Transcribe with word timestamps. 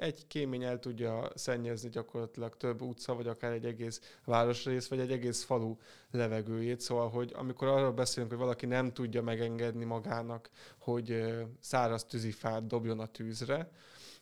egy 0.00 0.26
kémény 0.26 0.62
el 0.62 0.78
tudja 0.78 1.30
szennyezni 1.34 1.88
gyakorlatilag 1.88 2.56
több 2.56 2.82
utca, 2.82 3.14
vagy 3.14 3.26
akár 3.26 3.52
egy 3.52 3.64
egész 3.64 4.00
városrész, 4.24 4.88
vagy 4.88 5.00
egy 5.00 5.12
egész 5.12 5.44
falu 5.44 5.76
levegőjét. 6.10 6.80
Szóval, 6.80 7.08
hogy 7.08 7.32
amikor 7.34 7.68
arról 7.68 7.92
beszélünk, 7.92 8.30
hogy 8.30 8.40
valaki 8.40 8.66
nem 8.66 8.92
tudja 8.92 9.22
megengedni 9.22 9.84
magának, 9.84 10.50
hogy 10.78 11.34
száraz 11.60 12.04
tűzifát 12.04 12.66
dobjon 12.66 13.00
a 13.00 13.06
tűzre, 13.06 13.70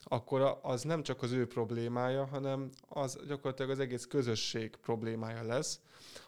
akkor 0.05 0.59
az 0.63 0.83
nem 0.83 1.03
csak 1.03 1.23
az 1.23 1.33
ő 1.33 1.47
problémája, 1.47 2.25
hanem 2.25 2.71
az 2.89 3.19
gyakorlatilag 3.27 3.71
az 3.71 3.79
egész 3.79 4.07
közösség 4.07 4.77
problémája 4.77 5.43
lesz. 5.43 5.81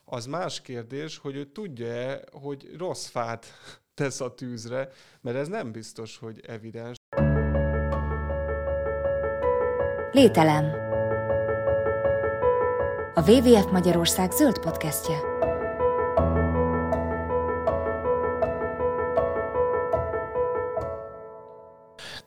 Az 0.05 0.27
más 0.27 0.61
kérdés, 0.61 1.19
hogy 1.19 1.37
ő 1.37 1.45
tudja-e, 1.45 2.25
hogy 2.33 2.77
rossz 2.77 3.07
fát 3.07 3.47
tesz 3.95 4.21
a 4.21 4.35
tűzre, 4.35 4.91
mert 5.21 5.37
ez 5.37 5.49
nem 5.49 5.73
biztos, 5.73 6.19
hogy 6.19 6.41
evidens. 6.47 6.96
Lételem. 10.17 10.65
A 13.15 13.31
WWF 13.31 13.71
Magyarország 13.71 14.31
zöld 14.31 14.59
podcastje. 14.59 15.17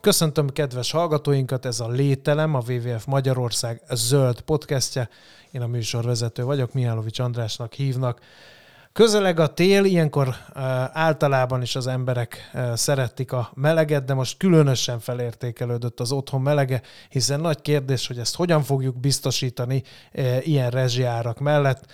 Köszöntöm 0.01 0.49
kedves 0.49 0.91
hallgatóinkat, 0.91 1.65
ez 1.65 1.79
a 1.79 1.87
Lételem, 1.87 2.55
a 2.55 2.61
WWF 2.67 3.05
Magyarország 3.05 3.81
zöld 3.91 4.41
podcastje. 4.41 5.09
Én 5.51 5.61
a 5.61 5.67
műsorvezető 5.67 6.43
vagyok, 6.43 6.73
Mihálovics 6.73 7.19
Andrásnak 7.19 7.73
hívnak. 7.73 8.19
Közeleg 8.93 9.39
a 9.39 9.53
tél, 9.53 9.83
ilyenkor 9.83 10.35
általában 10.93 11.61
is 11.61 11.75
az 11.75 11.87
emberek 11.87 12.51
szeretik 12.73 13.31
a 13.31 13.51
meleget, 13.53 14.05
de 14.05 14.13
most 14.13 14.37
különösen 14.37 14.99
felértékelődött 14.99 15.99
az 15.99 16.11
otthon 16.11 16.41
melege, 16.41 16.81
hiszen 17.09 17.39
nagy 17.39 17.61
kérdés, 17.61 18.07
hogy 18.07 18.17
ezt 18.17 18.35
hogyan 18.35 18.63
fogjuk 18.63 18.99
biztosítani 18.99 19.83
ilyen 20.41 20.69
rezsiárak 20.69 21.39
mellett. 21.39 21.91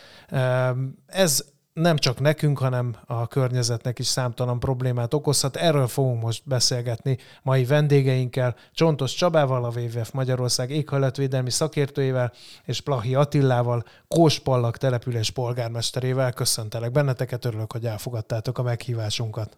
Ez 1.05 1.45
nem 1.75 1.97
csak 1.97 2.19
nekünk, 2.19 2.57
hanem 2.57 2.95
a 3.05 3.27
környezetnek 3.27 3.99
is 3.99 4.07
számtalan 4.07 4.59
problémát 4.59 5.13
okozhat. 5.13 5.55
Erről 5.55 5.87
fogunk 5.87 6.21
most 6.21 6.41
beszélgetni 6.45 7.17
mai 7.41 7.65
vendégeinkkel, 7.65 8.55
Csontos 8.73 9.13
Csabával, 9.13 9.65
a 9.65 9.79
WWF 9.79 10.11
Magyarország 10.11 10.69
éghajlatvédelmi 10.69 11.49
szakértőjével, 11.49 12.33
és 12.63 12.81
Plahi 12.81 13.15
Attillával, 13.15 13.83
Kóspallak 14.07 14.77
település 14.77 15.29
polgármesterével. 15.29 16.33
Köszöntelek 16.33 16.91
benneteket, 16.91 17.45
örülök, 17.45 17.71
hogy 17.71 17.85
elfogadtátok 17.85 18.57
a 18.57 18.63
meghívásunkat. 18.63 19.57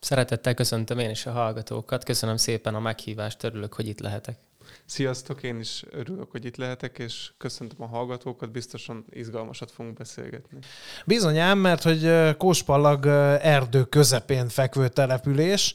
Szeretettel 0.00 0.54
köszöntöm 0.54 0.98
én 0.98 1.10
is 1.10 1.26
a 1.26 1.32
hallgatókat. 1.32 2.04
Köszönöm 2.04 2.36
szépen 2.36 2.74
a 2.74 2.80
meghívást, 2.80 3.44
örülök, 3.44 3.74
hogy 3.74 3.88
itt 3.88 4.00
lehetek. 4.00 4.38
Sziasztok, 4.84 5.42
én 5.42 5.58
is 5.58 5.84
örülök, 5.90 6.30
hogy 6.30 6.44
itt 6.44 6.56
lehetek, 6.56 6.98
és 6.98 7.30
köszöntöm 7.38 7.82
a 7.82 7.86
hallgatókat, 7.86 8.50
biztosan 8.50 9.04
izgalmasat 9.10 9.70
fogunk 9.70 9.96
beszélgetni. 9.96 10.58
Bizonyám, 11.06 11.58
mert 11.58 11.82
hogy 11.82 12.36
Kóspallag 12.36 13.06
erdő 13.42 13.84
közepén 13.84 14.48
fekvő 14.48 14.88
település, 14.88 15.74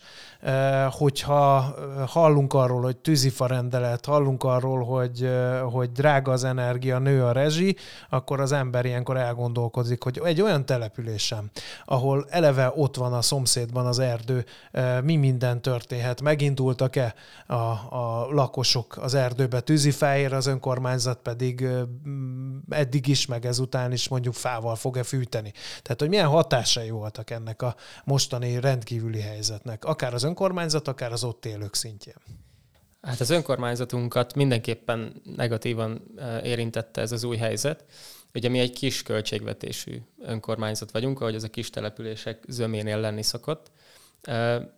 hogyha 0.89 1.75
hallunk 2.07 2.53
arról, 2.53 2.81
hogy 2.81 2.97
tűzifa 2.97 3.45
rendelet, 3.45 4.05
hallunk 4.05 4.43
arról, 4.43 4.83
hogy, 4.83 5.29
hogy 5.71 5.91
drága 5.91 6.31
az 6.31 6.43
energia, 6.43 6.99
nő 6.99 7.23
a 7.23 7.31
rezsi, 7.31 7.75
akkor 8.09 8.39
az 8.39 8.51
ember 8.51 8.85
ilyenkor 8.85 9.17
elgondolkozik, 9.17 10.03
hogy 10.03 10.21
egy 10.23 10.41
olyan 10.41 10.65
településem, 10.65 11.49
ahol 11.85 12.25
eleve 12.29 12.71
ott 12.75 12.95
van 12.95 13.13
a 13.13 13.21
szomszédban 13.21 13.85
az 13.85 13.99
erdő, 13.99 14.45
mi 15.03 15.15
minden 15.15 15.61
történhet, 15.61 16.21
megindultak-e 16.21 17.13
a, 17.47 17.53
a 17.53 18.27
lakosok 18.31 18.97
az 18.97 19.13
erdőbe 19.13 19.59
tűzifáért, 19.59 20.33
az 20.33 20.45
önkormányzat 20.45 21.17
pedig 21.17 21.67
eddig 22.69 23.07
is, 23.07 23.25
meg 23.25 23.45
ezután 23.45 23.91
is 23.91 24.07
mondjuk 24.07 24.33
fával 24.33 24.75
fog-e 24.75 25.03
fűteni. 25.03 25.51
Tehát, 25.81 25.99
hogy 25.99 26.09
milyen 26.09 26.27
hatásai 26.27 26.89
voltak 26.89 27.29
ennek 27.29 27.61
a 27.61 27.75
mostani 28.03 28.59
rendkívüli 28.59 29.19
helyzetnek, 29.19 29.85
akár 29.85 30.13
az 30.13 30.23
önkormányzat, 30.23 30.33
akár 30.39 31.11
az 31.11 31.23
ott 31.23 31.45
élők 31.45 31.73
szintjén? 31.73 32.15
Hát 33.01 33.19
az 33.19 33.29
önkormányzatunkat 33.29 34.35
mindenképpen 34.35 35.21
negatívan 35.35 36.01
érintette 36.43 37.01
ez 37.01 37.11
az 37.11 37.23
új 37.23 37.37
helyzet. 37.37 37.85
Ugye 38.33 38.49
mi 38.49 38.59
egy 38.59 38.73
kis 38.73 39.03
költségvetésű 39.03 40.01
önkormányzat 40.19 40.91
vagyunk, 40.91 41.21
ahogy 41.21 41.35
az 41.35 41.43
a 41.43 41.49
kis 41.49 41.69
települések 41.69 42.43
zöménél 42.47 42.99
lenni 42.99 43.23
szokott. 43.23 43.71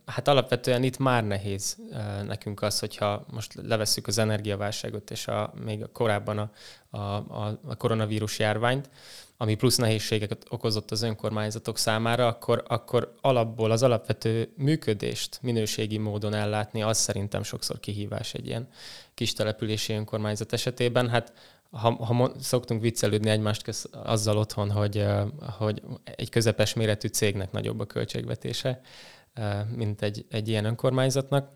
Hát 0.06 0.28
alapvetően 0.28 0.84
itt 0.84 0.98
már 0.98 1.24
nehéz 1.24 1.78
nekünk 2.26 2.62
az, 2.62 2.80
hogyha 2.80 3.26
most 3.32 3.54
levesszük 3.64 4.08
az 4.08 4.18
energiaválságot 4.18 5.12
és 5.12 5.28
a, 5.28 5.54
még 5.64 5.86
korábban 5.92 6.38
a, 6.38 6.50
a, 6.98 7.60
a 7.68 7.76
koronavírus 7.78 8.40
járványt, 8.40 8.90
ami 9.38 9.56
plusz 9.56 9.76
nehézségeket 9.76 10.46
okozott 10.50 10.92
az 10.92 11.02
önkormányzatok 11.02 11.78
számára, 11.78 12.28
akkor, 12.28 12.64
akkor 12.68 13.14
alapból 13.22 13.72
az 13.72 13.84
alapvető 13.84 14.54
működést 14.56 15.40
minőségi 15.42 15.98
módon 15.98 16.34
ellátni, 16.34 16.82
az 16.82 16.98
szerintem 16.98 17.44
sokszor 17.44 17.80
kihívás 17.80 18.34
egy 18.34 18.48
ilyen 18.48 18.68
kis 19.14 19.34
települési 19.34 19.94
önkormányzat 19.94 20.54
esetében. 20.54 21.10
Hát 21.10 21.34
ha, 21.72 21.92
ha 21.92 22.32
szoktunk 22.40 22.82
viccelődni 22.82 23.30
egymást 23.30 23.64
köz, 23.64 23.90
azzal 23.92 24.38
otthon, 24.38 24.72
hogy, 24.72 25.06
hogy 25.58 25.82
egy 26.16 26.30
közepes 26.30 26.74
méretű 26.74 27.08
cégnek 27.08 27.52
nagyobb 27.52 27.80
a 27.80 27.86
költségvetése, 27.86 28.82
mint 29.76 30.02
egy, 30.02 30.26
egy 30.30 30.48
ilyen 30.48 30.66
önkormányzatnak, 30.66 31.50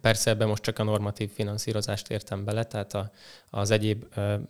Persze 0.00 0.30
ebben 0.30 0.48
most 0.48 0.62
csak 0.62 0.78
a 0.78 0.82
normatív 0.82 1.30
finanszírozást 1.30 2.10
értem 2.10 2.44
bele, 2.44 2.64
tehát 2.64 2.94
a, 2.94 3.10
az 3.50 3.70
egyéb 3.70 4.04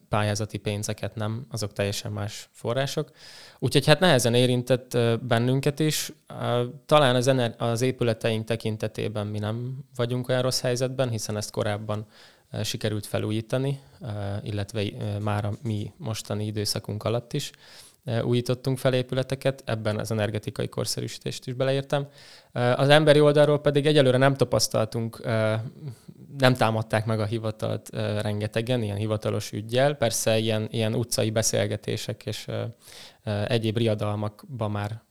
pályázati 0.08 0.58
pénzeket 0.58 1.14
nem, 1.14 1.46
azok 1.50 1.72
teljesen 1.72 2.12
más 2.12 2.48
források. 2.52 3.10
Úgyhogy 3.58 3.86
hát 3.86 4.00
nehezen 4.00 4.34
érintett 4.34 4.98
bennünket 5.22 5.78
is. 5.78 6.12
Talán 6.86 7.14
az, 7.14 7.26
ener- 7.26 7.60
az 7.60 7.80
épületeink 7.80 8.44
tekintetében 8.44 9.26
mi 9.26 9.38
nem 9.38 9.84
vagyunk 9.96 10.28
olyan 10.28 10.42
rossz 10.42 10.60
helyzetben, 10.60 11.10
hiszen 11.10 11.36
ezt 11.36 11.50
korábban 11.50 12.06
sikerült 12.62 13.06
felújítani, 13.06 13.80
illetve 14.42 14.82
már 15.20 15.44
a 15.44 15.52
mi 15.62 15.92
mostani 15.96 16.46
időszakunk 16.46 17.04
alatt 17.04 17.32
is 17.32 17.50
újítottunk 18.22 18.78
fel 18.78 18.94
épületeket, 18.94 19.62
ebben 19.64 19.98
az 19.98 20.10
energetikai 20.10 20.68
korszerűsítést 20.68 21.46
is 21.46 21.52
beleértem. 21.52 22.08
Az 22.52 22.88
emberi 22.88 23.20
oldalról 23.20 23.60
pedig 23.60 23.86
egyelőre 23.86 24.16
nem 24.16 24.34
tapasztaltunk, 24.34 25.22
nem 26.38 26.54
támadták 26.54 27.06
meg 27.06 27.20
a 27.20 27.24
hivatalt 27.24 27.88
rengetegen, 28.20 28.82
ilyen 28.82 28.96
hivatalos 28.96 29.52
ügyjel. 29.52 29.94
Persze 29.94 30.38
ilyen, 30.38 30.68
ilyen 30.70 30.94
utcai 30.94 31.30
beszélgetések 31.30 32.26
és 32.26 32.46
egyéb 33.46 33.76
riadalmakban 33.76 34.70
már 34.70 35.02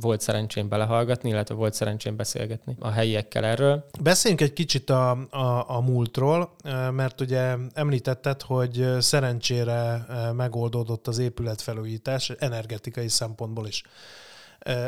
volt 0.00 0.20
szerencsém 0.20 0.68
belehallgatni, 0.68 1.28
illetve 1.28 1.54
volt 1.54 1.74
szerencsém 1.74 2.16
beszélgetni 2.16 2.76
a 2.78 2.90
helyiekkel 2.90 3.44
erről. 3.44 3.84
Beszéljünk 4.00 4.42
egy 4.42 4.52
kicsit 4.52 4.90
a, 4.90 5.10
a, 5.30 5.76
a 5.76 5.80
múltról, 5.80 6.54
mert 6.90 7.20
ugye 7.20 7.56
említetted, 7.74 8.42
hogy 8.42 8.88
szerencsére 8.98 10.06
megoldódott 10.32 11.06
az 11.06 11.18
épületfelújítás 11.18 12.30
energetikai 12.38 13.08
szempontból 13.08 13.66
is. 13.66 13.82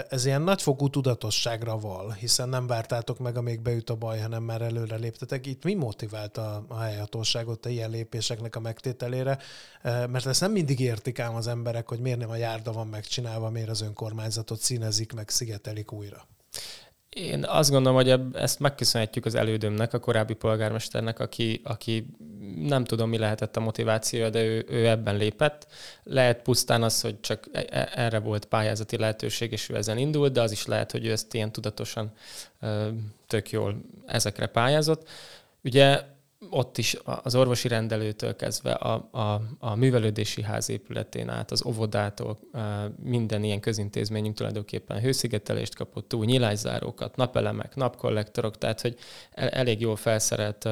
Ez 0.09 0.25
ilyen 0.25 0.43
nagyfokú 0.43 0.89
tudatosságra 0.89 1.79
val, 1.79 2.11
hiszen 2.11 2.49
nem 2.49 2.67
vártátok 2.67 3.19
meg, 3.19 3.37
amíg 3.37 3.61
beüt 3.61 3.91
a 3.91 3.95
baj, 3.95 4.19
hanem 4.19 4.43
már 4.43 4.63
előre 4.63 4.97
léptetek. 4.97 5.47
Itt 5.47 5.65
mi 5.65 5.75
motivált 5.75 6.37
a, 6.37 6.65
a 6.69 6.79
helyhatóságot 6.79 7.67
a 7.67 7.69
ilyen 7.69 7.91
lépéseknek 7.91 8.57
a 8.57 8.61
megtételére? 8.61 9.39
Mert 9.83 10.27
ezt 10.27 10.41
nem 10.41 10.53
mindig 10.53 10.81
értik 10.81 11.19
ám 11.19 11.35
az 11.35 11.47
emberek, 11.47 11.89
hogy 11.89 12.01
miért 12.01 12.19
nem 12.19 12.31
a 12.31 12.37
járda 12.37 12.73
van 12.73 12.87
megcsinálva, 12.87 13.51
miért 13.51 13.69
az 13.69 13.81
önkormányzatot 13.81 14.61
színezik, 14.61 15.13
meg 15.13 15.29
szigetelik 15.29 15.93
újra. 15.93 16.27
Én 17.11 17.45
azt 17.45 17.71
gondolom, 17.71 18.03
hogy 18.03 18.21
ezt 18.33 18.59
megköszönhetjük 18.59 19.25
az 19.25 19.35
elődömnek, 19.35 19.93
a 19.93 19.99
korábbi 19.99 20.35
polgármesternek, 20.35 21.19
aki, 21.19 21.61
aki 21.65 22.07
nem 22.57 22.85
tudom, 22.85 23.09
mi 23.09 23.19
lehetett 23.19 23.57
a 23.57 23.61
motivációja, 23.61 24.31
de 24.31 24.45
ő, 24.45 24.67
ő 24.69 24.89
ebben 24.89 25.17
lépett. 25.17 25.67
Lehet 26.03 26.43
pusztán 26.43 26.83
az, 26.83 27.01
hogy 27.01 27.21
csak 27.21 27.49
e, 27.53 27.67
e, 27.71 27.91
erre 27.95 28.19
volt 28.19 28.45
pályázati 28.45 28.97
lehetőség, 28.97 29.53
és 29.53 29.69
ő 29.69 29.77
ezen 29.77 29.99
indult, 29.99 30.33
de 30.33 30.41
az 30.41 30.53
is 30.53 30.67
lehet, 30.67 30.91
hogy 30.91 31.07
ő 31.07 31.11
ezt 31.11 31.35
ilyen 31.35 31.53
tudatosan 31.53 32.13
tök 33.27 33.51
jól 33.51 33.81
ezekre 34.07 34.47
pályázott. 34.47 35.09
Ugye 35.65 36.03
ott 36.51 36.79
is 36.79 36.97
az 37.23 37.35
orvosi 37.35 37.69
rendelőtől 37.69 38.37
kezdve 38.37 38.73
a, 38.73 39.09
a, 39.11 39.41
a 39.59 39.75
művelődési 39.75 40.43
ház 40.43 40.69
épületén 40.69 41.29
át, 41.29 41.51
az 41.51 41.65
óvodától, 41.67 42.39
minden 43.03 43.45
ilyen 43.45 43.61
közintézményünk 43.61 44.37
tulajdonképpen 44.37 45.01
hőszigetelést 45.01 45.75
kapott, 45.75 46.09
túl 46.09 46.25
nyilászárókat, 46.25 47.17
napelemek, 47.17 47.75
napkollektorok, 47.75 48.59
tehát 48.59 48.81
hogy 48.81 48.97
elég 49.31 49.81
jól 49.81 49.97
felszerelt 49.97 50.65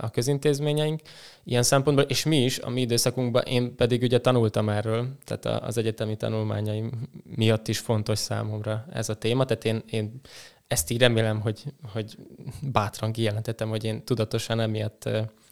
a 0.00 0.10
közintézményeink 0.12 1.00
ilyen 1.44 1.62
szempontból, 1.62 2.04
és 2.04 2.24
mi 2.24 2.44
is 2.44 2.58
a 2.58 2.70
mi 2.70 2.80
időszakunkban, 2.80 3.42
én 3.42 3.76
pedig 3.76 4.02
ugye 4.02 4.20
tanultam 4.20 4.68
erről, 4.68 5.08
tehát 5.24 5.62
az 5.62 5.76
egyetemi 5.76 6.16
tanulmányaim 6.16 6.90
miatt 7.36 7.68
is 7.68 7.78
fontos 7.78 8.18
számomra 8.18 8.84
ez 8.92 9.08
a 9.08 9.14
téma, 9.14 9.44
tehát 9.44 9.64
én, 9.64 9.82
én 9.90 10.20
ezt 10.72 10.90
így 10.90 10.98
remélem, 10.98 11.40
hogy, 11.40 11.64
hogy 11.92 12.16
bátran 12.62 13.12
kijelentettem, 13.12 13.68
hogy 13.68 13.84
én 13.84 14.04
tudatosan 14.04 14.60
emiatt 14.60 15.08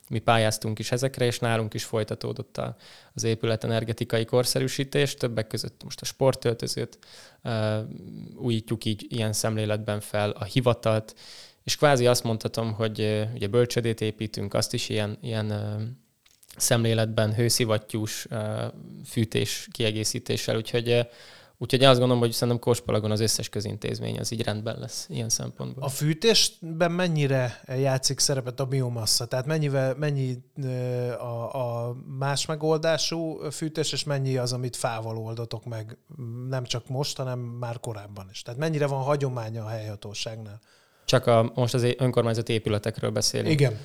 mi 0.08 0.19
pályáztunk 0.19 0.78
is 0.78 0.93
ezekre, 0.93 1.25
és 1.25 1.38
nálunk 1.38 1.75
is 1.75 1.84
folytatódott 1.84 2.56
a, 2.56 2.76
az 3.14 3.22
épület 3.22 3.64
energetikai 3.64 4.25
korszerűsítés, 4.25 5.14
többek 5.14 5.46
között 5.46 5.84
most 5.84 6.00
a 6.00 6.05
sportöltözőt 6.05 6.99
uh, 7.44 7.78
újítjuk 8.37 8.84
így 8.84 9.06
ilyen 9.08 9.32
szemléletben 9.32 10.00
fel, 10.00 10.31
a 10.31 10.44
hivatalt, 10.44 11.14
és 11.64 11.76
kvázi 11.76 12.06
azt 12.06 12.25
mondhatom, 12.25 12.72
hogy 12.72 13.00
uh, 13.00 13.34
ugye 13.34 13.46
bölcsödét 13.46 14.00
építünk, 14.00 14.55
azt 14.55 14.75
is 14.75 14.88
ilyen, 14.88 15.19
ilyen 15.20 15.52
szemléletben 16.56 17.34
hőszivattyús 17.34 18.26
uh, 18.31 18.38
fűtés 19.06 19.69
kiegészítéssel, 19.72 20.56
úgyhogy 20.56 20.88
uh, 20.88 21.06
Úgyhogy 21.62 21.84
azt 21.84 21.98
gondolom, 21.98 22.22
hogy 22.22 22.32
szerintem 22.32 22.58
Kospalagon 22.58 23.10
az 23.10 23.20
összes 23.20 23.48
közintézmény 23.48 24.18
az 24.18 24.32
így 24.32 24.42
rendben 24.42 24.78
lesz 24.78 25.06
ilyen 25.08 25.28
szempontból. 25.28 25.82
A 25.84 25.88
fűtésben 25.88 26.92
mennyire 26.92 27.60
játszik 27.66 28.18
szerepet 28.18 28.60
a 28.60 28.64
biomassa? 28.64 29.26
Tehát 29.26 29.46
mennyivel, 29.46 29.94
mennyi 29.94 30.44
a, 31.18 31.56
a 31.56 31.96
más 32.18 32.46
megoldású 32.46 33.50
fűtés, 33.50 33.92
és 33.92 34.04
mennyi 34.04 34.36
az, 34.36 34.52
amit 34.52 34.76
fával 34.76 35.16
oldatok 35.16 35.64
meg 35.64 35.98
nem 36.48 36.64
csak 36.64 36.88
most, 36.88 37.16
hanem 37.16 37.38
már 37.38 37.80
korábban 37.80 38.28
is? 38.32 38.42
Tehát 38.42 38.60
mennyire 38.60 38.86
van 38.86 39.02
hagyománya 39.02 39.64
a 39.64 39.68
helyhatóságnál? 39.68 40.60
Csak 41.04 41.26
a, 41.26 41.52
most 41.54 41.74
az 41.74 41.86
önkormányzati 41.98 42.52
épületekről 42.52 43.10
beszélünk. 43.10 43.50
Igen 43.50 43.78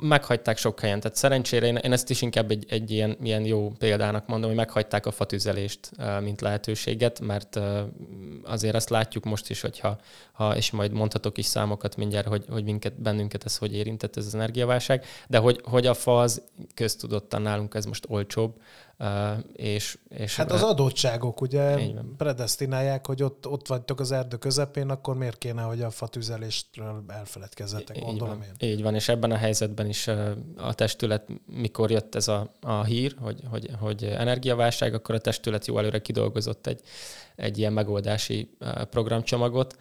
meghagyták 0.00 0.56
sok 0.56 0.80
helyen. 0.80 1.00
Tehát 1.00 1.16
szerencsére 1.16 1.66
én, 1.66 1.76
én 1.76 1.92
ezt 1.92 2.10
is 2.10 2.22
inkább 2.22 2.50
egy, 2.50 2.66
egy 2.68 2.90
ilyen, 2.90 3.16
ilyen 3.22 3.44
jó 3.44 3.72
példának 3.78 4.26
mondom, 4.26 4.48
hogy 4.48 4.58
meghagyták 4.58 5.06
a 5.06 5.10
fatüzelést, 5.10 5.90
mint 6.20 6.40
lehetőséget, 6.40 7.20
mert 7.20 7.60
azért 8.44 8.74
azt 8.74 8.90
látjuk 8.90 9.24
most 9.24 9.50
is, 9.50 9.60
hogyha, 9.60 9.98
ha, 10.32 10.56
és 10.56 10.70
majd 10.70 10.92
mondhatok 10.92 11.38
is 11.38 11.46
számokat 11.46 11.96
mindjárt, 11.96 12.26
hogy, 12.26 12.44
hogy 12.48 12.64
minket, 12.64 13.00
bennünket 13.00 13.44
ez 13.44 13.56
hogy 13.56 13.74
érintett 13.74 14.16
ez 14.16 14.26
az 14.26 14.34
energiaválság, 14.34 15.04
de 15.28 15.38
hogy, 15.38 15.60
hogy 15.64 15.86
a 15.86 15.94
fa 15.94 16.20
az 16.20 16.42
köztudottan 16.74 17.42
nálunk 17.42 17.74
ez 17.74 17.84
most 17.84 18.06
olcsóbb, 18.08 18.54
és, 19.52 19.98
és 20.08 20.36
hát 20.36 20.52
az 20.52 20.62
adottságok 20.62 21.40
ugye 21.40 21.76
predestinálják, 22.16 23.06
hogy 23.06 23.22
ott, 23.22 23.48
ott 23.48 23.68
vagytok 23.68 24.00
az 24.00 24.12
erdő 24.12 24.36
közepén, 24.36 24.90
akkor 24.90 25.16
miért 25.16 25.38
kéne, 25.38 25.62
hogy 25.62 25.82
a 25.82 25.90
fatüzeléstről 25.90 27.04
elfeledkezzetek, 27.08 27.98
gondolom 27.98 28.38
van, 28.38 28.46
én. 28.58 28.70
Így 28.70 28.82
van, 28.82 28.94
és 28.94 29.08
ebben 29.08 29.30
a 29.30 29.36
helyzetben 29.36 29.88
is 29.88 30.08
a 30.56 30.74
testület, 30.74 31.28
mikor 31.46 31.90
jött 31.90 32.14
ez 32.14 32.28
a, 32.28 32.50
a 32.60 32.84
hír, 32.84 33.14
hogy, 33.20 33.40
hogy, 33.50 33.70
hogy 33.80 34.04
energiaválság, 34.04 34.94
akkor 34.94 35.14
a 35.14 35.20
testület 35.20 35.66
jó 35.66 35.78
előre 35.78 36.02
kidolgozott 36.02 36.66
egy, 36.66 36.80
egy 37.36 37.58
ilyen 37.58 37.72
megoldási 37.72 38.56
programcsomagot, 38.90 39.76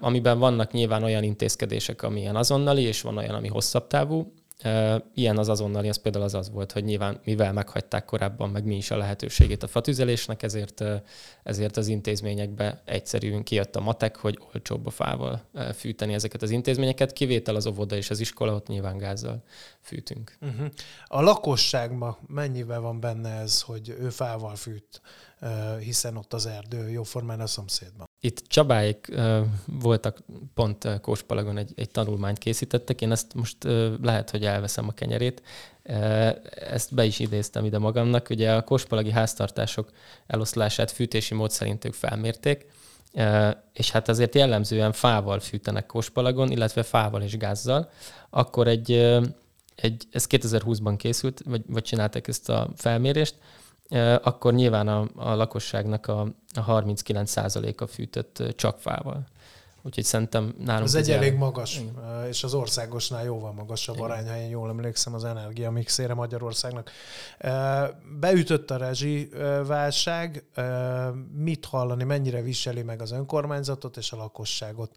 amiben 0.00 0.38
vannak 0.38 0.72
nyilván 0.72 1.02
olyan 1.02 1.22
intézkedések, 1.22 2.02
amilyen 2.02 2.36
azonnali, 2.36 2.82
és 2.82 3.00
van 3.00 3.16
olyan, 3.16 3.34
ami 3.34 3.48
hosszabb 3.48 3.86
távú, 3.86 4.32
Ilyen 5.14 5.38
az 5.38 5.48
azonnali, 5.48 5.88
az 5.88 5.96
például 5.96 6.24
az 6.24 6.34
az 6.34 6.50
volt, 6.50 6.72
hogy 6.72 6.84
nyilván 6.84 7.20
mivel 7.24 7.52
meghagyták 7.52 8.04
korábban, 8.04 8.50
meg 8.50 8.64
mi 8.64 8.76
is 8.76 8.90
a 8.90 8.96
lehetőségét 8.96 9.62
a 9.62 9.66
fatüzelésnek, 9.66 10.42
ezért, 10.42 10.84
ezért 11.42 11.76
az 11.76 11.86
intézményekbe 11.86 12.82
egyszerűen 12.84 13.42
kijött 13.42 13.76
a 13.76 13.80
matek, 13.80 14.16
hogy 14.16 14.38
olcsóbb 14.54 14.86
a 14.86 14.90
fával 14.90 15.42
fűteni 15.74 16.14
ezeket 16.14 16.42
az 16.42 16.50
intézményeket, 16.50 17.12
kivétel 17.12 17.54
az 17.54 17.66
óvoda 17.66 17.96
és 17.96 18.10
az 18.10 18.20
iskola, 18.20 18.54
ott 18.54 18.66
nyilván 18.66 18.98
gázzal 18.98 19.42
fűtünk. 19.80 20.36
Uh-huh. 20.40 20.68
A 21.06 21.20
lakosságban 21.20 22.16
mennyivel 22.26 22.80
van 22.80 23.00
benne 23.00 23.30
ez, 23.30 23.62
hogy 23.62 23.88
ő 23.88 24.08
fával 24.08 24.56
fűt, 24.56 25.00
hiszen 25.80 26.16
ott 26.16 26.32
az 26.32 26.46
erdő 26.46 26.90
jóformán 26.90 27.40
a 27.40 27.46
szomszédban? 27.46 28.07
Itt 28.20 28.42
Csabáik 28.46 29.08
uh, 29.12 29.38
voltak, 29.66 30.18
pont 30.54 30.84
uh, 30.84 31.00
Kóspalagon 31.00 31.56
egy, 31.56 31.72
egy 31.76 31.90
tanulmányt 31.90 32.38
készítettek, 32.38 33.00
én 33.00 33.10
ezt 33.12 33.34
most 33.34 33.56
lehet, 34.02 34.30
hogy 34.30 34.44
elveszem 34.44 34.88
a 34.88 34.92
kenyerét, 34.92 35.42
ezt 36.54 36.94
be 36.94 37.04
is 37.04 37.18
idéztem 37.18 37.64
ide 37.64 37.78
magamnak, 37.78 38.30
ugye 38.30 38.54
a 38.54 38.62
kóspalagi 38.62 39.10
háztartások 39.10 39.90
eloszlását 40.26 40.90
fűtési 40.90 41.34
mód 41.34 41.50
szerint 41.50 41.84
ők 41.84 41.94
felmérték, 41.94 42.66
és 43.72 43.90
hát 43.90 44.08
azért 44.08 44.34
jellemzően 44.34 44.92
fával 44.92 45.40
fűtenek 45.40 45.86
Kóspalagon, 45.86 46.50
illetve 46.50 46.82
fával 46.82 47.22
és 47.22 47.36
gázzal, 47.36 47.90
akkor 48.30 48.68
egy, 48.68 48.92
egy 49.74 50.06
ez 50.10 50.26
2020-ban 50.30 50.94
készült, 50.96 51.42
vagy, 51.44 51.62
vagy 51.66 51.82
csinálták 51.82 52.28
ezt 52.28 52.48
a 52.48 52.70
felmérést, 52.76 53.34
akkor 54.22 54.54
nyilván 54.54 54.88
a, 54.88 55.08
a 55.14 55.34
lakosságnak 55.34 56.06
a, 56.06 56.20
a 56.54 56.64
39%-a 56.64 57.86
fűtött 57.86 58.42
csak 58.56 58.78
fával. 58.78 59.26
Úgyhogy 59.82 60.04
szerintem 60.04 60.54
nálunk... 60.64 60.86
Ez 60.86 60.94
egy 60.94 61.10
elég 61.10 61.34
magas, 61.34 61.78
Igen. 61.78 61.94
És 62.28 62.44
az 62.44 62.54
országosnál 62.54 63.24
jóval 63.24 63.52
magasabb 63.52 64.00
arány, 64.00 64.28
ha 64.28 64.36
én 64.36 64.48
jól 64.48 64.68
emlékszem 64.68 65.14
az 65.14 65.24
energia 65.24 65.70
mixére 65.70 66.14
Magyarországnak. 66.14 66.90
Beütött 68.20 68.70
a 68.70 68.76
rezsi 68.76 69.28
válság, 69.66 70.44
mit 71.32 71.64
hallani, 71.64 72.04
mennyire 72.04 72.42
viseli 72.42 72.82
meg 72.82 73.02
az 73.02 73.12
önkormányzatot 73.12 73.96
és 73.96 74.12
a 74.12 74.16
lakosságot 74.16 74.96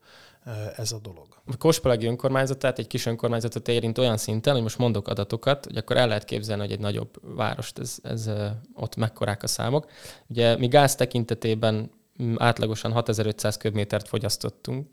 ez 0.75 0.91
a 0.91 0.99
dolog. 0.99 1.27
A 1.45 1.57
Kospalagi 1.57 2.05
önkormányzatát, 2.05 2.79
egy 2.79 2.87
kis 2.87 3.05
önkormányzatot 3.05 3.67
érint 3.67 3.97
olyan 3.97 4.17
szinten, 4.17 4.53
hogy 4.53 4.61
most 4.63 4.77
mondok 4.77 5.07
adatokat, 5.07 5.65
hogy 5.65 5.77
akkor 5.77 5.97
el 5.97 6.07
lehet 6.07 6.25
képzelni, 6.25 6.61
hogy 6.61 6.71
egy 6.71 6.79
nagyobb 6.79 7.35
várost, 7.35 7.79
ez, 7.79 7.97
ez 8.03 8.29
ott 8.73 8.95
mekkorák 8.95 9.43
a 9.43 9.47
számok. 9.47 9.89
Ugye 10.27 10.57
mi 10.57 10.67
gáz 10.67 10.95
tekintetében 10.95 11.91
átlagosan 12.37 12.91
6500 12.91 13.57
köbmétert 13.57 14.07
fogyasztottunk 14.07 14.87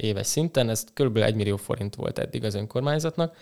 éves 0.00 0.26
szinten, 0.26 0.68
ez 0.68 0.84
kb. 0.94 1.16
1 1.16 1.34
millió 1.34 1.56
forint 1.56 1.94
volt 1.94 2.18
eddig 2.18 2.44
az 2.44 2.54
önkormányzatnak. 2.54 3.36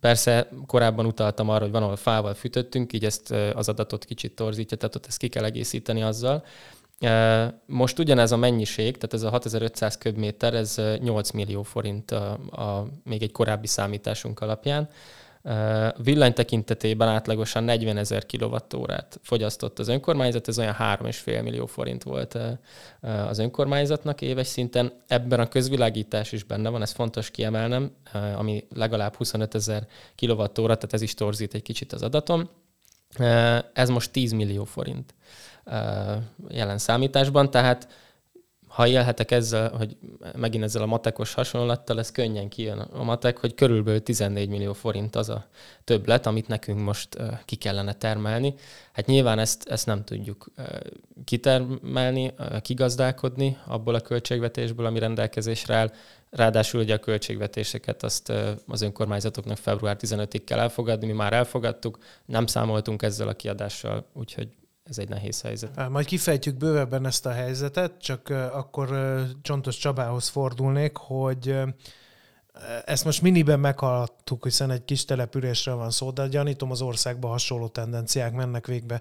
Persze 0.00 0.48
korábban 0.66 1.06
utaltam 1.06 1.48
arra, 1.48 1.62
hogy 1.62 1.72
van, 1.72 1.82
ahol 1.82 1.96
fával 1.96 2.34
fűtöttünk, 2.34 2.92
így 2.92 3.04
ezt 3.04 3.30
az 3.30 3.68
adatot 3.68 4.04
kicsit 4.04 4.34
torzítja, 4.34 4.76
tehát 4.76 4.94
ott 4.94 5.06
ezt 5.06 5.18
ki 5.18 5.28
kell 5.28 5.44
egészíteni 5.44 6.02
azzal. 6.02 6.44
Most 7.66 7.98
ugyanez 7.98 8.32
a 8.32 8.36
mennyiség, 8.36 8.94
tehát 8.94 9.14
ez 9.14 9.22
a 9.22 9.30
6500 9.30 9.98
köbméter, 9.98 10.54
ez 10.54 10.80
8 11.00 11.30
millió 11.30 11.62
forint 11.62 12.10
a, 12.10 12.30
a, 12.50 12.86
még 13.04 13.22
egy 13.22 13.32
korábbi 13.32 13.66
számításunk 13.66 14.40
alapján. 14.40 14.88
Villany 15.96 16.32
tekintetében 16.32 17.08
átlagosan 17.08 17.64
40 17.64 17.96
ezer 17.96 18.26
kilovattórát 18.26 19.20
fogyasztott 19.22 19.78
az 19.78 19.88
önkormányzat, 19.88 20.48
ez 20.48 20.58
olyan 20.58 20.74
3,5 20.78 21.42
millió 21.42 21.66
forint 21.66 22.02
volt 22.02 22.38
az 23.00 23.38
önkormányzatnak 23.38 24.20
éves 24.20 24.46
szinten. 24.46 24.92
Ebben 25.06 25.40
a 25.40 25.48
közvilágítás 25.48 26.32
is 26.32 26.44
benne 26.44 26.68
van, 26.68 26.82
ez 26.82 26.92
fontos 26.92 27.30
kiemelnem, 27.30 27.90
ami 28.36 28.66
legalább 28.74 29.14
25 29.14 29.54
ezer 29.54 29.86
kilovattóra, 30.14 30.74
tehát 30.74 30.92
ez 30.92 31.02
is 31.02 31.14
torzít 31.14 31.54
egy 31.54 31.62
kicsit 31.62 31.92
az 31.92 32.02
adatom. 32.02 32.50
Ez 33.72 33.88
most 33.88 34.10
10 34.12 34.32
millió 34.32 34.64
forint 34.64 35.14
jelen 36.48 36.78
számításban, 36.78 37.50
tehát 37.50 37.88
ha 38.78 38.86
élhetek 38.86 39.30
ezzel, 39.30 39.70
hogy 39.76 39.96
megint 40.36 40.64
ezzel 40.64 40.82
a 40.82 40.86
matekos 40.86 41.34
hasonlattal, 41.34 41.98
ez 41.98 42.12
könnyen 42.12 42.48
kijön 42.48 42.78
a 42.78 43.02
matek, 43.02 43.38
hogy 43.38 43.54
körülbelül 43.54 44.02
14 44.02 44.48
millió 44.48 44.72
forint 44.72 45.16
az 45.16 45.28
a 45.28 45.46
többlet, 45.84 46.26
amit 46.26 46.48
nekünk 46.48 46.80
most 46.80 47.16
ki 47.44 47.56
kellene 47.56 47.92
termelni. 47.92 48.54
Hát 48.92 49.06
nyilván 49.06 49.38
ezt, 49.38 49.68
ezt 49.68 49.86
nem 49.86 50.04
tudjuk 50.04 50.50
kitermelni, 51.24 52.34
kigazdálkodni 52.60 53.56
abból 53.66 53.94
a 53.94 54.00
költségvetésből, 54.00 54.86
ami 54.86 54.98
rendelkezésre 54.98 55.74
áll. 55.74 55.92
Ráadásul 56.30 56.80
ugye 56.80 56.94
a 56.94 56.98
költségvetéseket 56.98 58.02
azt 58.02 58.32
az 58.66 58.82
önkormányzatoknak 58.82 59.56
február 59.56 59.96
15-ig 60.00 60.42
kell 60.44 60.58
elfogadni, 60.58 61.06
mi 61.06 61.12
már 61.12 61.32
elfogadtuk, 61.32 61.98
nem 62.24 62.46
számoltunk 62.46 63.02
ezzel 63.02 63.28
a 63.28 63.34
kiadással, 63.34 64.06
úgyhogy 64.12 64.48
ez 64.88 64.98
egy 64.98 65.08
nehéz 65.08 65.40
helyzet. 65.40 65.88
Majd 65.88 66.06
kifejtjük 66.06 66.56
bővebben 66.56 67.06
ezt 67.06 67.26
a 67.26 67.30
helyzetet, 67.30 67.92
csak 68.00 68.28
akkor 68.52 68.88
Csontos 69.42 69.76
Csabához 69.76 70.28
fordulnék, 70.28 70.96
hogy 70.96 71.56
ezt 72.84 73.04
most 73.04 73.22
miniben 73.22 73.60
meghallottuk, 73.60 74.44
hiszen 74.44 74.70
egy 74.70 74.84
kis 74.84 75.04
településről 75.04 75.76
van 75.76 75.90
szó, 75.90 76.10
de 76.10 76.26
gyanítom 76.28 76.70
az 76.70 76.82
országban 76.82 77.30
hasonló 77.30 77.68
tendenciák 77.68 78.32
mennek 78.32 78.66
végbe. 78.66 79.00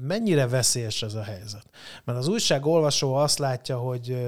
Mennyire 0.00 0.46
veszélyes 0.46 1.02
ez 1.02 1.14
a 1.14 1.22
helyzet? 1.22 1.64
Mert 2.04 2.18
az 2.18 2.28
újság 2.28 2.66
olvasó 2.66 3.14
azt 3.14 3.38
látja, 3.38 3.78
hogy, 3.78 4.26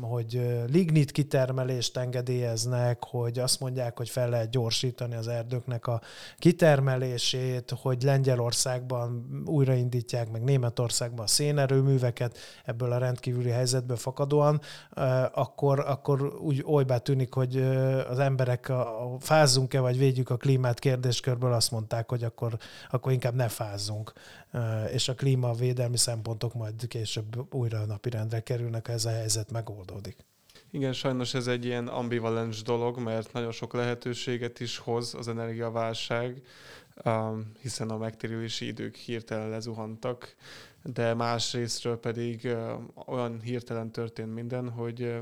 hogy 0.00 0.40
lignit 0.72 1.10
kitermelést 1.10 1.96
engedélyeznek, 1.96 3.04
hogy 3.04 3.38
azt 3.38 3.60
mondják, 3.60 3.96
hogy 3.96 4.08
fel 4.08 4.28
lehet 4.28 4.50
gyorsítani 4.50 5.14
az 5.14 5.28
erdőknek 5.28 5.86
a 5.86 6.00
kitermelését, 6.38 7.74
hogy 7.82 8.02
Lengyelországban 8.02 9.26
újraindítják, 9.46 10.30
meg 10.30 10.42
Németországban 10.42 11.24
a 11.24 11.28
szénerőműveket 11.28 12.38
ebből 12.64 12.92
a 12.92 12.98
rendkívüli 12.98 13.50
helyzetből 13.50 13.96
fakadóan, 13.96 14.60
akkor, 15.32 15.80
akkor 15.80 16.34
úgy 16.40 16.62
olybá 16.66 16.98
tűnik, 16.98 17.34
hogy 17.34 17.78
az 18.08 18.18
emberek 18.18 18.68
a, 18.68 19.12
a 19.14 19.18
fázzunk-e, 19.18 19.80
vagy 19.80 19.98
védjük 19.98 20.30
a 20.30 20.36
klímát 20.36 20.78
kérdéskörből, 20.78 21.52
azt 21.52 21.70
mondták, 21.70 22.08
hogy 22.08 22.24
akkor, 22.24 22.58
akkor 22.90 23.12
inkább 23.12 23.34
ne 23.34 23.48
fázzunk. 23.48 24.12
És 24.92 25.08
a 25.08 25.14
klímavédelmi 25.14 25.96
szempontok 25.96 26.54
majd 26.54 26.86
később 26.88 27.54
újra 27.54 27.84
napirendre 27.84 28.40
kerülnek, 28.40 28.86
ha 28.86 28.92
ez 28.92 29.04
a 29.04 29.10
helyzet 29.10 29.50
megoldódik. 29.50 30.16
Igen, 30.70 30.92
sajnos 30.92 31.34
ez 31.34 31.46
egy 31.46 31.64
ilyen 31.64 31.88
ambivalens 31.88 32.62
dolog, 32.62 32.98
mert 32.98 33.32
nagyon 33.32 33.52
sok 33.52 33.72
lehetőséget 33.72 34.60
is 34.60 34.78
hoz 34.78 35.14
az 35.14 35.28
energiaválság, 35.28 36.42
hiszen 37.60 37.88
a 37.88 37.96
megtérülési 37.96 38.66
idők 38.66 38.96
hirtelen 38.96 39.48
lezuhantak, 39.48 40.34
de 40.82 41.14
más 41.14 41.56
pedig 42.00 42.56
olyan 43.06 43.40
hirtelen 43.40 43.90
történt 43.90 44.34
minden, 44.34 44.70
hogy, 44.70 45.20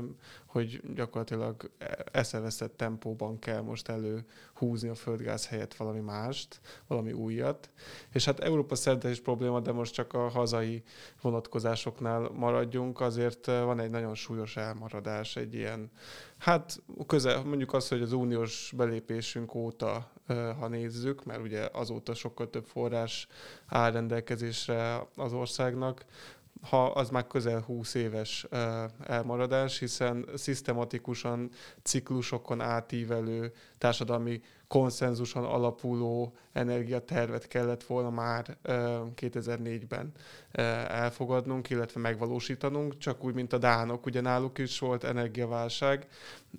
hogy 0.49 0.81
gyakorlatilag 0.93 1.71
eszeveszett 2.11 2.77
tempóban 2.77 3.39
kell 3.39 3.61
most 3.61 3.89
előhúzni 3.89 4.89
a 4.89 4.95
földgáz 4.95 5.47
helyett 5.47 5.73
valami 5.73 5.99
mást, 5.99 6.59
valami 6.87 7.11
újat. 7.11 7.69
És 8.13 8.25
hát 8.25 8.39
Európa 8.39 8.75
szerte 8.75 9.09
is 9.09 9.21
probléma, 9.21 9.59
de 9.59 9.71
most 9.71 9.93
csak 9.93 10.13
a 10.13 10.27
hazai 10.27 10.83
vonatkozásoknál 11.21 12.29
maradjunk, 12.29 12.99
azért 12.99 13.45
van 13.45 13.79
egy 13.79 13.89
nagyon 13.89 14.15
súlyos 14.15 14.57
elmaradás, 14.57 15.35
egy 15.35 15.53
ilyen, 15.53 15.91
hát 16.37 16.81
közel, 17.07 17.43
mondjuk 17.43 17.73
az, 17.73 17.87
hogy 17.87 18.01
az 18.01 18.13
uniós 18.13 18.73
belépésünk 18.77 19.55
óta, 19.55 20.11
ha 20.59 20.67
nézzük, 20.67 21.25
mert 21.25 21.41
ugye 21.41 21.69
azóta 21.71 22.13
sokkal 22.13 22.49
több 22.49 22.65
forrás 22.65 23.27
áll 23.67 23.91
rendelkezésre 23.91 25.07
az 25.15 25.33
országnak, 25.33 26.05
ha 26.61 26.85
az 26.85 27.09
már 27.09 27.27
közel 27.27 27.61
20 27.61 27.93
éves 27.93 28.47
elmaradás, 29.03 29.79
hiszen 29.79 30.25
szisztematikusan 30.35 31.49
ciklusokon 31.83 32.61
átívelő 32.61 33.53
társadalmi 33.77 34.41
konszenzuson 34.69 35.43
alapuló 35.43 36.33
energiatervet 36.53 37.47
kellett 37.47 37.83
volna 37.83 38.09
már 38.09 38.57
2004-ben 39.15 40.11
elfogadnunk, 40.87 41.69
illetve 41.69 41.99
megvalósítanunk, 41.99 42.97
csak 42.97 43.23
úgy, 43.23 43.33
mint 43.33 43.53
a 43.53 43.57
Dánok, 43.57 44.05
ugye 44.05 44.21
náluk 44.21 44.57
is 44.57 44.79
volt 44.79 45.03
energiaválság 45.03 46.07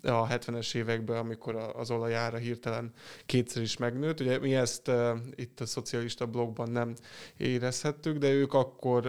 a 0.02 0.26
70-es 0.26 0.74
években, 0.74 1.16
amikor 1.16 1.72
az 1.76 1.90
olajára 1.90 2.36
hirtelen 2.36 2.92
kétszer 3.26 3.62
is 3.62 3.76
megnőtt. 3.76 4.20
Ugye 4.20 4.38
mi 4.38 4.54
ezt 4.54 4.90
itt 5.34 5.60
a 5.60 5.66
szocialista 5.66 6.26
blogban 6.26 6.70
nem 6.70 6.94
érezhettük, 7.36 8.18
de 8.18 8.30
ők 8.30 8.52
akkor 8.52 9.02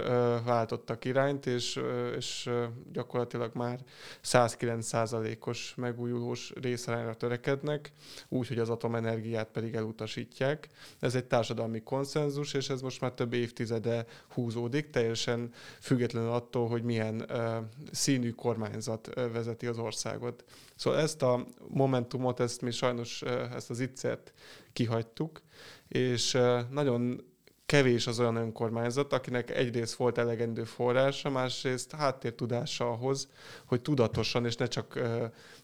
váltottak 0.45 1.05
irányt, 1.05 1.45
és, 1.45 1.79
és 2.17 2.49
gyakorlatilag 2.91 3.51
már 3.53 3.79
109%-os 4.23 5.73
megújulós 5.75 6.53
részarányra 6.61 7.13
törekednek, 7.13 7.91
úgyhogy 8.29 8.59
az 8.59 8.69
atomenergiát 8.91 9.47
pedig 9.47 9.75
elutasítják. 9.75 10.69
Ez 10.99 11.15
egy 11.15 11.25
társadalmi 11.25 11.81
konszenzus, 11.81 12.53
és 12.53 12.69
ez 12.69 12.81
most 12.81 13.01
már 13.01 13.11
több 13.11 13.33
évtizede 13.33 14.05
húzódik, 14.33 14.89
teljesen 14.89 15.53
függetlenül 15.79 16.29
attól, 16.29 16.67
hogy 16.67 16.83
milyen 16.83 17.25
uh, 17.29 17.55
színű 17.91 18.29
kormányzat 18.29 19.07
uh, 19.07 19.31
vezeti 19.31 19.65
az 19.65 19.77
országot. 19.77 20.43
Szóval 20.75 20.99
ezt 20.99 21.21
a 21.21 21.45
momentumot, 21.67 22.39
ezt 22.39 22.61
mi 22.61 22.71
sajnos, 22.71 23.21
uh, 23.21 23.55
ezt 23.55 23.69
az 23.69 23.79
ittszert 23.79 24.33
kihagytuk, 24.73 25.41
és 25.87 26.37
nagyon 26.69 27.30
kevés 27.71 28.07
az 28.07 28.19
olyan 28.19 28.35
önkormányzat, 28.35 29.13
akinek 29.13 29.49
egyrészt 29.49 29.95
volt 29.95 30.17
elegendő 30.17 30.63
forrása, 30.63 31.29
másrészt 31.29 31.91
háttértudása 31.91 32.89
ahhoz, 32.89 33.27
hogy 33.65 33.81
tudatosan 33.81 34.45
és 34.45 34.55
ne 34.55 34.65
csak 34.65 34.99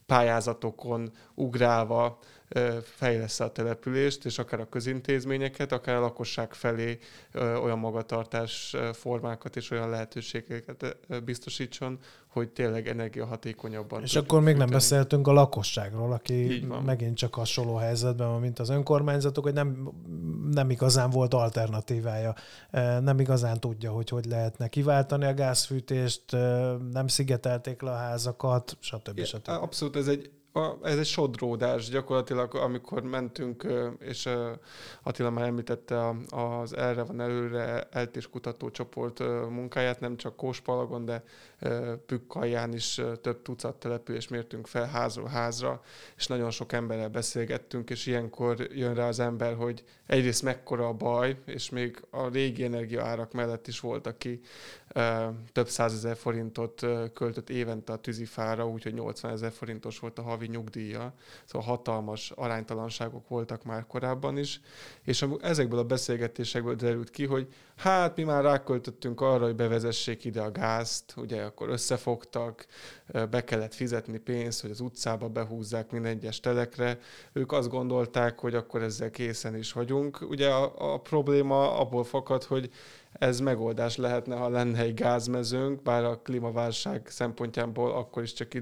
pályázatokon 0.05 1.11
ugrálva 1.35 2.19
fejlesz 2.83 3.39
a 3.39 3.51
települést, 3.51 4.25
és 4.25 4.39
akár 4.39 4.59
a 4.59 4.69
közintézményeket, 4.69 5.71
akár 5.71 5.95
a 5.95 5.99
lakosság 5.99 6.53
felé 6.53 6.99
olyan 7.33 7.79
magatartás 7.79 8.75
formákat 8.93 9.55
és 9.55 9.71
olyan 9.71 9.89
lehetőségeket 9.89 10.97
biztosítson, 11.23 11.99
hogy 12.27 12.49
tényleg 12.49 12.87
energiahatékonyabban. 12.87 14.01
És 14.01 14.15
akkor 14.15 14.41
még 14.41 14.55
nem 14.55 14.69
beszéltünk 14.69 15.27
a 15.27 15.31
lakosságról, 15.31 16.11
aki 16.11 16.67
megint 16.85 17.17
csak 17.17 17.35
hasonló 17.35 17.75
helyzetben 17.75 18.27
van, 18.27 18.39
mint 18.39 18.59
az 18.59 18.69
önkormányzatok, 18.69 19.43
hogy 19.43 19.53
nem, 19.53 19.91
nem 20.51 20.69
igazán 20.69 21.09
volt 21.09 21.33
alternatívája. 21.33 22.35
Nem 22.99 23.19
igazán 23.19 23.59
tudja, 23.59 23.91
hogy 23.91 24.09
hogy 24.09 24.25
lehetne 24.25 24.67
kiváltani 24.67 25.25
a 25.25 25.33
gázfűtést, 25.33 26.31
nem 26.91 27.07
szigetelték 27.07 27.81
le 27.81 27.91
a 27.91 27.95
házakat, 27.95 28.77
stb. 28.79 29.23
stb. 29.23 29.49
Abszolút, 29.49 29.95
ez 29.95 30.07
egy 30.07 30.31
a, 30.57 30.77
ez 30.83 30.97
egy 30.97 31.05
sodródás 31.05 31.89
gyakorlatilag, 31.89 32.55
amikor 32.55 33.01
mentünk, 33.03 33.67
és 33.99 34.29
Attila 35.03 35.29
már 35.29 35.45
említette 35.45 36.15
az 36.29 36.75
erre 36.75 37.03
van 37.03 37.21
előre 37.21 37.87
eltés 37.91 38.29
kutató 38.29 38.69
csoport 38.69 39.19
munkáját, 39.49 39.99
nem 39.99 40.17
csak 40.17 40.35
Kóspalagon, 40.35 41.05
de 41.05 41.23
Pükkalján 42.05 42.73
is 42.73 43.01
több 43.21 43.41
tucat 43.41 43.75
település 43.75 44.27
mértünk 44.27 44.67
fel 44.67 44.85
házról 44.85 45.27
házra, 45.27 45.81
és 46.17 46.27
nagyon 46.27 46.51
sok 46.51 46.71
emberrel 46.73 47.09
beszélgettünk, 47.09 47.89
és 47.89 48.05
ilyenkor 48.05 48.59
jön 48.59 48.93
rá 48.93 49.07
az 49.07 49.19
ember, 49.19 49.55
hogy 49.55 49.83
egyrészt 50.05 50.43
mekkora 50.43 50.87
a 50.87 50.93
baj, 50.93 51.37
és 51.45 51.69
még 51.69 52.03
a 52.09 52.27
régi 52.27 52.63
energiaárak 52.63 53.31
mellett 53.31 53.67
is 53.67 53.79
volt, 53.79 54.07
aki 54.07 54.41
több 55.51 55.67
százezer 55.67 56.15
forintot 56.15 56.85
költött 57.13 57.49
évente 57.49 57.93
a 57.93 57.97
tűzifára, 57.97 58.67
úgyhogy 58.67 58.93
80 58.93 59.31
ezer 59.31 59.51
forintos 59.51 59.99
volt 59.99 60.19
a 60.19 60.21
havi 60.21 60.47
nyugdíja. 60.47 61.13
Szóval 61.45 61.67
hatalmas 61.67 62.31
aránytalanságok 62.35 63.27
voltak 63.27 63.63
már 63.63 63.87
korábban 63.87 64.37
is, 64.37 64.61
és 65.03 65.25
ezekből 65.41 65.79
a 65.79 65.83
beszélgetésekből 65.83 66.75
derült 66.75 67.09
ki, 67.09 67.25
hogy 67.25 67.47
hát 67.75 68.15
mi 68.15 68.23
már 68.23 68.43
ráköltöttünk 68.43 69.21
arra, 69.21 69.45
hogy 69.45 69.55
bevezessék 69.55 70.25
ide 70.25 70.41
a 70.41 70.51
gázt, 70.51 71.13
ugye 71.15 71.43
akkor 71.43 71.69
összefogtak, 71.69 72.65
be 73.29 73.43
kellett 73.43 73.73
fizetni 73.73 74.17
pénzt, 74.17 74.61
hogy 74.61 74.71
az 74.71 74.79
utcába 74.79 75.29
behúzzák 75.29 75.91
minden 75.91 76.11
egyes 76.11 76.39
telekre. 76.39 76.99
Ők 77.33 77.51
azt 77.51 77.69
gondolták, 77.69 78.39
hogy 78.39 78.55
akkor 78.55 78.83
ezzel 78.83 79.09
készen 79.09 79.55
is 79.55 79.73
vagyunk. 79.73 80.21
Ugye 80.21 80.49
a, 80.49 80.93
a 80.93 80.99
probléma 80.99 81.77
abból 81.79 82.03
fakad, 82.03 82.43
hogy 82.43 82.69
ez 83.11 83.39
megoldás 83.39 83.95
lehetne, 83.97 84.35
ha 84.35 84.49
lenne 84.49 84.79
egy 84.79 84.93
gázmezőnk, 84.93 85.81
bár 85.81 86.03
a 86.03 86.21
klímaválság 86.21 87.07
szempontjából 87.07 87.91
akkor 87.91 88.23
is 88.23 88.33
csak 88.33 88.53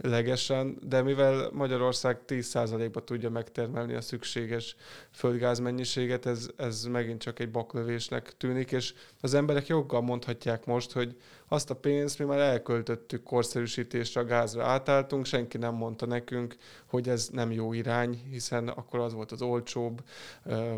időlegesen, 0.00 0.78
de 0.82 1.02
mivel 1.02 1.50
Magyarország 1.52 2.18
10%-ba 2.26 3.04
tudja 3.04 3.30
megtermelni 3.30 3.94
a 3.94 4.00
szükséges 4.00 4.76
földgázmennyiséget, 5.10 6.26
ez, 6.26 6.48
ez 6.56 6.84
megint 6.84 7.20
csak 7.20 7.38
egy 7.38 7.50
baklövésnek 7.50 8.36
tűnik, 8.36 8.72
és 8.72 8.94
az 9.20 9.34
emberek 9.34 9.66
joggal 9.66 10.00
mondhatják 10.00 10.64
most, 10.64 10.92
hogy 10.92 11.16
azt 11.48 11.70
a 11.70 11.76
pénzt 11.76 12.18
mi 12.18 12.24
már 12.24 12.38
elköltöttük 12.38 13.22
korszerűsítésre, 13.22 14.20
a 14.20 14.24
gázra 14.24 14.64
átálltunk, 14.64 15.24
senki 15.24 15.58
nem 15.58 15.74
mondta 15.74 16.06
nekünk, 16.06 16.56
hogy 16.86 17.08
ez 17.08 17.28
nem 17.32 17.52
jó 17.52 17.72
irány, 17.72 18.22
hiszen 18.30 18.68
akkor 18.68 19.00
az 19.00 19.12
volt 19.12 19.32
az 19.32 19.42
olcsóbb, 19.42 20.02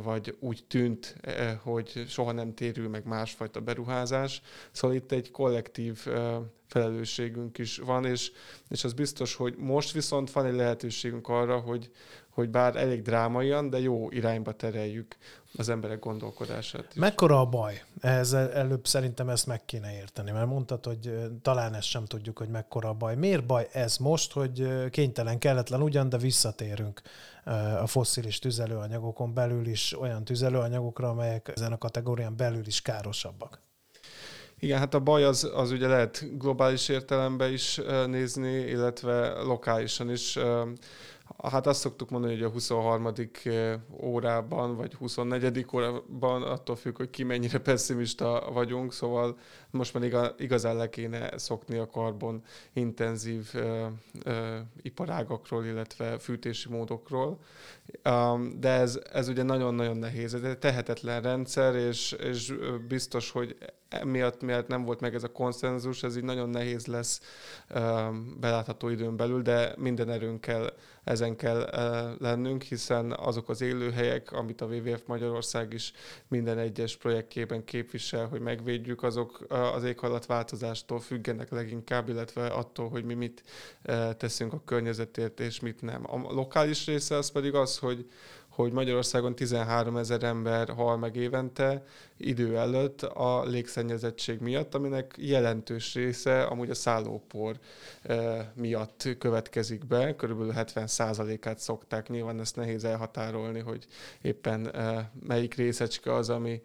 vagy 0.02 0.36
úgy 0.40 0.64
tűnt, 0.68 1.16
hogy 1.62 2.04
soha 2.08 2.32
nem 2.32 2.54
térül 2.54 2.88
meg 2.88 3.06
másfajta 3.06 3.60
beruházás. 3.60 4.42
Szóval 4.70 4.96
itt 4.96 5.12
egy 5.12 5.30
kollektív 5.30 6.06
felelősségünk 6.72 7.58
is 7.58 7.78
van, 7.78 8.04
és, 8.04 8.32
és 8.68 8.84
az 8.84 8.92
biztos, 8.92 9.34
hogy 9.34 9.54
most 9.56 9.92
viszont 9.92 10.30
van 10.30 10.46
egy 10.46 10.54
lehetőségünk 10.54 11.28
arra, 11.28 11.58
hogy, 11.58 11.90
hogy 12.30 12.48
bár 12.48 12.76
elég 12.76 13.02
drámaian, 13.02 13.70
de 13.70 13.80
jó 13.80 14.10
irányba 14.10 14.52
tereljük 14.52 15.16
az 15.56 15.68
emberek 15.68 15.98
gondolkodását. 15.98 16.86
Is. 16.88 16.94
Mekkora 16.94 17.40
a 17.40 17.46
baj? 17.46 17.82
Ehhez 18.00 18.32
előbb 18.32 18.86
szerintem 18.86 19.28
ezt 19.28 19.46
meg 19.46 19.64
kéne 19.64 19.94
érteni, 19.94 20.30
mert 20.30 20.46
mondtad, 20.46 20.84
hogy 20.84 21.12
talán 21.42 21.74
ezt 21.74 21.88
sem 21.88 22.04
tudjuk, 22.04 22.38
hogy 22.38 22.48
mekkora 22.48 22.88
a 22.88 22.94
baj. 22.94 23.16
Miért 23.16 23.46
baj 23.46 23.68
ez 23.72 23.96
most, 23.96 24.32
hogy 24.32 24.88
kénytelen, 24.90 25.38
kelletlen 25.38 25.82
ugyan, 25.82 26.08
de 26.08 26.16
visszatérünk 26.16 27.02
a 27.80 27.86
fosszilis 27.86 28.38
tüzelőanyagokon 28.38 29.34
belül 29.34 29.66
is 29.66 30.00
olyan 30.00 30.24
tüzelőanyagokra, 30.24 31.08
amelyek 31.08 31.52
ezen 31.54 31.72
a 31.72 31.78
kategórián 31.78 32.36
belül 32.36 32.66
is 32.66 32.82
károsabbak? 32.82 33.60
Igen, 34.62 34.78
hát 34.78 34.94
a 34.94 35.00
baj 35.00 35.24
az, 35.24 35.50
az 35.54 35.70
ugye 35.70 35.88
lehet 35.88 36.38
globális 36.38 36.88
értelemben 36.88 37.52
is 37.52 37.80
nézni, 38.06 38.52
illetve 38.52 39.42
lokálisan 39.42 40.10
is 40.10 40.38
Hát 41.38 41.66
azt 41.66 41.80
szoktuk 41.80 42.10
mondani, 42.10 42.32
hogy 42.32 42.42
a 42.42 42.48
23. 42.48 43.12
órában, 44.00 44.76
vagy 44.76 44.94
24. 44.94 45.66
órában, 45.74 46.42
attól 46.42 46.76
függ, 46.76 46.96
hogy 46.96 47.10
ki 47.10 47.22
mennyire 47.22 47.58
pessimista 47.68 48.50
vagyunk, 48.52 48.92
szóval 48.92 49.38
most 49.72 49.94
már 49.94 50.32
igazán 50.38 50.76
le 50.76 50.88
kéne 50.88 51.38
szokni 51.38 51.76
a 51.76 51.86
karbon 51.86 52.42
intenzív 52.72 53.50
ö, 53.54 53.86
ö, 54.24 54.58
iparágakról, 54.82 55.64
illetve 55.64 56.18
fűtési 56.18 56.68
módokról. 56.68 57.38
De 58.58 58.68
ez, 58.68 59.00
ez 59.12 59.28
ugye 59.28 59.42
nagyon-nagyon 59.42 59.96
nehéz. 59.96 60.34
Ez 60.34 60.42
egy 60.42 60.58
tehetetlen 60.58 61.22
rendszer, 61.22 61.74
és, 61.74 62.12
és 62.12 62.54
biztos, 62.88 63.30
hogy 63.30 63.56
miatt, 64.04 64.42
miatt 64.42 64.68
nem 64.68 64.84
volt 64.84 65.00
meg 65.00 65.14
ez 65.14 65.22
a 65.22 65.32
konszenzus, 65.32 66.02
ez 66.02 66.16
így 66.16 66.24
nagyon 66.24 66.48
nehéz 66.48 66.86
lesz 66.86 67.20
um, 67.74 68.36
belátható 68.40 68.88
időn 68.88 69.16
belül, 69.16 69.42
de 69.42 69.74
minden 69.76 70.10
erőnkkel 70.10 70.72
ezen 71.04 71.36
kell 71.36 71.60
uh, 71.60 72.20
lennünk, 72.20 72.62
hiszen 72.62 73.12
azok 73.12 73.48
az 73.48 73.60
élőhelyek, 73.60 74.32
amit 74.32 74.60
a 74.60 74.66
WWF 74.66 75.02
Magyarország 75.06 75.72
is 75.72 75.92
minden 76.28 76.58
egyes 76.58 76.96
projektjében 76.96 77.64
képvisel, 77.64 78.26
hogy 78.26 78.40
megvédjük, 78.40 79.02
azok 79.02 79.46
uh, 79.50 79.58
az 79.62 79.84
éghajlatváltozástól 79.84 81.00
függenek 81.00 81.50
leginkább, 81.50 82.08
illetve 82.08 82.46
attól, 82.46 82.88
hogy 82.88 83.04
mi 83.04 83.14
mit 83.14 83.42
uh, 83.84 84.12
teszünk 84.16 84.52
a 84.52 84.62
környezetért, 84.64 85.40
és 85.40 85.60
mit 85.60 85.82
nem. 85.82 86.02
A 86.10 86.32
lokális 86.32 86.86
része 86.86 87.16
az 87.16 87.30
pedig 87.30 87.54
az, 87.54 87.78
hogy 87.78 88.06
hogy 88.54 88.72
Magyarországon 88.72 89.34
13 89.34 89.96
ezer 89.96 90.22
ember 90.22 90.68
hal 90.68 90.96
meg 90.96 91.16
évente 91.16 91.84
idő 92.16 92.56
előtt 92.56 93.02
a 93.02 93.44
légszennyezettség 93.44 94.40
miatt, 94.40 94.74
aminek 94.74 95.14
jelentős 95.18 95.94
része 95.94 96.42
amúgy 96.42 96.70
a 96.70 96.74
szállópor 96.74 97.56
eh, 98.02 98.46
miatt 98.54 99.08
következik 99.18 99.86
be. 99.86 100.16
Körülbelül 100.16 100.52
70%-át 100.56 101.58
szokták, 101.58 102.08
nyilván 102.08 102.40
ezt 102.40 102.56
nehéz 102.56 102.84
elhatárolni, 102.84 103.60
hogy 103.60 103.86
éppen 104.22 104.74
eh, 104.74 105.06
melyik 105.26 105.54
részecske 105.54 106.14
az, 106.14 106.30
ami 106.30 106.62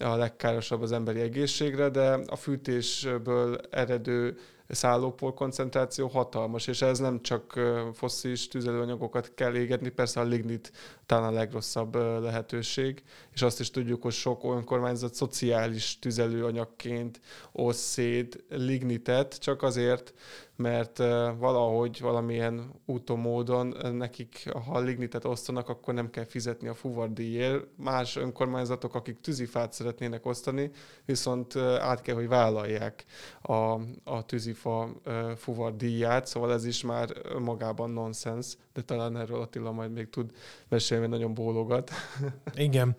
a 0.00 0.14
legkárosabb 0.16 0.82
az 0.82 0.92
emberi 0.92 1.20
egészségre, 1.20 1.88
de 1.88 2.18
a 2.26 2.36
fűtésből 2.36 3.60
eredő 3.70 4.38
szállópor 4.70 5.34
koncentráció 5.34 6.06
hatalmas, 6.06 6.66
és 6.66 6.82
ez 6.82 6.98
nem 6.98 7.22
csak 7.22 7.60
fosszilis 7.94 8.48
tüzelőanyagokat 8.48 9.34
kell 9.34 9.54
égetni, 9.54 9.88
persze 9.88 10.20
a 10.20 10.24
lignit 10.24 10.72
talán 11.06 11.32
a 11.32 11.36
legrosszabb 11.36 11.94
lehetőség, 12.22 13.02
és 13.34 13.42
azt 13.42 13.60
is 13.60 13.70
tudjuk, 13.70 14.02
hogy 14.02 14.12
sok 14.12 14.44
önkormányzat 14.44 15.14
szociális 15.14 15.98
tüzelőanyagként 15.98 17.20
oszt 17.52 17.80
szét 17.80 18.44
lignitet, 18.48 19.38
csak 19.38 19.62
azért, 19.62 20.14
mert 20.60 20.98
valahogy 21.38 22.00
valamilyen 22.00 22.72
úton, 22.86 23.18
módon 23.18 23.76
nekik, 23.92 24.48
ha 24.66 24.80
lignitet 24.80 25.24
osztanak, 25.24 25.68
akkor 25.68 25.94
nem 25.94 26.10
kell 26.10 26.24
fizetni 26.24 26.68
a 26.68 26.74
fuvardíjért. 26.74 27.64
Más 27.76 28.16
önkormányzatok, 28.16 28.94
akik 28.94 29.20
tűzifát 29.20 29.72
szeretnének 29.72 30.26
osztani, 30.26 30.70
viszont 31.04 31.56
át 31.56 32.00
kell, 32.00 32.14
hogy 32.14 32.28
vállalják 32.28 33.04
a, 33.42 33.80
a 34.04 34.24
tűzifa 34.26 34.88
fuvardíját, 35.36 36.26
szóval 36.26 36.52
ez 36.52 36.64
is 36.64 36.82
már 36.82 37.08
magában 37.38 37.90
nonsens, 37.90 38.56
de 38.72 38.82
talán 38.82 39.16
erről 39.16 39.40
Attila 39.40 39.72
majd 39.72 39.92
még 39.92 40.10
tud 40.10 40.30
mesélni, 40.68 41.06
nagyon 41.06 41.34
bólogat. 41.34 41.90
Igen. 42.54 42.96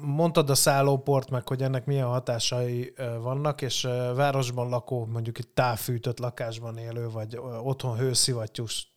Mondtad 0.00 0.50
a 0.50 0.54
szállóport, 0.54 1.30
meg 1.30 1.48
hogy 1.48 1.62
ennek 1.62 1.86
milyen 1.86 2.06
hatásai 2.06 2.94
vannak, 3.20 3.62
és 3.62 3.88
városban 4.14 4.68
lakó, 4.68 5.06
mondjuk 5.06 5.38
egy 5.38 5.48
távfűtött 5.48 6.18
lakásban 6.18 6.76
élő, 6.76 7.08
vagy 7.10 7.38
otthon 7.62 7.96
hőszivattyús, 7.96 8.92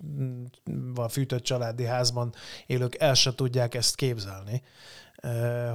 fűtött 1.10 1.44
családi 1.44 1.86
házban 1.86 2.34
élők 2.66 2.96
el 3.00 3.14
se 3.14 3.36
tudják 3.36 3.76
ezt 3.76 3.96
képzelni, 3.96 4.64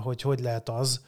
hogy 0.02 0.20
hogy 0.20 0.40
lehet 0.40 0.68
az, 0.68 1.04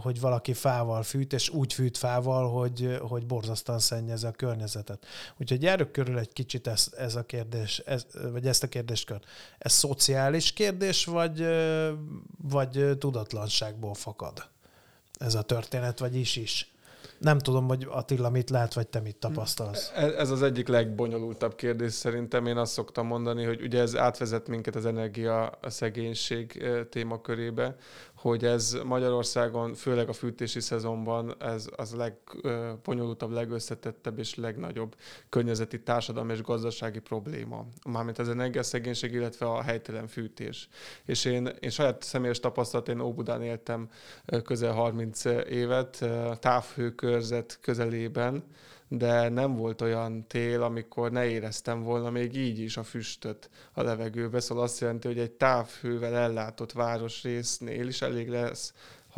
hogy 0.00 0.20
valaki 0.20 0.52
fával 0.52 1.02
fűt, 1.02 1.32
és 1.32 1.48
úgy 1.48 1.72
fűt 1.72 1.96
fával, 1.96 2.50
hogy, 2.50 2.98
hogy 3.00 3.26
borzasztóan 3.26 3.78
szennyezi 3.78 4.26
a 4.26 4.30
környezetet. 4.30 5.06
Úgyhogy 5.36 5.62
járjuk 5.62 5.92
körül 5.92 6.18
egy 6.18 6.32
kicsit 6.32 6.66
ez, 6.66 6.86
ez 6.96 7.14
a 7.14 7.22
kérdés, 7.22 7.78
ez, 7.78 8.06
vagy 8.32 8.46
ezt 8.46 8.62
a 8.62 8.68
kérdéskört. 8.68 9.24
Ez 9.58 9.72
szociális 9.72 10.52
kérdés, 10.52 11.04
vagy, 11.04 11.46
vagy 12.48 12.98
tudatlanságból 12.98 13.94
fakad 13.94 14.48
ez 15.18 15.34
a 15.34 15.42
történet, 15.42 15.98
vagy 15.98 16.16
is 16.16 16.36
is? 16.36 16.72
Nem 17.18 17.38
tudom, 17.38 17.68
hogy 17.68 17.86
Attila 17.90 18.30
mit 18.30 18.50
lát, 18.50 18.74
vagy 18.74 18.86
te 18.86 19.00
mit 19.00 19.16
tapasztalsz. 19.16 19.92
E, 19.94 20.04
ez 20.04 20.30
az 20.30 20.42
egyik 20.42 20.68
legbonyolultabb 20.68 21.54
kérdés 21.54 21.92
szerintem. 21.92 22.46
Én 22.46 22.56
azt 22.56 22.72
szoktam 22.72 23.06
mondani, 23.06 23.44
hogy 23.44 23.62
ugye 23.62 23.80
ez 23.80 23.96
átvezet 23.96 24.48
minket 24.48 24.74
az 24.74 24.86
energia 24.86 25.46
a 25.46 25.70
szegénység 25.70 26.64
témakörébe, 26.90 27.76
hogy 28.20 28.44
ez 28.44 28.76
Magyarországon, 28.84 29.74
főleg 29.74 30.08
a 30.08 30.12
fűtési 30.12 30.60
szezonban, 30.60 31.34
ez 31.38 31.66
az 31.76 31.94
legbonyolultabb, 31.94 33.30
legösszetettebb 33.30 34.18
és 34.18 34.34
legnagyobb 34.34 34.96
környezeti, 35.28 35.82
társadalmi 35.82 36.32
és 36.32 36.42
gazdasági 36.42 36.98
probléma. 36.98 37.66
Mármint 37.88 38.18
az 38.18 38.28
energiaszegénység, 38.28 39.12
illetve 39.12 39.46
a 39.46 39.62
helytelen 39.62 40.06
fűtés. 40.06 40.68
És 41.04 41.24
én, 41.24 41.48
én 41.60 41.70
saját 41.70 42.02
személyes 42.02 42.40
tapasztalat, 42.40 42.88
én 42.88 43.00
Óbudán 43.00 43.42
éltem 43.42 43.88
közel 44.44 44.72
30 44.72 45.24
évet, 45.48 46.04
távhőkörzet 46.40 47.58
közelében, 47.60 48.44
de 48.88 49.28
nem 49.28 49.56
volt 49.56 49.80
olyan 49.80 50.26
tél, 50.26 50.62
amikor 50.62 51.10
ne 51.10 51.24
éreztem 51.24 51.82
volna 51.82 52.10
még 52.10 52.36
így 52.36 52.58
is 52.58 52.76
a 52.76 52.82
füstöt 52.82 53.50
a 53.72 53.82
levegőbe. 53.82 54.40
Szóval 54.40 54.64
azt 54.64 54.80
jelenti, 54.80 55.06
hogy 55.06 55.18
egy 55.18 55.30
távhővel 55.30 56.14
ellátott 56.14 56.72
városrésznél 56.72 57.88
is 57.88 58.02
elég 58.02 58.28
lesz 58.28 58.72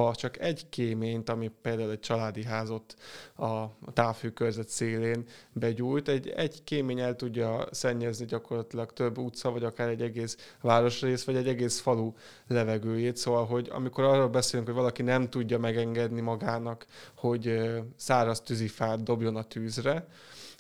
ha 0.04 0.14
csak 0.14 0.40
egy 0.40 0.68
kéményt, 0.68 1.28
ami 1.28 1.50
például 1.62 1.90
egy 1.90 2.00
családi 2.00 2.44
házot 2.44 2.94
a 3.36 3.64
távhőkörzet 3.92 4.68
szélén 4.68 5.24
begyújt, 5.52 6.08
egy, 6.08 6.28
egy 6.28 6.64
kémény 6.64 7.00
el 7.00 7.16
tudja 7.16 7.66
szennyezni 7.70 8.24
gyakorlatilag 8.24 8.92
több 8.92 9.18
utca, 9.18 9.50
vagy 9.50 9.64
akár 9.64 9.88
egy 9.88 10.02
egész 10.02 10.36
városrész, 10.60 11.24
vagy 11.24 11.36
egy 11.36 11.48
egész 11.48 11.80
falu 11.80 12.12
levegőjét. 12.46 13.16
Szóval, 13.16 13.46
hogy 13.46 13.68
amikor 13.72 14.04
arról 14.04 14.28
beszélünk, 14.28 14.66
hogy 14.66 14.76
valaki 14.76 15.02
nem 15.02 15.28
tudja 15.28 15.58
megengedni 15.58 16.20
magának, 16.20 16.86
hogy 17.14 17.60
száraz 17.96 18.40
tűzifát 18.40 19.02
dobjon 19.02 19.36
a 19.36 19.42
tűzre, 19.42 20.06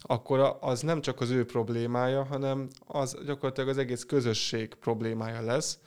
akkor 0.02 0.56
az 0.60 0.80
nem 0.80 1.00
csak 1.00 1.20
az 1.20 1.30
ő 1.30 1.44
problémája, 1.44 2.24
hanem 2.24 2.68
az 2.86 3.18
gyakorlatilag 3.26 3.68
az 3.68 3.78
egész 3.78 4.04
közösség 4.04 4.74
problémája 4.74 5.40
lesz. 5.40 5.78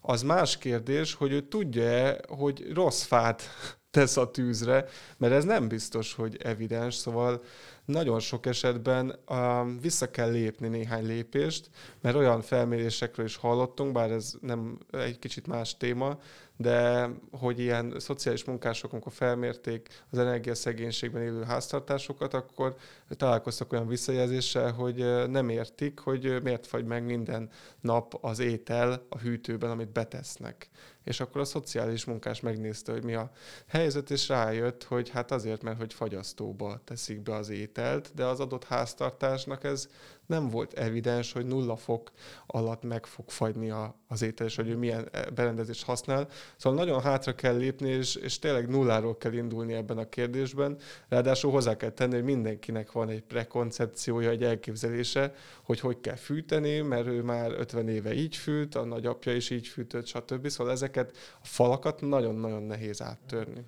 Az 0.00 0.22
más 0.22 0.58
kérdés, 0.58 1.14
hogy 1.14 1.32
ő 1.32 1.40
tudja 1.40 2.16
hogy 2.28 2.72
rossz 2.72 3.02
fát 3.02 3.42
tesz 3.90 4.16
a 4.16 4.30
tűzre, 4.30 4.84
mert 5.16 5.32
ez 5.32 5.44
nem 5.44 5.68
biztos, 5.68 6.14
hogy 6.14 6.36
evidens, 6.42 6.94
szóval 6.94 7.42
nagyon 7.84 8.20
sok 8.20 8.46
esetben 8.46 9.18
um, 9.28 9.80
vissza 9.80 10.10
kell 10.10 10.30
lépni 10.30 10.68
néhány 10.68 11.06
lépést, 11.06 11.70
mert 12.00 12.16
olyan 12.16 12.42
felmérésekről 12.42 13.26
is 13.26 13.36
hallottunk, 13.36 13.92
bár 13.92 14.10
ez 14.10 14.32
nem 14.40 14.78
egy 14.90 15.18
kicsit 15.18 15.46
más 15.46 15.76
téma, 15.76 16.18
de 16.60 17.10
hogy 17.30 17.58
ilyen 17.58 17.94
szociális 17.98 18.44
munkások, 18.44 18.92
amikor 18.92 19.12
felmérték 19.12 19.88
az 20.10 20.18
energiaszegénységben 20.18 21.22
élő 21.22 21.42
háztartásokat, 21.42 22.34
akkor 22.34 22.76
találkoztak 23.08 23.72
olyan 23.72 23.86
visszajelzéssel, 23.86 24.72
hogy 24.72 25.28
nem 25.28 25.48
értik, 25.48 25.98
hogy 25.98 26.42
miért 26.42 26.66
fagy 26.66 26.84
meg 26.84 27.04
minden 27.04 27.50
nap 27.80 28.18
az 28.20 28.38
étel 28.38 29.06
a 29.08 29.18
hűtőben, 29.18 29.70
amit 29.70 29.92
betesznek. 29.92 30.68
És 31.04 31.20
akkor 31.20 31.40
a 31.40 31.44
szociális 31.44 32.04
munkás 32.04 32.40
megnézte, 32.40 32.92
hogy 32.92 33.04
mi 33.04 33.14
a 33.14 33.30
helyzet, 33.66 34.10
és 34.10 34.28
rájött, 34.28 34.84
hogy 34.84 35.08
hát 35.08 35.30
azért, 35.30 35.62
mert 35.62 35.78
hogy 35.78 35.94
fagyasztóba 35.94 36.80
teszik 36.84 37.22
be 37.22 37.34
az 37.34 37.48
ételt, 37.48 38.10
de 38.14 38.24
az 38.24 38.40
adott 38.40 38.64
háztartásnak 38.64 39.64
ez 39.64 39.88
nem 40.30 40.48
volt 40.48 40.72
evidens, 40.72 41.32
hogy 41.32 41.46
nulla 41.46 41.76
fok 41.76 42.10
alatt 42.46 42.82
meg 42.82 43.06
fog 43.06 43.30
fagyni 43.30 43.70
a, 43.70 43.94
az 44.08 44.22
étel, 44.22 44.46
és 44.46 44.56
hogy 44.56 44.68
ő 44.68 44.76
milyen 44.76 45.08
eh, 45.12 45.22
berendezést 45.34 45.84
használ. 45.84 46.28
Szóval 46.56 46.78
nagyon 46.78 47.00
hátra 47.00 47.34
kell 47.34 47.56
lépni, 47.56 47.88
és, 47.88 48.14
és 48.14 48.38
tényleg 48.38 48.68
nulláról 48.68 49.16
kell 49.16 49.32
indulni 49.32 49.72
ebben 49.72 49.98
a 49.98 50.08
kérdésben. 50.08 50.78
Ráadásul 51.08 51.50
hozzá 51.50 51.76
kell 51.76 51.90
tenni, 51.90 52.14
hogy 52.14 52.24
mindenkinek 52.24 52.92
van 52.92 53.08
egy 53.08 53.22
prekoncepciója, 53.22 54.30
egy 54.30 54.42
elképzelése, 54.42 55.34
hogy 55.62 55.80
hogy 55.80 56.00
kell 56.00 56.16
fűteni, 56.16 56.80
mert 56.80 57.06
ő 57.06 57.22
már 57.22 57.52
50 57.52 57.88
éve 57.88 58.14
így 58.14 58.36
fűt, 58.36 58.74
a 58.74 58.84
nagyapja 58.84 59.34
is 59.34 59.50
így 59.50 59.66
fűtött, 59.66 60.06
stb. 60.06 60.48
Szóval 60.48 60.72
ezeket 60.96 61.16
a 61.42 61.46
falakat 61.46 62.00
nagyon-nagyon 62.00 62.62
nehéz 62.62 63.02
áttörni. 63.02 63.62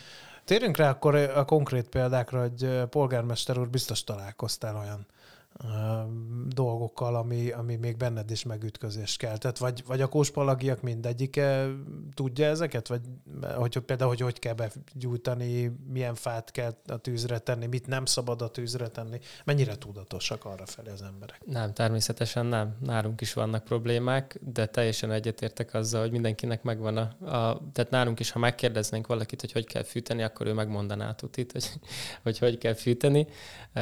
Térjünk 0.45 0.77
rá 0.77 0.91
akkor 0.91 1.15
a 1.15 1.45
konkrét 1.45 1.89
példákra, 1.89 2.41
hogy 2.41 2.89
polgármester 2.91 3.59
úr 3.59 3.69
biztos 3.69 4.05
találkoztál 4.05 4.77
olyan 4.77 5.07
dolgokkal, 6.49 7.17
ami, 7.17 7.51
ami 7.51 7.77
még 7.77 7.97
benned 7.97 8.31
is 8.31 8.43
megütközést 8.45 9.19
keltett. 9.19 9.59
Vagy, 9.59 9.83
vagy 9.87 10.01
a 10.01 10.09
kóspalagiak 10.09 10.83
mindegyike 10.83 11.69
tudja 12.15 12.47
ezeket? 12.47 12.89
Vagy 12.89 13.01
hogy 13.57 13.79
például, 13.79 14.09
hogy 14.11 14.21
hogy 14.21 14.39
kell 14.39 14.55
begyújtani, 14.55 15.73
milyen 15.89 16.15
fát 16.15 16.51
kell 16.51 16.77
a 16.87 16.97
tűzre 16.97 17.39
tenni, 17.39 17.67
mit 17.67 17.87
nem 17.87 18.05
szabad 18.05 18.43
a 18.43 18.49
tűzre 18.49 18.89
tenni? 18.89 19.19
Mennyire 19.45 19.79
tudatosak 19.79 20.45
arra 20.45 20.67
felé 20.67 20.91
az 20.91 21.03
emberek? 21.03 21.41
Nem, 21.47 21.73
természetesen 21.73 22.47
nem. 22.47 22.77
Nálunk 22.81 23.21
is 23.21 23.33
vannak 23.33 23.65
problémák, 23.65 24.41
de 24.41 24.67
teljesen 24.67 25.11
egyetértek 25.11 25.75
azzal, 25.75 26.01
hogy 26.01 26.11
mindenkinek 26.11 26.63
megvan 26.63 26.97
a, 26.97 27.31
a 27.31 27.61
tehát 27.73 27.91
nálunk 27.91 28.21
is, 28.21 28.31
ha 28.31 28.39
megkérdeznénk 28.39 29.07
valakit, 29.07 29.41
hogy 29.41 29.53
hogy 29.53 29.67
kell 29.67 29.83
fűteni, 29.83 30.23
akkor 30.23 30.47
ő 30.47 30.53
megmondaná 30.53 31.09
a 31.09 31.15
tutit, 31.15 31.53
hogy 31.53 31.69
hogy, 32.23 32.39
hogy 32.39 32.59
kell 32.59 32.75
fűteni. 32.75 33.27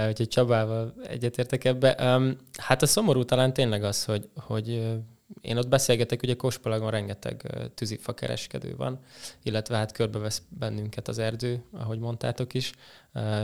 Úgyhogy 0.08 0.28
Csabával 0.28 0.94
egyetértek 1.06 1.59
ebbe. 1.64 2.16
Um, 2.16 2.36
hát 2.56 2.82
a 2.82 2.86
szomorú 2.86 3.24
talán 3.24 3.52
tényleg 3.52 3.84
az, 3.84 4.04
hogy, 4.04 4.28
hogy 4.36 4.98
én 5.40 5.56
ott 5.56 5.68
beszélgetek, 5.68 6.22
ugye 6.22 6.34
Kospalagon 6.34 6.90
rengeteg 6.90 7.50
tűzifa 7.74 8.14
kereskedő 8.14 8.76
van, 8.76 8.98
illetve 9.42 9.76
hát 9.76 9.92
körbevesz 9.92 10.42
bennünket 10.48 11.08
az 11.08 11.18
erdő, 11.18 11.62
ahogy 11.72 11.98
mondtátok 11.98 12.54
is. 12.54 12.72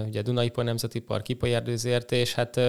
Ugye 0.07 0.23
Dunaipor 0.23 0.65
Nemzeti 0.65 1.01
Park, 1.01 1.29
Ipai 1.29 1.55
Erdőzért, 1.55 2.13
és 2.13 2.35
hát 2.35 2.61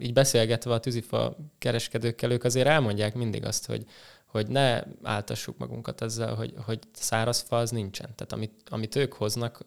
így 0.00 0.12
beszélgetve 0.12 0.72
a 0.72 0.80
tűzifa 0.80 1.36
kereskedőkkel, 1.58 2.30
ők 2.30 2.44
azért 2.44 2.66
elmondják 2.66 3.14
mindig 3.14 3.44
azt, 3.44 3.66
hogy, 3.66 3.84
hogy 4.26 4.48
ne 4.48 4.82
áltassuk 5.02 5.58
magunkat 5.58 6.02
ezzel, 6.02 6.34
hogy, 6.34 6.54
hogy 6.64 6.78
száraz 6.92 7.40
fa 7.40 7.56
az 7.56 7.70
nincsen. 7.70 8.14
Tehát 8.14 8.32
amit, 8.32 8.52
amit 8.70 8.96
ők 8.96 9.12
hoznak, 9.12 9.60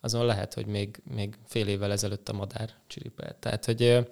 azon 0.00 0.26
lehet, 0.26 0.54
hogy 0.54 0.66
még, 0.66 1.02
még 1.14 1.38
fél 1.46 1.68
évvel 1.68 1.92
ezelőtt 1.92 2.28
a 2.28 2.32
madár 2.32 2.70
csiripelt. 2.86 3.36
Tehát, 3.36 3.64
hogy 3.64 4.06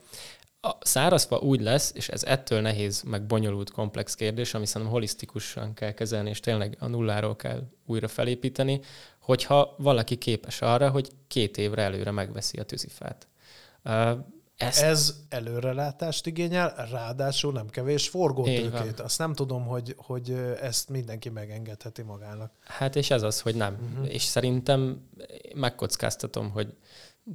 a 0.60 0.76
szárazfa 0.80 1.38
úgy 1.38 1.60
lesz, 1.60 1.92
és 1.94 2.08
ez 2.08 2.22
ettől 2.22 2.60
nehéz, 2.60 3.02
meg 3.02 3.26
bonyolult, 3.26 3.70
komplex 3.70 4.14
kérdés, 4.14 4.54
ami 4.54 4.66
szerintem 4.66 4.92
holisztikusan 4.92 5.74
kell 5.74 5.92
kezelni, 5.92 6.30
és 6.30 6.40
tényleg 6.40 6.76
a 6.80 6.86
nulláról 6.86 7.36
kell 7.36 7.62
újra 7.86 8.08
felépíteni, 8.08 8.80
hogyha 9.18 9.74
valaki 9.78 10.16
képes 10.16 10.60
arra, 10.62 10.90
hogy 10.90 11.10
két 11.26 11.56
évre 11.56 11.82
előre 11.82 12.10
megveszi 12.10 12.58
a 12.58 12.62
tűzifát. 12.62 13.28
Ezt... 14.56 14.82
Ez 14.82 15.14
előrelátást 15.28 16.26
igényel, 16.26 16.88
ráadásul 16.90 17.52
nem 17.52 17.68
kevés 17.68 18.08
forgótőkét. 18.08 19.00
Azt 19.00 19.18
nem 19.18 19.34
tudom, 19.34 19.66
hogy, 19.66 19.94
hogy 19.96 20.30
ezt 20.60 20.88
mindenki 20.88 21.28
megengedheti 21.28 22.02
magának. 22.02 22.52
Hát 22.60 22.96
és 22.96 23.10
ez 23.10 23.22
az, 23.22 23.40
hogy 23.40 23.54
nem. 23.54 23.78
Uh-huh. 23.92 24.14
És 24.14 24.22
szerintem 24.22 25.08
megkockáztatom, 25.54 26.50
hogy 26.50 26.74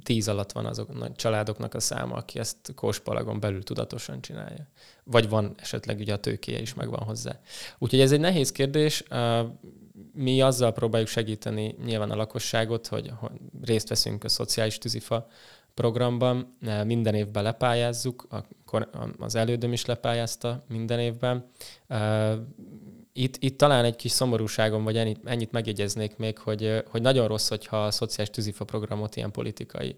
tíz 0.02 0.28
alatt 0.28 0.52
van 0.52 0.66
azok 0.66 0.88
a 0.88 1.12
családoknak 1.12 1.74
a 1.74 1.80
száma, 1.80 2.14
aki 2.14 2.38
ezt 2.38 2.72
kóspalagon 2.74 3.40
belül 3.40 3.62
tudatosan 3.62 4.20
csinálja. 4.20 4.68
Vagy 5.04 5.28
van 5.28 5.54
esetleg 5.56 5.98
ugye 5.98 6.12
a 6.12 6.20
tőkéje 6.20 6.60
is 6.60 6.74
megvan 6.74 7.02
hozzá. 7.02 7.40
Úgyhogy 7.78 8.00
ez 8.00 8.12
egy 8.12 8.20
nehéz 8.20 8.52
kérdés. 8.52 9.04
Mi 10.12 10.40
azzal 10.40 10.72
próbáljuk 10.72 11.08
segíteni 11.08 11.74
nyilván 11.84 12.10
a 12.10 12.16
lakosságot, 12.16 12.86
hogy 12.86 13.12
részt 13.62 13.88
veszünk 13.88 14.24
a 14.24 14.28
szociális 14.28 14.78
tűzifa 14.78 15.26
programban, 15.74 16.56
minden 16.84 17.14
évben 17.14 17.42
lepályázzuk, 17.42 18.26
az 19.18 19.34
elődöm 19.34 19.72
is 19.72 19.84
lepályázta 19.84 20.64
minden 20.68 20.98
évben. 20.98 21.50
Itt, 23.18 23.36
itt 23.38 23.58
talán 23.58 23.84
egy 23.84 23.96
kis 23.96 24.10
szomorúságom, 24.10 24.84
vagy 24.84 24.96
ennyit, 24.96 25.20
ennyit 25.24 25.52
megjegyeznék 25.52 26.16
még, 26.16 26.38
hogy, 26.38 26.82
hogy 26.88 27.02
nagyon 27.02 27.28
rossz, 27.28 27.48
hogyha 27.48 27.84
a 27.84 27.90
szociális 27.90 28.34
tűzifa 28.34 28.64
programot 28.64 29.16
ilyen 29.16 29.30
politikai 29.30 29.96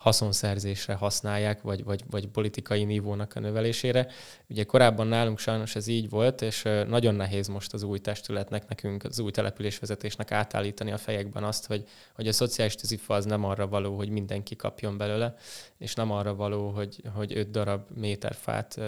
haszonszerzésre 0.00 0.94
használják, 0.94 1.62
vagy, 1.62 1.84
vagy, 1.84 2.04
vagy 2.10 2.26
politikai 2.26 2.84
nívónak 2.84 3.34
a 3.34 3.40
növelésére. 3.40 4.06
Ugye 4.48 4.64
korábban 4.64 5.06
nálunk 5.06 5.38
sajnos 5.38 5.76
ez 5.76 5.86
így 5.86 6.08
volt, 6.08 6.42
és 6.42 6.62
nagyon 6.88 7.14
nehéz 7.14 7.48
most 7.48 7.72
az 7.72 7.82
új 7.82 7.98
testületnek, 7.98 8.68
nekünk 8.68 9.04
az 9.04 9.18
új 9.18 9.30
településvezetésnek 9.30 10.32
átállítani 10.32 10.92
a 10.92 10.98
fejekben 10.98 11.44
azt, 11.44 11.66
hogy, 11.66 11.84
hogy 12.14 12.28
a 12.28 12.32
szociális 12.32 12.74
tűzifa 12.74 13.14
az 13.14 13.24
nem 13.24 13.44
arra 13.44 13.68
való, 13.68 13.96
hogy 13.96 14.08
mindenki 14.08 14.56
kapjon 14.56 14.96
belőle, 14.96 15.34
és 15.78 15.94
nem 15.94 16.10
arra 16.10 16.34
való, 16.34 16.70
hogy, 16.70 17.02
hogy 17.14 17.36
öt 17.36 17.50
darab 17.50 17.82
méterfát 17.94 18.80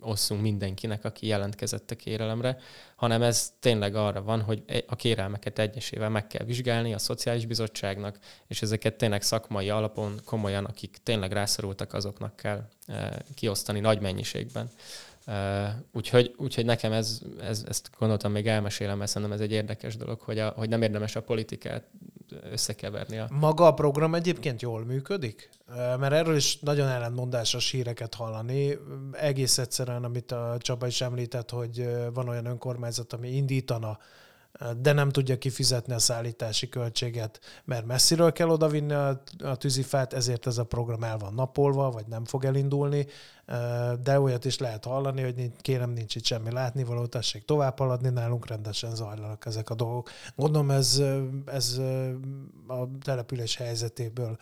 osszunk 0.00 0.40
mindenkinek, 0.40 1.04
aki 1.04 1.26
jelentkezett 1.26 1.90
a 1.90 1.94
kérelemre, 1.94 2.58
hanem 2.96 3.22
ez 3.22 3.52
tényleg 3.60 3.94
arra 3.94 4.22
van, 4.22 4.40
hogy 4.42 4.62
e, 4.66 4.82
a 4.86 4.96
kérelmeket 4.96 5.58
egyesével 5.58 6.08
meg 6.08 6.26
kell 6.26 6.44
vizsgálni 6.44 6.94
a 6.94 6.98
Szociális 6.98 7.46
Bizottságnak, 7.46 8.18
és 8.46 8.62
ezeket 8.62 8.94
tényleg 8.94 9.22
szakmai 9.22 9.70
alapon 9.70 10.20
komolyan, 10.28 10.64
akik 10.64 10.98
tényleg 11.02 11.32
rászorultak, 11.32 11.92
azoknak 11.92 12.36
kell 12.36 12.68
e, 12.86 13.22
kiosztani 13.34 13.80
nagy 13.80 14.00
mennyiségben. 14.00 14.70
Úgyhogy, 15.92 16.34
úgyhogy 16.36 16.64
nekem 16.64 16.92
ez, 16.92 17.20
ez, 17.40 17.64
ezt 17.68 17.90
gondoltam, 17.98 18.32
még 18.32 18.46
elmesélem, 18.46 18.98
mert 18.98 19.10
szerintem 19.10 19.36
ez 19.36 19.42
egy 19.42 19.52
érdekes 19.52 19.96
dolog, 19.96 20.20
hogy, 20.20 20.38
a, 20.38 20.48
hogy 20.48 20.68
nem 20.68 20.82
érdemes 20.82 21.16
a 21.16 21.22
politikát 21.22 21.84
összekeverni. 22.50 23.18
A... 23.18 23.28
Maga 23.30 23.66
a 23.66 23.74
program 23.74 24.14
egyébként 24.14 24.62
jól 24.62 24.84
működik? 24.84 25.50
Mert 25.98 26.12
erről 26.12 26.36
is 26.36 26.58
nagyon 26.58 26.88
ellentmondásos 26.88 27.70
híreket 27.70 28.14
hallani. 28.14 28.78
Egész 29.12 29.58
egyszerűen, 29.58 30.04
amit 30.04 30.32
a 30.32 30.56
Csaba 30.58 30.86
is 30.86 31.00
említett, 31.00 31.50
hogy 31.50 31.88
van 32.14 32.28
olyan 32.28 32.46
önkormányzat, 32.46 33.12
ami 33.12 33.28
indítana 33.28 33.98
de 34.76 34.92
nem 34.92 35.10
tudja 35.10 35.38
kifizetni 35.38 35.92
a 35.94 35.98
szállítási 35.98 36.68
költséget, 36.68 37.40
mert 37.64 37.86
messziről 37.86 38.32
kell 38.32 38.48
odavinni 38.48 38.92
a, 38.92 39.22
tűzifát, 39.54 40.12
ezért 40.12 40.46
ez 40.46 40.58
a 40.58 40.64
program 40.64 41.04
el 41.04 41.18
van 41.18 41.34
napolva, 41.34 41.90
vagy 41.90 42.06
nem 42.06 42.24
fog 42.24 42.44
elindulni, 42.44 43.06
de 44.02 44.20
olyat 44.20 44.44
is 44.44 44.58
lehet 44.58 44.84
hallani, 44.84 45.22
hogy 45.22 45.50
kérem, 45.60 45.90
nincs 45.90 46.14
itt 46.14 46.24
semmi 46.24 46.52
látnivaló, 46.52 47.06
tessék 47.06 47.44
tovább 47.44 47.78
haladni, 47.78 48.08
nálunk 48.08 48.46
rendesen 48.46 48.94
zajlanak 48.94 49.46
ezek 49.46 49.70
a 49.70 49.74
dolgok. 49.74 50.10
Gondolom 50.36 50.70
ez, 50.70 51.02
ez 51.46 51.80
a 52.66 52.88
település 53.02 53.56
helyzetéből 53.56 54.38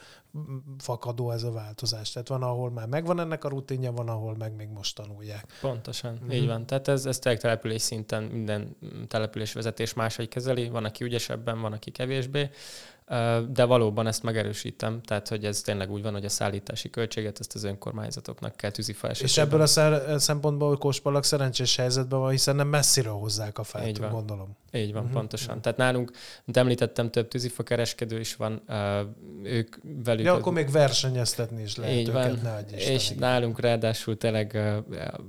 fakadó 0.78 1.30
ez 1.30 1.42
a 1.42 1.52
változás. 1.52 2.12
Tehát 2.12 2.28
van, 2.28 2.42
ahol 2.42 2.70
már 2.70 2.86
megvan 2.86 3.20
ennek 3.20 3.44
a 3.44 3.48
rutinja, 3.48 3.92
van, 3.92 4.08
ahol 4.08 4.36
meg 4.36 4.54
még 4.56 4.68
most 4.68 4.96
tanulják. 4.96 5.58
Pontosan, 5.60 6.12
mm-hmm. 6.12 6.30
így 6.30 6.46
van. 6.46 6.66
Tehát 6.66 6.88
ez, 6.88 7.06
ez 7.06 7.18
tényleg 7.18 7.40
település 7.40 7.82
szinten 7.82 8.22
minden 8.22 8.76
településvezetés 9.08 9.94
máshogy 9.94 10.28
kezeli, 10.28 10.68
van, 10.68 10.84
aki 10.84 11.04
ügyesebben, 11.04 11.60
van, 11.60 11.72
aki 11.72 11.90
kevésbé 11.90 12.50
de 13.48 13.64
valóban 13.64 14.06
ezt 14.06 14.22
megerősítem, 14.22 15.02
tehát 15.02 15.28
hogy 15.28 15.44
ez 15.44 15.60
tényleg 15.60 15.90
úgy 15.90 16.02
van, 16.02 16.12
hogy 16.12 16.24
a 16.24 16.28
szállítási 16.28 16.90
költséget 16.90 17.40
ezt 17.40 17.54
az 17.54 17.64
önkormányzatoknak 17.64 18.56
kell 18.56 18.70
tűzifa 18.70 19.08
esetében. 19.08 19.30
És 19.30 19.38
ebből 19.38 19.60
a 19.60 19.66
szer- 19.66 20.20
szempontból 20.20 20.68
hogy 20.68 20.78
Kóspalak 20.78 21.24
szerencsés 21.24 21.76
helyzetben 21.76 22.18
van, 22.18 22.30
hiszen 22.30 22.56
nem 22.56 22.68
messziről 22.68 23.12
hozzák 23.12 23.58
a 23.58 23.64
fát, 23.64 23.86
Így 23.86 23.98
van. 23.98 24.10
gondolom. 24.10 24.56
Így 24.72 24.92
van, 24.92 25.02
uh-huh. 25.02 25.18
pontosan. 25.18 25.60
Tehát 25.60 25.78
nálunk, 25.78 26.10
mint 26.44 26.56
említettem, 26.56 27.10
több 27.10 27.28
tűzifa 27.28 27.62
kereskedő 27.62 28.20
is 28.20 28.36
van, 28.36 28.62
ők 29.42 29.76
velük... 30.04 30.24
Ja, 30.24 30.34
akkor 30.34 30.52
még 30.52 30.70
versenyeztetni 30.70 31.62
is 31.62 31.76
lehet 31.76 31.94
Így 31.94 32.08
őket, 32.08 32.40
van. 32.40 32.64
ne 32.70 32.76
És 32.76 33.08
nálunk 33.08 33.60
ráadásul 33.60 34.16
tényleg 34.16 34.58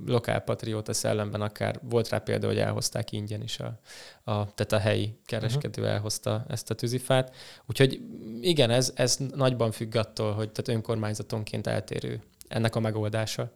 lokálpatrióta 0.06 0.92
szellemben 0.92 1.40
akár 1.40 1.80
volt 1.82 2.08
rá 2.08 2.18
példa, 2.18 2.46
hogy 2.46 2.58
elhozták 2.58 3.12
ingyen 3.12 3.42
is 3.42 3.58
a, 3.58 3.80
a, 4.28 4.52
tehát 4.54 4.72
a 4.72 4.78
helyi 4.78 5.18
kereskedő 5.24 5.80
uh-huh. 5.80 5.94
elhozta 5.94 6.44
ezt 6.48 6.70
a 6.70 6.74
tűzifát. 6.74 7.34
Úgyhogy 7.66 8.00
igen, 8.40 8.70
ez, 8.70 8.92
ez 8.94 9.16
nagyban 9.34 9.70
függ 9.70 9.94
attól, 9.94 10.32
hogy 10.32 10.50
tehát 10.50 10.68
önkormányzatonként 10.68 11.66
eltérő 11.66 12.22
ennek 12.48 12.76
a 12.76 12.80
megoldása. 12.80 13.50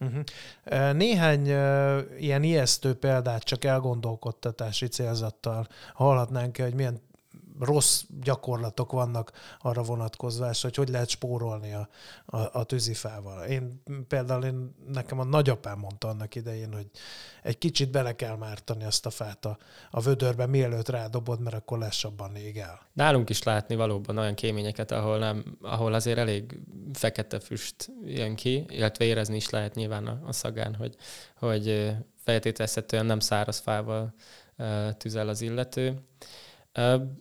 Uh-huh. 0.00 0.92
Néhány 0.92 1.52
uh, 1.52 2.00
ilyen 2.18 2.42
ijesztő 2.42 2.94
példát 2.94 3.42
csak 3.42 3.64
elgondolkodtatási 3.64 4.86
célzattal 4.86 5.66
hallhatnánk, 5.94 6.56
hogy 6.56 6.74
milyen 6.74 7.00
rossz 7.60 8.02
gyakorlatok 8.22 8.92
vannak 8.92 9.32
arra 9.60 9.82
vonatkozvás, 9.82 10.62
hogy 10.62 10.74
hogy 10.74 10.88
lehet 10.88 11.08
spórolni 11.08 11.72
a, 11.72 11.88
a, 12.26 12.58
a 12.58 12.64
tűzifával. 12.64 13.44
Én 13.44 13.82
például 14.08 14.44
én, 14.44 14.74
nekem 14.88 15.18
a 15.18 15.24
nagyapám 15.24 15.78
mondta 15.78 16.08
annak 16.08 16.34
idején, 16.34 16.72
hogy 16.72 16.86
egy 17.42 17.58
kicsit 17.58 17.90
bele 17.90 18.16
kell 18.16 18.36
mártani 18.36 18.84
azt 18.84 19.06
a 19.06 19.10
fát 19.10 19.44
a, 19.44 19.58
a 19.90 20.00
vödörbe, 20.00 20.46
mielőtt 20.46 20.88
rádobod, 20.88 21.40
mert 21.40 21.56
akkor 21.56 21.78
lassabban 21.78 22.36
ég 22.36 22.58
el. 22.58 22.80
Nálunk 22.92 23.30
is 23.30 23.42
látni 23.42 23.74
valóban 23.74 24.18
olyan 24.18 24.34
kéményeket, 24.34 24.90
ahol, 24.90 25.18
nem, 25.18 25.56
ahol 25.62 25.92
azért 25.92 26.18
elég 26.18 26.60
fekete 26.92 27.40
füst 27.40 27.90
jön 28.04 28.34
ki, 28.34 28.64
illetve 28.68 29.04
érezni 29.04 29.36
is 29.36 29.50
lehet 29.50 29.74
nyilván 29.74 30.06
a, 30.06 30.20
a 30.26 30.32
szagán, 30.32 30.74
hogy, 30.74 30.96
hogy 31.34 31.96
feltételezhetően 32.24 33.06
nem 33.06 33.20
száraz 33.20 33.58
fával 33.58 34.14
tüzel 34.96 35.28
az 35.28 35.40
illető. 35.40 36.02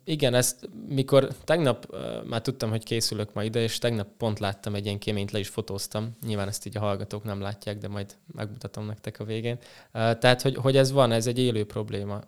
Igen, 0.04 0.34
ezt 0.34 0.70
mikor 0.88 1.28
tegnap 1.44 1.96
már 2.26 2.42
tudtam, 2.42 2.70
hogy 2.70 2.84
készülök 2.84 3.34
ma 3.34 3.44
ide, 3.44 3.62
és 3.62 3.78
tegnap 3.78 4.08
pont 4.18 4.40
láttam 4.40 4.76
egy 4.76 4.86
ilyen 4.86 5.00
kéményt, 5.00 5.32
le 5.32 5.40
is 5.40 5.48
fotóztam. 5.48 6.18
Nyilván 6.26 6.48
ezt 6.48 6.66
így 6.66 6.78
a 6.78 6.80
hallgatók 6.80 7.24
nem 7.24 7.42
látják, 7.42 7.78
de 7.78 7.88
majd 7.88 8.16
megmutatom 8.34 8.86
nektek 8.86 9.20
a 9.20 9.24
végén. 9.24 9.58
Tehát, 9.92 10.42
hogy, 10.42 10.56
hogy 10.56 10.78
ez 10.78 10.92
van, 10.92 11.12
ez 11.12 11.28
egy 11.28 11.40
élő 11.40 11.66
probléma. 11.66 12.22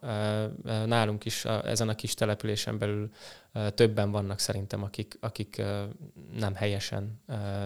Nálunk 0.85 1.25
is 1.25 1.45
a, 1.45 1.67
ezen 1.67 1.89
a 1.89 1.95
kis 1.95 2.13
településen 2.13 2.77
belül 2.77 3.09
többen 3.75 4.11
vannak 4.11 4.39
szerintem, 4.39 4.83
akik, 4.83 5.17
akik 5.19 5.61
nem 6.37 6.55
helyesen 6.55 7.21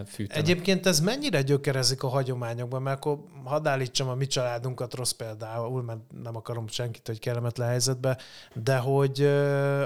fűtenek. 0.08 0.44
Egyébként 0.44 0.86
ez 0.86 1.00
mennyire 1.00 1.42
gyökerezik 1.42 2.04
a 2.04 2.08
hagyományokban, 2.08 2.82
mert 2.82 2.98
akkor 2.98 3.24
hadd 3.44 3.68
állítsam 3.68 4.10
a 4.10 4.16
mi 4.16 4.28
családunkat 4.28 4.94
rossz 4.94 5.12
például, 5.12 5.82
mert 5.84 6.00
nem 6.24 6.36
akarom 6.36 6.68
senkit, 6.68 7.08
hogy 7.08 7.20
kellemetlen 7.20 7.68
helyzetbe, 7.68 8.18
de 8.54 8.78
hogy 8.78 9.22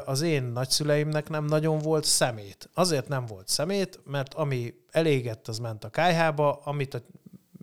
az 0.05 0.21
én 0.21 0.43
nagyszüleimnek 0.43 1.29
nem 1.29 1.45
nagyon 1.45 1.77
volt 1.77 2.03
szemét. 2.03 2.69
Azért 2.73 3.07
nem 3.07 3.25
volt 3.25 3.47
szemét, 3.47 3.99
mert 4.05 4.33
ami 4.33 4.73
elégett, 4.91 5.47
az 5.47 5.59
ment 5.59 5.83
a 5.83 5.89
kájhába, 5.89 6.53
amit 6.63 6.93
a 6.93 7.01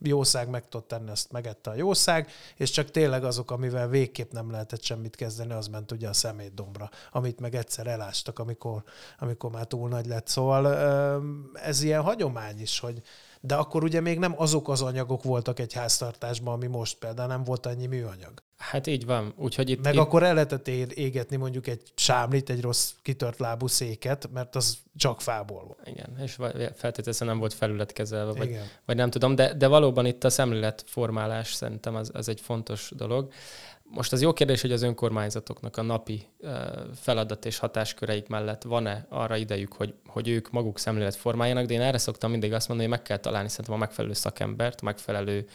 jószág 0.07 0.49
meg 0.49 0.69
tudott 0.69 0.89
tenni, 0.89 1.11
azt 1.11 1.33
megette 1.33 1.71
a 1.71 1.75
jószág, 1.75 2.31
és 2.57 2.71
csak 2.71 2.91
tényleg 2.91 3.25
azok, 3.25 3.51
amivel 3.51 3.89
végképp 3.89 4.33
nem 4.33 4.51
lehetett 4.51 4.83
semmit 4.83 5.17
kezdeni, 5.17 5.53
az 5.53 5.69
ment 5.69 5.93
ugye 5.93 6.09
a 6.09 6.13
szemétdombra, 6.13 6.91
amit 7.13 7.41
meg 7.41 7.55
egyszer 7.55 7.87
elástak, 7.87 8.39
amikor, 8.39 8.83
amikor 9.19 9.51
már 9.51 9.67
túl 9.67 9.89
nagy 9.89 10.07
lett. 10.07 10.27
Szóval 10.27 10.67
ez 11.55 11.83
ilyen 11.83 12.03
hagyomány 12.03 12.61
is, 12.61 12.79
hogy 12.79 13.03
de 13.47 13.55
akkor 13.55 13.85
ugye 13.85 14.01
még 14.01 14.19
nem 14.19 14.35
azok 14.37 14.69
az 14.69 14.83
anyagok 14.83 15.23
voltak 15.23 15.59
egy 15.59 15.73
háztartásban, 15.73 16.55
ami 16.55 16.67
most 16.67 16.99
például 16.99 17.29
nem 17.29 17.45
volt 17.45 17.67
annyi 17.67 17.87
műanyag. 17.87 18.33
Hát 18.57 18.87
így 18.87 19.07
van. 19.07 19.33
Úgyhogy 19.37 19.71
itt, 19.71 19.83
Meg 19.83 19.95
itt... 19.95 20.01
akkor 20.01 20.23
el 20.23 20.35
lehetett 20.35 20.69
égetni 20.69 21.37
mondjuk 21.37 21.67
egy 21.67 21.93
sámlit, 21.95 22.51
egy 22.51 22.61
rossz 22.61 22.93
kitört 23.03 23.39
lábú 23.39 23.67
széket, 23.67 24.29
mert 24.33 24.57
az 24.57 24.79
csak 24.97 25.21
fából 25.21 25.65
volt. 25.65 25.81
Igen, 25.85 26.19
és 26.23 26.33
feltétlenül 26.75 27.27
nem 27.27 27.39
volt 27.39 27.55
felületkezelve, 27.55 28.33
vagy, 28.33 28.59
vagy 28.85 28.97
nem 28.97 29.11
tudom, 29.11 29.35
de, 29.35 29.55
de 29.55 29.67
valóban 29.67 30.07
itt 30.07 30.25
a 30.25 30.31
szemléletformálás 30.31 31.53
szerintem 31.53 31.95
az, 31.95 32.11
az 32.13 32.29
egy 32.29 32.41
fontos 32.41 32.93
dolog. 32.97 33.33
Most 33.95 34.13
az 34.13 34.23
jó 34.23 34.33
kérdés, 34.33 34.61
hogy 34.61 34.73
az 34.73 34.83
önkormányzatoknak 34.83 35.77
a 35.77 35.83
napi 35.83 36.27
feladat 36.95 37.45
és 37.45 37.59
hatásköreik 37.59 38.29
mellett 38.29 38.63
van-e 38.63 39.07
arra 39.09 39.37
idejük, 39.37 39.73
hogy, 39.73 39.95
hogy 40.07 40.29
ők 40.29 40.51
maguk 40.51 40.79
szemlélet 40.79 41.15
formáljanak, 41.15 41.67
de 41.67 41.75
én 41.75 41.81
erre 41.81 41.99
szoktam 41.99 42.31
mindig 42.31 42.53
azt 42.53 42.69
mondani, 42.69 42.89
hogy 42.89 42.99
meg 42.99 43.07
kell 43.07 43.19
találni 43.19 43.49
szerintem 43.49 43.75
a 43.75 43.79
megfelelő 43.79 44.15
szakembert, 44.15 44.83
megfelelő 44.83 45.47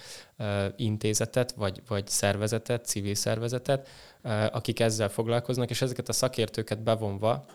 intézetet, 0.75 1.51
vagy, 1.51 1.81
vagy 1.87 2.07
szervezetet, 2.07 2.85
civil 2.85 3.15
szervezetet, 3.15 3.87
akik 4.51 4.79
ezzel 4.79 5.09
foglalkoznak, 5.09 5.69
és 5.69 5.81
ezeket 5.81 6.09
a 6.09 6.13
szakértőket 6.13 6.83
bevonva 6.83 7.45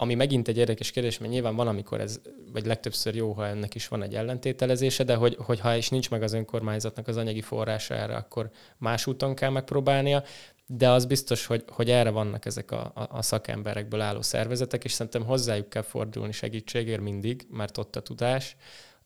ami 0.00 0.14
megint 0.14 0.48
egy 0.48 0.56
érdekes 0.56 0.90
kérdés, 0.90 1.18
mert 1.18 1.32
nyilván 1.32 1.56
van, 1.56 1.68
amikor 1.68 2.00
ez, 2.00 2.20
vagy 2.52 2.66
legtöbbször 2.66 3.14
jó, 3.14 3.32
ha 3.32 3.46
ennek 3.46 3.74
is 3.74 3.88
van 3.88 4.02
egy 4.02 4.14
ellentételezése, 4.14 5.04
de 5.04 5.14
hogy, 5.14 5.36
hogyha 5.38 5.76
is 5.76 5.88
nincs 5.88 6.10
meg 6.10 6.22
az 6.22 6.32
önkormányzatnak 6.32 7.08
az 7.08 7.16
anyagi 7.16 7.40
forrása 7.40 7.94
erre, 7.94 8.14
akkor 8.14 8.50
más 8.78 9.06
úton 9.06 9.34
kell 9.34 9.50
megpróbálnia, 9.50 10.22
de 10.66 10.90
az 10.90 11.06
biztos, 11.06 11.46
hogy, 11.46 11.64
hogy 11.68 11.90
erre 11.90 12.10
vannak 12.10 12.44
ezek 12.46 12.70
a, 12.70 12.92
a, 12.94 13.08
a 13.10 13.22
szakemberekből 13.22 14.00
álló 14.00 14.22
szervezetek, 14.22 14.84
és 14.84 14.92
szerintem 14.92 15.24
hozzájuk 15.24 15.68
kell 15.68 15.82
fordulni 15.82 16.32
segítségért 16.32 17.00
mindig, 17.00 17.46
mert 17.50 17.78
ott 17.78 17.96
a 17.96 18.02
tudás, 18.02 18.56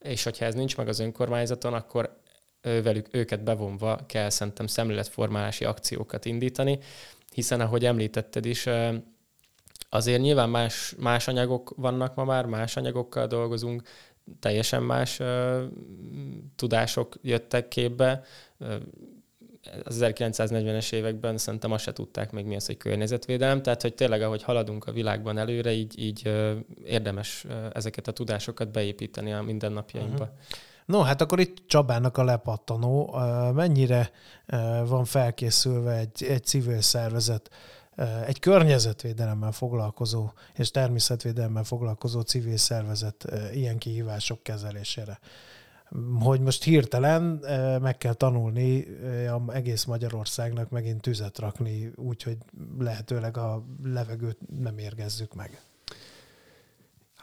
és 0.00 0.24
hogyha 0.24 0.44
ez 0.44 0.54
nincs 0.54 0.76
meg 0.76 0.88
az 0.88 0.98
önkormányzaton, 0.98 1.74
akkor 1.74 2.20
velük, 2.62 3.08
őket 3.10 3.44
bevonva 3.44 3.98
kell 4.06 4.30
szerintem 4.30 4.66
szemléletformálási 4.66 5.64
akciókat 5.64 6.24
indítani, 6.24 6.78
hiszen 7.32 7.60
ahogy 7.60 7.84
említetted 7.84 8.44
is, 8.44 8.68
Azért 9.88 10.20
nyilván 10.20 10.50
más, 10.50 10.94
más 10.98 11.28
anyagok 11.28 11.72
vannak 11.76 12.14
ma 12.14 12.24
már, 12.24 12.46
más 12.46 12.76
anyagokkal 12.76 13.26
dolgozunk, 13.26 13.82
teljesen 14.40 14.82
más 14.82 15.18
uh, 15.20 15.62
tudások 16.56 17.14
jöttek 17.22 17.68
képbe. 17.68 18.22
Az 19.84 19.98
1940-es 20.00 20.92
években 20.92 21.38
szerintem 21.38 21.72
azt 21.72 21.84
se 21.84 21.92
tudták 21.92 22.32
még 22.32 22.44
mi 22.44 22.54
az, 22.54 22.66
hogy 22.66 22.76
környezetvédelem, 22.76 23.62
tehát 23.62 23.82
hogy 23.82 23.94
tényleg 23.94 24.22
ahogy 24.22 24.42
haladunk 24.42 24.84
a 24.84 24.92
világban 24.92 25.38
előre, 25.38 25.72
így, 25.72 25.98
így 25.98 26.22
uh, 26.26 26.50
érdemes 26.84 27.44
uh, 27.44 27.52
ezeket 27.72 28.08
a 28.08 28.12
tudásokat 28.12 28.70
beépíteni 28.70 29.32
a 29.32 29.42
mindennapjainkba. 29.42 30.24
Uh-huh. 30.24 30.38
No, 30.86 31.00
hát 31.00 31.20
akkor 31.20 31.40
itt 31.40 31.56
Csabának 31.66 32.16
a 32.16 32.24
lepattanó. 32.24 33.16
Mennyire 33.54 34.10
van 34.86 35.04
felkészülve 35.04 35.96
egy, 35.96 36.24
egy 36.28 36.44
civil 36.44 36.80
szervezet 36.80 37.50
egy 38.26 38.38
környezetvédelemmel 38.38 39.52
foglalkozó 39.52 40.30
és 40.54 40.70
természetvédelemmel 40.70 41.64
foglalkozó 41.64 42.20
civil 42.20 42.56
szervezet 42.56 43.26
ilyen 43.52 43.78
kihívások 43.78 44.42
kezelésére. 44.42 45.18
Hogy 46.20 46.40
most 46.40 46.64
hirtelen 46.64 47.22
meg 47.82 47.98
kell 47.98 48.12
tanulni 48.12 48.86
egész 49.48 49.84
Magyarországnak 49.84 50.70
megint 50.70 51.00
tüzet 51.00 51.38
rakni, 51.38 51.92
úgyhogy 51.96 52.38
lehetőleg 52.78 53.36
a 53.36 53.64
levegőt 53.82 54.38
nem 54.60 54.78
érgezzük 54.78 55.34
meg. 55.34 55.60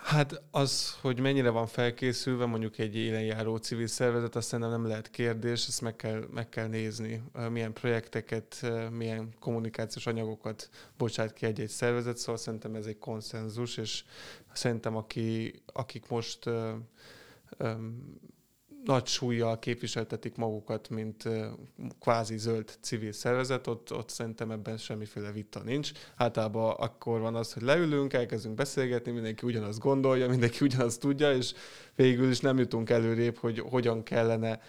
Hát 0.03 0.41
az, 0.51 0.97
hogy 1.01 1.19
mennyire 1.19 1.49
van 1.49 1.67
felkészülve 1.67 2.45
mondjuk 2.45 2.77
egy 2.77 2.95
élenjáró 2.95 3.57
civil 3.57 3.87
szervezet, 3.87 4.35
azt 4.35 4.47
szerintem 4.47 4.73
nem 4.73 4.87
lehet 4.87 5.09
kérdés, 5.09 5.67
ezt 5.67 5.81
meg 5.81 5.95
kell, 5.95 6.27
meg 6.33 6.49
kell 6.49 6.67
nézni. 6.67 7.23
Milyen 7.49 7.73
projekteket, 7.73 8.71
milyen 8.91 9.33
kommunikációs 9.39 10.07
anyagokat 10.07 10.69
bocsát 10.97 11.33
ki 11.33 11.45
egy-egy 11.45 11.69
szervezet, 11.69 12.17
szóval 12.17 12.37
szerintem 12.37 12.75
ez 12.75 12.85
egy 12.85 12.97
konszenzus, 12.97 13.77
és 13.77 14.03
szerintem 14.53 14.95
aki, 14.95 15.61
akik 15.65 16.07
most 16.09 16.49
nagy 18.85 19.05
súlyjal 19.05 19.59
képviseltetik 19.59 20.35
magukat, 20.35 20.89
mint 20.89 21.23
kvázi 21.99 22.37
zöld 22.37 22.77
civil 22.81 23.11
szervezet, 23.11 23.67
ott, 23.67 23.93
ott 23.93 24.09
szerintem 24.09 24.51
ebben 24.51 24.77
semmiféle 24.77 25.31
vita 25.31 25.61
nincs. 25.63 25.91
Általában 26.15 26.71
akkor 26.71 27.19
van 27.19 27.35
az, 27.35 27.53
hogy 27.53 27.61
leülünk, 27.61 28.13
elkezdünk 28.13 28.55
beszélgetni, 28.55 29.11
mindenki 29.11 29.45
ugyanazt 29.45 29.79
gondolja, 29.79 30.29
mindenki 30.29 30.57
ugyanazt 30.65 30.99
tudja, 30.99 31.33
és 31.33 31.53
végül 31.95 32.29
is 32.29 32.39
nem 32.39 32.57
jutunk 32.57 32.89
előrébb, 32.89 33.37
hogy 33.37 33.59
hogyan 33.59 34.03
kellene 34.03 34.61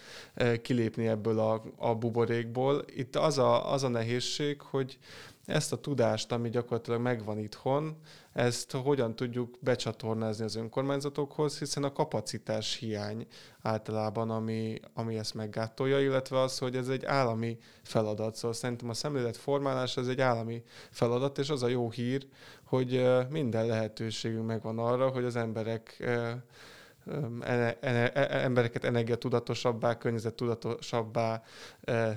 kilépni 0.61 1.07
ebből 1.07 1.39
a, 1.39 1.63
a 1.77 1.95
buborékból. 1.95 2.85
Itt 2.95 3.15
az 3.15 3.37
a, 3.37 3.71
az 3.71 3.83
a 3.83 3.87
nehézség, 3.87 4.61
hogy 4.61 4.97
ezt 5.45 5.71
a 5.71 5.77
tudást, 5.79 6.31
ami 6.31 6.49
gyakorlatilag 6.49 7.01
megvan 7.01 7.37
itthon, 7.37 7.97
ezt 8.33 8.71
hogyan 8.71 9.15
tudjuk 9.15 9.57
becsatornázni 9.59 10.43
az 10.43 10.55
önkormányzatokhoz, 10.55 11.59
hiszen 11.59 11.83
a 11.83 11.91
kapacitás 11.91 12.75
hiány 12.75 13.27
általában, 13.61 14.29
ami, 14.29 14.79
ami 14.93 15.17
ezt 15.17 15.33
meggátolja, 15.33 15.99
illetve 15.99 16.39
az, 16.39 16.57
hogy 16.57 16.75
ez 16.75 16.87
egy 16.87 17.05
állami 17.05 17.57
feladat. 17.83 18.35
Szóval 18.35 18.53
szerintem 18.53 18.89
a 18.89 18.93
szemlélet 18.93 19.37
formálás 19.37 19.97
ez 19.97 20.07
egy 20.07 20.21
állami 20.21 20.63
feladat, 20.89 21.37
és 21.37 21.49
az 21.49 21.63
a 21.63 21.67
jó 21.67 21.91
hír, 21.91 22.27
hogy 22.63 23.07
minden 23.29 23.65
lehetőségünk 23.65 24.45
megvan 24.45 24.79
arra, 24.79 25.09
hogy 25.09 25.23
az 25.23 25.35
emberek 25.35 26.09
ene, 27.41 27.77
ene, 27.79 28.11
e, 28.11 28.43
embereket 28.43 28.83
energiatudatosabbá, 28.83 29.97
környezettudatosabbá 29.97 31.43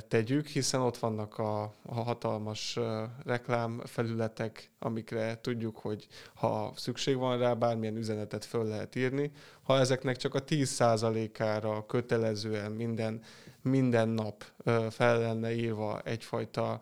tegyük, 0.08 0.46
hiszen 0.46 0.80
ott 0.80 0.96
vannak 0.96 1.38
a, 1.38 1.62
a 1.82 1.94
hatalmas 1.94 2.78
reklámfelületek, 3.24 4.70
amikre 4.78 5.40
tudjuk, 5.40 5.76
hogy 5.76 6.06
ha 6.34 6.72
szükség 6.76 7.16
van 7.16 7.38
rá, 7.38 7.54
bármilyen 7.54 7.96
üzenetet 7.96 8.44
föl 8.44 8.64
lehet 8.64 8.94
írni. 8.94 9.32
Ha 9.62 9.78
ezeknek 9.78 10.16
csak 10.16 10.34
a 10.34 10.44
10%-ára 10.44 11.86
kötelezően 11.86 12.72
minden 12.72 13.20
minden 13.66 14.08
nap 14.08 14.44
fel 14.90 15.18
lenne 15.18 15.54
írva 15.54 16.00
egyfajta 16.00 16.80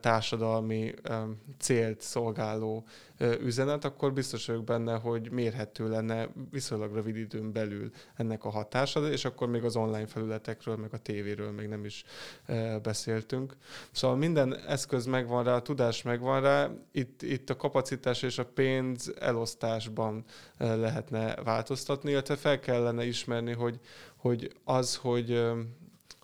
társadalmi 0.00 0.94
célt 1.58 2.00
szolgáló 2.00 2.84
üzenet, 3.40 3.84
akkor 3.84 4.12
biztos 4.12 4.46
vagyok 4.46 4.64
benne, 4.64 4.94
hogy 4.94 5.30
mérhető 5.30 5.88
lenne 5.88 6.28
viszonylag 6.50 6.94
rövid 6.94 7.16
időn 7.16 7.52
belül 7.52 7.90
ennek 8.16 8.44
a 8.44 8.50
hatása, 8.50 9.08
és 9.08 9.24
akkor 9.24 9.48
még 9.48 9.64
az 9.64 9.76
online 9.76 10.06
felületekről, 10.06 10.76
meg 10.76 10.92
a 10.92 10.98
tévéről 10.98 11.50
még 11.50 11.68
nem 11.68 11.84
is 11.84 12.04
beszéltünk. 12.82 13.56
Szóval 13.90 14.16
minden 14.16 14.56
eszköz 14.56 15.06
megvan 15.06 15.44
rá, 15.44 15.54
a 15.54 15.62
tudás 15.62 16.02
megvan 16.02 16.40
rá, 16.40 16.70
itt, 16.92 17.22
itt 17.22 17.50
a 17.50 17.56
kapacitás 17.56 18.22
és 18.22 18.38
a 18.38 18.44
pénz 18.44 19.12
elosztásban 19.18 20.24
lehetne 20.58 21.34
változtatni, 21.34 22.10
illetve 22.10 22.36
fel 22.36 22.60
kellene 22.60 23.06
ismerni, 23.06 23.52
hogy, 23.52 23.80
hogy 24.16 24.52
az, 24.64 24.96
hogy 24.96 25.42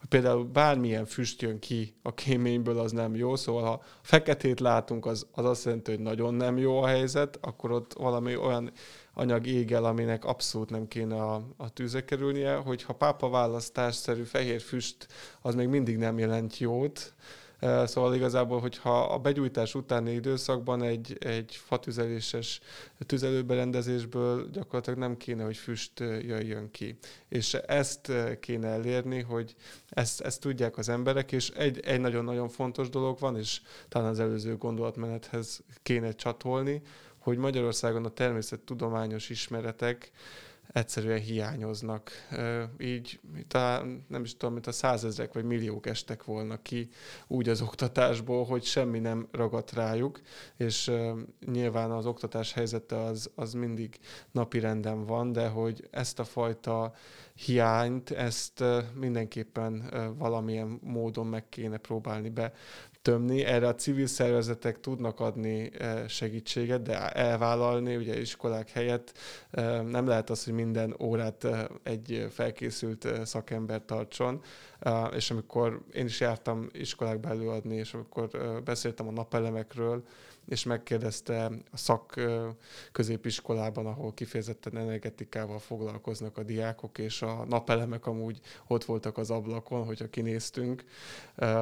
például 0.08 0.44
bármilyen 0.44 1.04
füst 1.04 1.42
jön 1.42 1.58
ki 1.58 1.94
a 2.02 2.14
kéményből, 2.14 2.78
az 2.78 2.92
nem 2.92 3.14
jó, 3.14 3.36
szóval 3.36 3.62
ha 3.62 3.82
feketét 4.02 4.60
látunk, 4.60 5.06
az, 5.06 5.26
az 5.32 5.44
azt 5.44 5.64
jelenti, 5.64 5.90
hogy 5.90 6.00
nagyon 6.00 6.34
nem 6.34 6.58
jó 6.58 6.82
a 6.82 6.86
helyzet, 6.86 7.38
akkor 7.40 7.70
ott 7.72 7.92
valami 7.92 8.36
olyan 8.36 8.72
anyag 9.14 9.46
égel, 9.46 9.84
aminek 9.84 10.24
abszolút 10.24 10.70
nem 10.70 10.88
kéne 10.88 11.22
a, 11.22 11.42
a 11.56 11.68
tűzre 11.68 12.04
kerülnie, 12.04 12.54
hogyha 12.54 12.92
pápa 12.92 13.28
választásszerű 13.28 14.22
fehér 14.22 14.60
füst, 14.60 15.06
az 15.42 15.54
még 15.54 15.68
mindig 15.68 15.96
nem 15.96 16.18
jelent 16.18 16.58
jót, 16.58 17.14
Szóval 17.84 18.14
igazából, 18.14 18.60
hogyha 18.60 19.02
a 19.02 19.18
begyújtás 19.18 19.74
utáni 19.74 20.12
időszakban 20.12 20.82
egy, 20.82 21.16
egy 21.20 21.60
fatüzeléses 21.64 22.60
tüzelőberendezésből 23.06 24.50
gyakorlatilag 24.50 24.98
nem 24.98 25.16
kéne, 25.16 25.44
hogy 25.44 25.56
füst 25.56 26.00
jöjjön 26.00 26.70
ki. 26.70 26.98
És 27.28 27.54
ezt 27.54 28.12
kéne 28.40 28.68
elérni, 28.68 29.20
hogy 29.20 29.54
ezt, 29.88 30.20
ezt 30.20 30.40
tudják 30.40 30.78
az 30.78 30.88
emberek, 30.88 31.32
és 31.32 31.50
egy, 31.50 31.80
egy 31.80 32.00
nagyon-nagyon 32.00 32.48
fontos 32.48 32.88
dolog 32.88 33.18
van, 33.18 33.36
és 33.36 33.60
talán 33.88 34.08
az 34.08 34.20
előző 34.20 34.56
gondolatmenethez 34.56 35.62
kéne 35.82 36.12
csatolni, 36.12 36.82
hogy 37.18 37.38
Magyarországon 37.38 38.04
a 38.04 38.10
természettudományos 38.10 39.30
ismeretek 39.30 40.10
egyszerűen 40.72 41.20
hiányoznak. 41.20 42.10
Így 42.78 43.20
talán 43.48 44.04
nem 44.08 44.22
is 44.22 44.36
tudom, 44.36 44.52
mint 44.52 44.66
a 44.66 44.72
százezrek 44.72 45.32
vagy 45.32 45.44
milliók 45.44 45.86
estek 45.86 46.24
volna 46.24 46.62
ki 46.62 46.88
úgy 47.26 47.48
az 47.48 47.60
oktatásból, 47.60 48.44
hogy 48.44 48.64
semmi 48.64 48.98
nem 48.98 49.28
ragadt 49.32 49.72
rájuk, 49.72 50.20
és 50.56 50.90
nyilván 51.46 51.90
az 51.90 52.06
oktatás 52.06 52.52
helyzete 52.52 52.96
az, 52.96 53.30
az 53.34 53.52
mindig 53.52 53.98
napi 54.30 54.58
renden 54.58 55.04
van, 55.04 55.32
de 55.32 55.48
hogy 55.48 55.88
ezt 55.90 56.18
a 56.18 56.24
fajta 56.24 56.92
hiányt, 57.34 58.10
ezt 58.10 58.64
mindenképpen 58.94 59.90
valamilyen 60.18 60.78
módon 60.82 61.26
meg 61.26 61.48
kéne 61.48 61.76
próbálni 61.76 62.28
be 62.28 62.52
tömni. 63.02 63.44
Erre 63.44 63.66
a 63.66 63.74
civil 63.74 64.06
szervezetek 64.06 64.80
tudnak 64.80 65.20
adni 65.20 65.70
eh, 65.78 66.08
segítséget, 66.08 66.82
de 66.82 67.10
elvállalni 67.10 67.96
ugye 67.96 68.20
iskolák 68.20 68.70
helyett 68.70 69.12
eh, 69.50 69.82
nem 69.82 70.06
lehet 70.06 70.30
az, 70.30 70.44
hogy 70.44 70.52
minden 70.52 70.94
órát 71.00 71.44
eh, 71.44 71.64
egy 71.82 72.26
felkészült 72.30 73.08
szakember 73.24 73.82
tartson. 73.84 74.42
És 75.14 75.30
amikor 75.30 75.82
én 75.92 76.04
is 76.04 76.20
jártam 76.20 76.68
iskolákba 76.72 77.28
előadni, 77.28 77.74
és 77.74 77.94
amikor 77.94 78.28
beszéltem 78.64 79.08
a 79.08 79.12
napelemekről, 79.12 80.02
és 80.48 80.64
megkérdezte 80.64 81.44
a 81.72 81.76
szak 81.76 82.20
középiskolában, 82.92 83.86
ahol 83.86 84.14
kifejezetten 84.14 84.76
energetikával 84.76 85.58
foglalkoznak 85.58 86.38
a 86.38 86.42
diákok, 86.42 86.98
és 86.98 87.22
a 87.22 87.44
napelemek 87.48 88.06
amúgy 88.06 88.40
ott 88.66 88.84
voltak 88.84 89.18
az 89.18 89.30
ablakon, 89.30 89.84
hogyha 89.84 90.10
kinéztünk. 90.10 90.84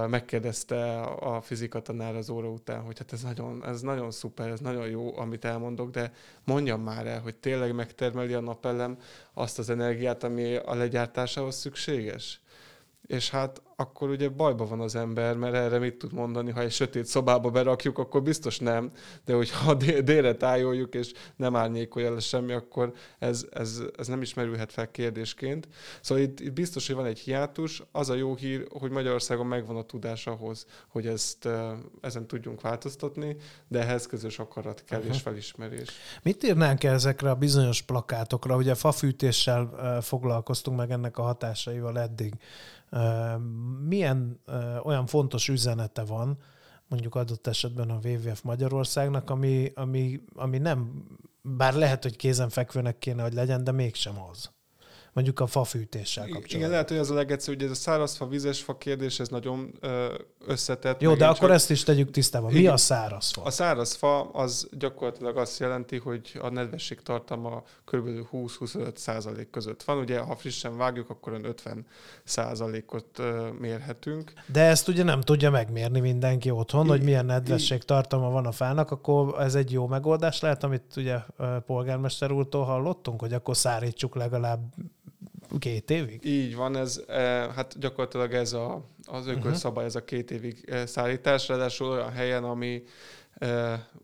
Megkérdezte 0.09 1.01
a 1.01 1.41
fizika 1.41 1.83
tanár 1.83 2.17
az 2.17 2.31
óra 2.31 2.49
után, 2.49 2.83
hogy 2.83 2.99
hát 2.99 3.13
ez 3.13 3.23
nagyon, 3.23 3.65
ez 3.65 3.81
nagyon 3.81 4.11
szuper, 4.11 4.49
ez 4.49 4.61
nagyon 4.61 4.89
jó, 4.89 5.19
amit 5.19 5.45
elmondok, 5.45 5.91
de 5.91 6.13
mondjam 6.45 6.83
már 6.83 7.07
el, 7.07 7.21
hogy 7.21 7.35
tényleg 7.35 7.75
megtermeli 7.75 8.33
a 8.33 8.41
napelem 8.41 8.99
azt 9.33 9.59
az 9.59 9.71
energiát, 9.71 10.25
ami 10.25 10.55
a 10.55 10.75
legyártásához 10.75 11.57
szükséges? 11.57 12.41
És 13.11 13.31
hát 13.31 13.63
akkor 13.77 14.11
ugye 14.11 14.29
bajba 14.29 14.67
van 14.67 14.81
az 14.81 14.95
ember, 14.95 15.37
mert 15.37 15.55
erre 15.55 15.79
mit 15.79 15.95
tud 15.95 16.13
mondani, 16.13 16.51
ha 16.51 16.61
egy 16.61 16.73
sötét 16.73 17.05
szobába 17.05 17.51
berakjuk, 17.51 17.99
akkor 17.99 18.23
biztos 18.23 18.59
nem, 18.59 18.91
de 19.25 19.35
hogyha 19.35 19.75
délre 20.05 20.35
tájoljuk, 20.35 20.95
és 20.95 21.13
nem 21.37 21.57
árnyékolja 21.57 22.15
le 22.15 22.21
semmi, 22.21 22.53
akkor 22.53 22.93
ez, 23.19 23.47
ez, 23.51 23.83
ez 23.99 24.07
nem 24.07 24.23
is 24.23 24.35
merülhet 24.35 24.73
fel 24.73 24.91
kérdésként. 24.91 25.69
Szóval 26.01 26.25
itt, 26.25 26.41
itt 26.41 26.53
biztos, 26.53 26.87
hogy 26.87 26.97
van 26.97 27.05
egy 27.05 27.19
hiátus. 27.19 27.83
Az 27.93 28.11
a 28.11 28.15
jó 28.15 28.35
hír, 28.35 28.67
hogy 28.79 28.91
Magyarországon 28.91 29.47
megvan 29.47 29.77
a 29.77 29.83
tudás 29.83 30.27
ahhoz, 30.27 30.67
hogy 30.89 31.07
ezt 31.07 31.49
ezen 32.01 32.27
tudjunk 32.27 32.61
változtatni, 32.61 33.37
de 33.69 33.81
ehhez 33.81 34.07
közös 34.07 34.39
akarat 34.39 34.85
kell 34.85 34.99
uh-huh. 34.99 35.15
és 35.15 35.21
felismerés. 35.21 35.89
Mit 36.23 36.45
írnánk 36.45 36.85
ezekre 36.85 37.31
a 37.31 37.35
bizonyos 37.35 37.83
plakátokra? 37.83 38.57
Ugye 38.57 38.75
fafűtéssel 38.75 39.99
foglalkoztunk 40.03 40.77
meg 40.77 40.91
ennek 40.91 41.19
a 41.19 41.23
hatásaival 41.23 41.99
eddig 41.99 42.35
milyen 43.89 44.41
olyan 44.83 45.07
fontos 45.07 45.49
üzenete 45.49 46.05
van, 46.05 46.39
mondjuk 46.89 47.15
adott 47.15 47.47
esetben 47.47 47.91
a 47.91 47.99
WWF 48.05 48.43
Magyarországnak, 48.43 49.31
ami, 49.31 49.73
ami, 49.75 50.21
ami 50.35 50.59
nem, 50.59 51.05
bár 51.43 51.75
lehet, 51.75 52.03
hogy 52.03 52.17
kézenfekvőnek 52.17 52.99
kéne, 52.99 53.23
hogy 53.23 53.33
legyen, 53.33 53.65
de 53.65 53.73
mégsem 53.73 54.21
az 54.31 54.51
mondjuk 55.13 55.41
a 55.41 55.47
fafűtéssel 55.47 56.25
kapcsolatban. 56.25 56.57
Igen, 56.59 56.71
lehet, 56.71 56.89
hogy 56.89 56.99
az 56.99 57.11
a 57.11 57.15
legegyszerűbb, 57.15 57.61
hogy 57.61 57.71
ez 57.71 57.77
a 57.77 57.81
szárazfa, 57.81 58.27
vizesfa 58.27 58.77
kérdés, 58.77 59.21
ez 59.21 59.29
nagyon 59.29 59.79
összetett. 60.47 61.01
Jó, 61.01 61.15
de 61.15 61.27
akkor 61.27 61.39
csak... 61.39 61.51
ezt 61.51 61.71
is 61.71 61.83
tegyük 61.83 62.11
tisztában. 62.11 62.53
Mi 62.53 62.67
a 62.67 62.77
szárazfa? 62.77 63.43
A 63.43 63.51
szárazfa 63.51 64.31
az 64.31 64.69
gyakorlatilag 64.73 65.37
azt 65.37 65.59
jelenti, 65.59 65.99
hogy 65.99 66.39
a 66.41 66.49
nedvesség 66.49 67.03
tartalma 67.03 67.63
kb. 67.85 68.09
20-25 68.33 68.97
százalék 68.97 69.51
között 69.51 69.83
van. 69.83 69.99
Ugye, 69.99 70.19
ha 70.19 70.37
frissen 70.37 70.77
vágjuk, 70.77 71.11
akkor 71.11 71.41
50 71.43 71.87
százalékot 72.25 73.23
mérhetünk. 73.59 74.33
De 74.47 74.61
ezt 74.61 74.89
ugye 74.89 75.03
nem 75.03 75.21
tudja 75.21 75.51
megmérni 75.51 76.01
mindenki 76.01 76.51
otthon, 76.51 76.87
I- 76.87 76.89
hogy 76.89 77.03
milyen 77.03 77.27
nedvesség 77.27 77.83
tartalma 77.83 78.31
van 78.31 78.47
a 78.47 78.53
fának, 78.53 78.91
akkor 78.91 79.41
ez 79.41 79.55
egy 79.55 79.73
jó 79.73 79.87
megoldás 79.87 80.41
lehet, 80.41 80.65
amit 80.65 80.97
ugye 80.97 81.19
polgármester 81.67 82.33
úrtól 82.33 82.65
hallottunk, 82.65 83.21
hogy 83.21 83.33
akkor 83.33 83.57
szárítsuk 83.57 84.15
legalább 84.15 84.61
két 85.59 85.91
évig? 85.91 86.25
Így 86.25 86.57
van, 86.57 86.77
ez, 86.77 87.05
hát 87.55 87.79
gyakorlatilag 87.79 88.33
ez 88.33 88.53
a, 88.53 88.85
az 89.05 89.27
ökölszabály, 89.27 89.85
ez 89.85 89.95
a 89.95 90.05
két 90.05 90.31
évig 90.31 90.75
szállítás, 90.87 91.49
ráadásul 91.49 91.89
olyan 91.89 92.13
helyen, 92.13 92.45
ami 92.45 92.83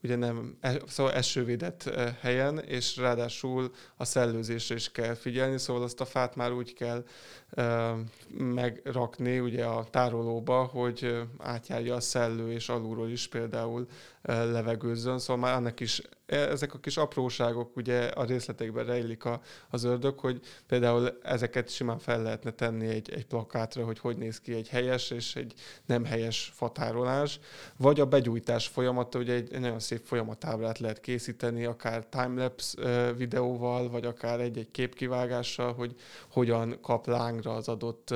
ugye 0.03 0.17
nem, 0.17 0.57
e, 0.61 0.81
szóval 0.87 1.13
esővédett 1.13 1.91
helyen, 2.21 2.59
és 2.59 2.97
ráadásul 2.97 3.71
a 3.97 4.05
szellőzésre 4.05 4.75
is 4.75 4.91
kell 4.91 5.15
figyelni, 5.15 5.59
szóval 5.59 5.83
azt 5.83 6.01
a 6.01 6.05
fát 6.05 6.37
már 6.37 6.53
úgy 6.53 6.75
kell 6.75 7.05
megrakni 8.39 9.39
ugye 9.39 9.65
a 9.65 9.85
tárolóba, 9.91 10.65
hogy 10.65 11.23
átjárja 11.39 11.95
a 11.95 12.01
szellő, 12.01 12.53
és 12.53 12.69
alulról 12.69 13.11
is 13.11 13.29
például 13.29 13.87
levegőzzön, 14.23 15.19
szóval 15.19 15.43
már 15.43 15.55
ennek 15.55 15.81
is 15.81 16.03
ezek 16.27 16.75
a 16.75 16.79
kis 16.79 16.97
apróságok 16.97 17.77
ugye 17.77 18.07
a 18.07 18.25
részletekben 18.25 18.85
rejlik 18.85 19.25
a, 19.25 19.41
az 19.71 19.85
ördög, 19.85 20.19
hogy 20.19 20.41
például 20.67 21.19
ezeket 21.23 21.69
simán 21.69 21.99
fel 21.99 22.23
lehetne 22.23 22.51
tenni 22.51 22.87
egy, 22.87 23.11
egy 23.13 23.27
plakátra, 23.27 23.85
hogy 23.85 23.99
hogy 23.99 24.17
néz 24.17 24.41
ki 24.41 24.55
egy 24.55 24.69
helyes 24.69 25.11
és 25.11 25.37
egy 25.37 25.55
nem 25.87 26.05
helyes 26.05 26.53
fatárolás, 26.55 27.41
vagy 27.77 28.01
a 28.01 28.07
begyújtás 28.07 28.67
folyamata, 28.67 29.19
ugye 29.19 29.35
egy, 29.35 29.53
egy 29.53 29.61
nagyon 29.61 29.79
szép 29.79 30.01
folyamatábrát 30.05 30.79
lehet 30.79 31.01
készíteni, 31.01 31.65
akár 31.65 32.07
timelapse 32.07 33.13
videóval, 33.13 33.91
vagy 33.91 34.05
akár 34.05 34.41
egy-egy 34.41 34.71
képkivágással, 34.71 35.73
hogy 35.73 35.95
hogyan 36.31 36.79
kap 36.83 37.07
lángra 37.07 37.55
az 37.55 37.69
adott 37.69 38.15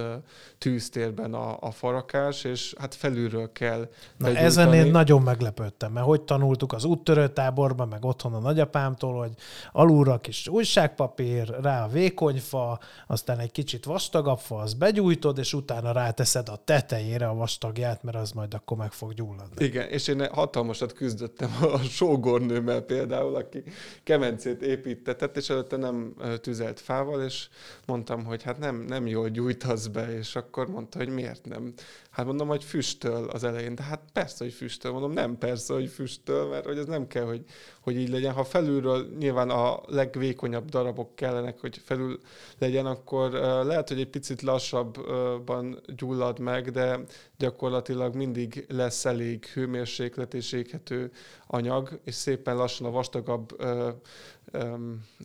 tűztérben 0.58 1.34
a, 1.34 1.56
a 1.60 1.70
farakás, 1.70 2.44
és 2.44 2.74
hát 2.78 2.94
felülről 2.94 3.52
kell 3.52 3.88
Na 4.16 4.28
ezen 4.28 4.74
én 4.74 4.90
nagyon 4.90 5.22
meglepődtem, 5.22 5.92
mert 5.92 6.06
hogy 6.06 6.22
tanultuk 6.22 6.72
az 6.72 6.84
úttörőtáborban, 6.84 7.88
meg 7.88 7.99
otthon 8.04 8.34
a 8.34 8.38
nagyapámtól, 8.38 9.18
hogy 9.18 9.32
alulra 9.72 10.18
kis 10.20 10.48
újságpapír, 10.48 11.48
rá 11.62 11.84
a 11.84 11.88
vékonyfa, 11.88 12.78
aztán 13.06 13.38
egy 13.38 13.52
kicsit 13.52 13.84
vastagabb 13.84 14.38
fa, 14.38 14.56
az 14.56 14.74
begyújtod, 14.74 15.38
és 15.38 15.52
utána 15.52 15.92
ráteszed 15.92 16.48
a 16.48 16.56
tetejére 16.64 17.28
a 17.28 17.34
vastagját, 17.34 18.02
mert 18.02 18.16
az 18.16 18.32
majd 18.32 18.54
akkor 18.54 18.76
meg 18.76 18.92
fog 18.92 19.14
gyulladni. 19.14 19.64
Igen, 19.64 19.88
és 19.88 20.08
én 20.08 20.26
hatalmasat 20.26 20.92
küzdöttem 20.92 21.56
a 21.60 21.78
sógornőmmel 21.78 22.80
például, 22.80 23.34
aki 23.34 23.62
kemencét 24.02 24.62
építetett, 24.62 25.36
és 25.36 25.50
előtte 25.50 25.76
nem 25.76 26.14
tüzelt 26.40 26.80
fával, 26.80 27.22
és 27.22 27.48
mondtam, 27.86 28.24
hogy 28.24 28.42
hát 28.42 28.58
nem, 28.58 28.76
nem 28.76 29.06
jól 29.06 29.28
gyújtasz 29.28 29.86
be, 29.86 30.18
és 30.18 30.36
akkor 30.36 30.68
mondta, 30.68 30.98
hogy 30.98 31.08
miért 31.08 31.44
nem. 31.44 31.72
Hát 32.20 32.28
mondom, 32.28 32.48
hogy 32.48 32.64
füstöl 32.64 33.28
az 33.28 33.44
elején, 33.44 33.74
de 33.74 33.82
hát 33.82 34.00
persze, 34.12 34.44
hogy 34.44 34.52
füstöl. 34.52 34.92
Mondom, 34.92 35.12
nem 35.12 35.38
persze, 35.38 35.74
hogy 35.74 35.88
füstöl, 35.88 36.48
mert 36.48 36.64
hogy 36.64 36.78
ez 36.78 36.86
nem 36.86 37.06
kell, 37.06 37.24
hogy, 37.24 37.44
hogy 37.80 37.96
így 37.96 38.08
legyen. 38.08 38.32
Ha 38.32 38.44
felülről 38.44 39.06
nyilván 39.18 39.50
a 39.50 39.80
legvékonyabb 39.86 40.68
darabok 40.68 41.14
kellenek, 41.14 41.60
hogy 41.60 41.80
felül 41.84 42.20
legyen, 42.58 42.86
akkor 42.86 43.30
lehet, 43.64 43.88
hogy 43.88 44.00
egy 44.00 44.10
picit 44.10 44.42
lassabban 44.42 45.80
gyullad 45.96 46.38
meg, 46.38 46.70
de 46.70 47.00
gyakorlatilag 47.38 48.14
mindig 48.14 48.64
lesz 48.68 49.04
elég 49.04 49.44
hőmérséklet 49.44 50.34
és 50.34 50.52
éghető 50.52 51.10
anyag, 51.46 52.00
és 52.04 52.14
szépen 52.14 52.56
lassan 52.56 52.86
a 52.86 52.90
vastagabb 52.90 53.56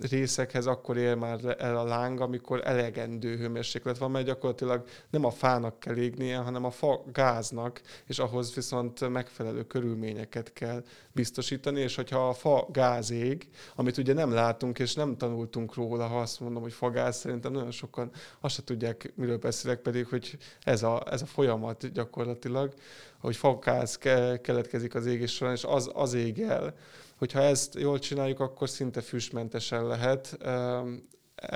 részekhez 0.09 0.65
akkor 0.65 0.97
ér 0.97 1.15
már 1.15 1.55
el 1.59 1.77
a 1.77 1.83
láng, 1.83 2.19
amikor 2.19 2.61
elegendő 2.63 3.37
hőmérséklet 3.37 3.97
van, 3.97 4.11
mert 4.11 4.25
gyakorlatilag 4.25 4.83
nem 5.09 5.25
a 5.25 5.29
fának 5.29 5.79
kell 5.79 5.95
égnie, 5.95 6.37
hanem 6.37 6.65
a 6.65 6.69
fa 6.69 7.03
gáznak, 7.13 7.81
és 8.07 8.19
ahhoz 8.19 8.55
viszont 8.55 9.09
megfelelő 9.09 9.63
körülményeket 9.63 10.53
kell 10.53 10.83
biztosítani, 11.11 11.79
és 11.79 11.95
hogyha 11.95 12.27
a 12.27 12.33
fa 12.33 12.67
gáz 12.71 13.11
ég, 13.11 13.49
amit 13.75 13.97
ugye 13.97 14.13
nem 14.13 14.31
látunk, 14.31 14.79
és 14.79 14.93
nem 14.93 15.17
tanultunk 15.17 15.73
róla, 15.73 16.07
ha 16.07 16.19
azt 16.19 16.39
mondom, 16.39 16.61
hogy 16.61 16.73
fagáz, 16.73 17.17
szerintem 17.17 17.51
nagyon 17.51 17.71
sokan 17.71 18.11
azt 18.39 18.55
se 18.55 18.63
tudják, 18.63 19.13
miről 19.15 19.37
beszélek, 19.37 19.79
pedig, 19.79 20.07
hogy 20.07 20.37
ez 20.63 20.83
a, 20.83 21.03
ez 21.11 21.21
a 21.21 21.25
folyamat 21.25 21.91
gyakorlatilag, 21.91 22.73
hogy 23.19 23.35
fagáz 23.35 23.97
keletkezik 24.41 24.95
az 24.95 25.05
égés 25.05 25.33
során, 25.33 25.53
és 25.53 25.63
az, 25.63 25.91
az 25.93 26.13
ég 26.13 26.41
el, 26.41 26.75
hogyha 27.17 27.41
ezt 27.41 27.75
jól 27.79 27.99
csináljuk, 27.99 28.39
akkor 28.39 28.69
szinte 28.69 29.01
füstmentesen 29.01 29.87
lehet, 29.87 30.37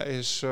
és, 0.06 0.46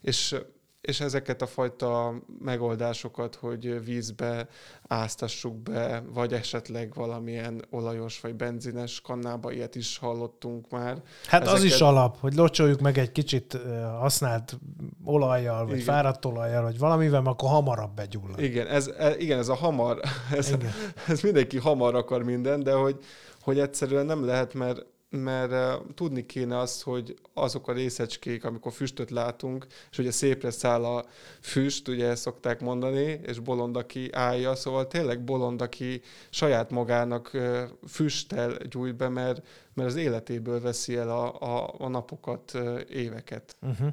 és 0.00 0.36
és 0.84 1.00
ezeket 1.00 1.42
a 1.42 1.46
fajta 1.46 2.14
megoldásokat, 2.38 3.34
hogy 3.34 3.84
vízbe 3.84 4.48
áztassuk 4.88 5.62
be, 5.62 6.02
vagy 6.12 6.32
esetleg 6.32 6.94
valamilyen 6.94 7.64
olajos 7.70 8.20
vagy 8.20 8.34
benzines 8.34 9.00
kannába, 9.00 9.52
ilyet 9.52 9.74
is 9.74 9.98
hallottunk 9.98 10.70
már. 10.70 11.02
Hát 11.26 11.40
ezeket... 11.42 11.58
az 11.58 11.64
is 11.64 11.80
alap, 11.80 12.20
hogy 12.20 12.34
locsoljuk 12.34 12.80
meg 12.80 12.98
egy 12.98 13.12
kicsit 13.12 13.58
használt 13.98 14.58
olajjal, 15.04 15.64
vagy 15.64 15.74
igen. 15.74 15.94
fáradt 15.94 16.24
olajjal, 16.24 16.62
vagy 16.62 16.78
valamivel, 16.78 17.22
akkor 17.24 17.48
hamarabb 17.48 17.94
begyullad. 17.94 18.40
Igen, 18.40 18.66
ez, 18.66 18.86
e, 18.86 19.16
igen, 19.16 19.38
ez 19.38 19.48
a 19.48 19.54
hamar, 19.54 20.00
ez, 20.38 20.48
igen. 20.48 20.72
ez 21.08 21.20
mindenki 21.20 21.58
hamar 21.58 21.94
akar 21.94 22.22
minden, 22.22 22.62
de 22.62 22.72
hogy, 22.72 22.98
hogy 23.44 23.58
egyszerűen 23.58 24.06
nem 24.06 24.24
lehet, 24.24 24.54
mert 24.54 24.86
mert 25.22 25.52
uh, 25.52 25.86
tudni 25.94 26.26
kéne 26.26 26.58
azt, 26.58 26.82
hogy 26.82 27.14
azok 27.34 27.68
a 27.68 27.72
részecskék, 27.72 28.44
amikor 28.44 28.72
füstöt 28.72 29.10
látunk, 29.10 29.66
és 29.90 29.98
ugye 29.98 30.10
szépre 30.10 30.50
száll 30.50 30.84
a 30.84 31.04
füst, 31.40 31.88
ugye 31.88 32.08
ezt 32.08 32.22
szokták 32.22 32.60
mondani, 32.60 33.20
és 33.26 33.38
bolond, 33.38 33.76
aki 33.76 34.08
állja, 34.12 34.54
szóval 34.54 34.86
tényleg 34.86 35.24
bolond, 35.24 35.60
aki 35.62 36.00
saját 36.30 36.70
magának 36.70 37.30
uh, 37.34 37.60
füsttel 37.88 38.56
gyújt 38.70 38.96
be, 38.96 39.08
mert, 39.08 39.46
mert 39.74 39.88
az 39.88 39.96
életéből 39.96 40.60
veszi 40.60 40.96
el 40.96 41.10
a, 41.10 41.40
a, 41.40 41.74
a 41.78 41.88
napokat, 41.88 42.52
uh, 42.54 42.80
éveket. 42.88 43.56
Uh-huh. 43.62 43.88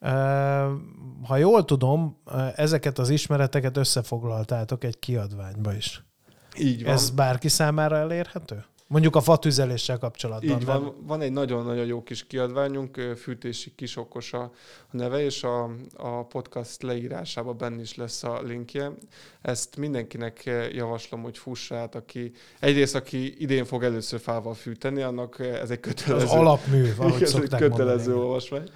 Uh, 0.00 0.78
ha 1.26 1.36
jól 1.36 1.64
tudom, 1.64 2.16
ezeket 2.54 2.98
az 2.98 3.08
ismereteket 3.08 3.76
összefoglaltátok 3.76 4.84
egy 4.84 4.98
kiadványba 4.98 5.74
is. 5.74 6.04
Így 6.58 6.84
van. 6.84 6.92
Ez 6.92 7.10
bárki 7.10 7.48
számára 7.48 7.96
elérhető? 7.96 8.64
Mondjuk 8.90 9.16
a 9.16 9.20
fatüzeléssel 9.20 9.98
kapcsolatban. 9.98 10.58
Így 10.58 10.64
van, 10.64 10.94
van 11.06 11.20
egy 11.20 11.32
nagyon-nagyon 11.32 11.86
jó 11.86 12.02
kis 12.02 12.26
kiadványunk, 12.26 13.00
Fűtési 13.16 13.72
Kisokos 13.74 14.32
a 14.32 14.50
neve, 14.90 15.24
és 15.24 15.42
a, 15.42 15.70
a 15.96 16.24
podcast 16.24 16.82
leírásában 16.82 17.56
benne 17.58 17.80
is 17.80 17.94
lesz 17.94 18.22
a 18.22 18.42
linkje. 18.42 18.92
Ezt 19.42 19.76
mindenkinek 19.76 20.50
javaslom, 20.72 21.22
hogy 21.22 21.38
fussa 21.38 21.76
át, 21.76 21.94
aki 21.94 22.32
egyrészt, 22.60 22.94
aki 22.94 23.42
idén 23.42 23.64
fog 23.64 23.82
először 23.82 24.20
fával 24.20 24.54
fűteni, 24.54 25.02
annak 25.02 25.38
ez 25.38 25.70
egy 25.70 25.80
kötelező. 25.80 26.24
Az 26.24 26.32
alapmű, 26.32 26.92
ahogy 26.98 27.22
ez 27.22 27.34
egy 27.34 27.54
kötelező 27.56 28.16
olvasmány. 28.16 28.70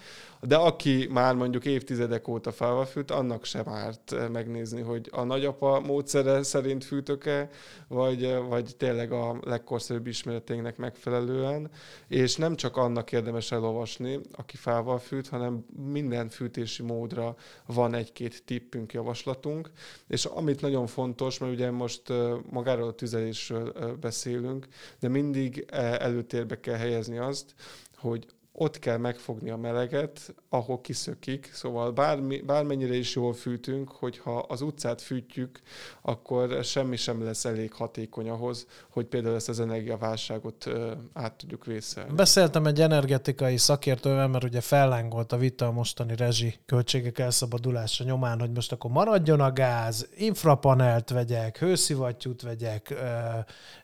De 0.46 0.56
aki 0.56 1.08
már 1.10 1.34
mondjuk 1.34 1.64
évtizedek 1.64 2.28
óta 2.28 2.52
fával 2.52 2.84
fűt, 2.84 3.10
annak 3.10 3.44
sem 3.44 3.68
árt 3.68 4.12
eh, 4.12 4.28
megnézni, 4.28 4.80
hogy 4.80 5.08
a 5.12 5.22
nagyapa 5.22 5.80
módszere 5.80 6.42
szerint 6.42 6.84
fűtök-e, 6.84 7.48
vagy, 7.88 8.24
eh, 8.24 8.46
vagy 8.48 8.74
tényleg 8.76 9.12
a 9.12 9.38
legkorszerűbb 9.44 10.06
ismereteinknek 10.06 10.76
megfelelően. 10.76 11.70
És 12.08 12.36
nem 12.36 12.56
csak 12.56 12.76
annak 12.76 13.12
érdemes 13.12 13.52
elolvasni, 13.52 14.20
aki 14.32 14.56
fával 14.56 14.98
fűt, 14.98 15.28
hanem 15.28 15.64
minden 15.92 16.28
fűtési 16.28 16.82
módra 16.82 17.36
van 17.66 17.94
egy-két 17.94 18.42
tippünk, 18.44 18.92
javaslatunk. 18.92 19.70
És 20.08 20.24
amit 20.24 20.60
nagyon 20.60 20.86
fontos, 20.86 21.38
mert 21.38 21.52
ugye 21.52 21.70
most 21.70 22.10
eh, 22.10 22.32
magáról 22.50 22.88
a 22.88 22.94
tüzelésről 22.94 23.72
beszélünk, 24.00 24.66
de 25.00 25.08
mindig 25.08 25.64
előtérbe 25.98 26.60
kell 26.60 26.76
helyezni 26.76 27.18
azt, 27.18 27.54
hogy 27.96 28.26
ott 28.56 28.78
kell 28.78 28.96
megfogni 28.96 29.50
a 29.50 29.56
meleget, 29.56 30.34
ahol 30.54 30.80
kiszökik. 30.80 31.50
Szóval 31.52 31.92
bármi, 31.92 32.40
bármennyire 32.40 32.94
is 32.94 33.14
jól 33.14 33.32
fűtünk, 33.32 33.90
hogyha 33.90 34.38
az 34.38 34.60
utcát 34.60 35.02
fűtjük, 35.02 35.60
akkor 36.02 36.64
semmi 36.64 36.96
sem 36.96 37.24
lesz 37.24 37.44
elég 37.44 37.72
hatékony 37.72 38.28
ahhoz, 38.28 38.66
hogy 38.90 39.06
például 39.06 39.34
ezt 39.34 39.48
az 39.48 39.60
energiaválságot 39.60 40.70
át 41.12 41.32
tudjuk 41.32 41.64
vészelni. 41.64 42.14
Beszéltem 42.14 42.66
egy 42.66 42.80
energetikai 42.80 43.56
szakértővel, 43.56 44.28
mert 44.28 44.44
ugye 44.44 44.60
fellángolt 44.60 45.32
a 45.32 45.36
vita 45.36 45.66
a 45.66 45.72
mostani 45.72 46.16
rezsi 46.16 46.54
költségek 46.66 47.18
elszabadulása 47.18 48.04
nyomán, 48.04 48.40
hogy 48.40 48.50
most 48.50 48.72
akkor 48.72 48.90
maradjon 48.90 49.40
a 49.40 49.52
gáz, 49.52 50.08
infrapanelt 50.16 51.10
vegyek, 51.10 51.58
hőszivattyút 51.58 52.42
vegyek, 52.42 52.90
ö, 52.90 52.96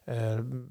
ö, 0.05 0.13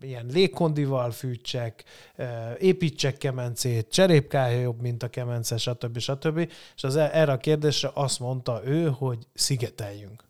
ilyen 0.01 0.25
légkondival 0.25 1.11
fűtsek, 1.11 1.83
ö, 2.15 2.23
építsek 2.59 3.17
kemencét, 3.17 3.89
cserépkája 3.89 4.59
jobb, 4.59 4.81
mint 4.81 5.03
a 5.03 5.07
kemence, 5.07 5.57
stb. 5.57 5.88
Stb. 5.97 6.37
És 6.75 6.83
az, 6.83 6.95
e- 6.95 7.09
erre 7.13 7.31
a 7.31 7.37
kérdésre 7.37 7.91
azt 7.93 8.19
mondta 8.19 8.61
ő, 8.65 8.89
hogy 8.89 9.27
szigeteljünk. 9.33 10.27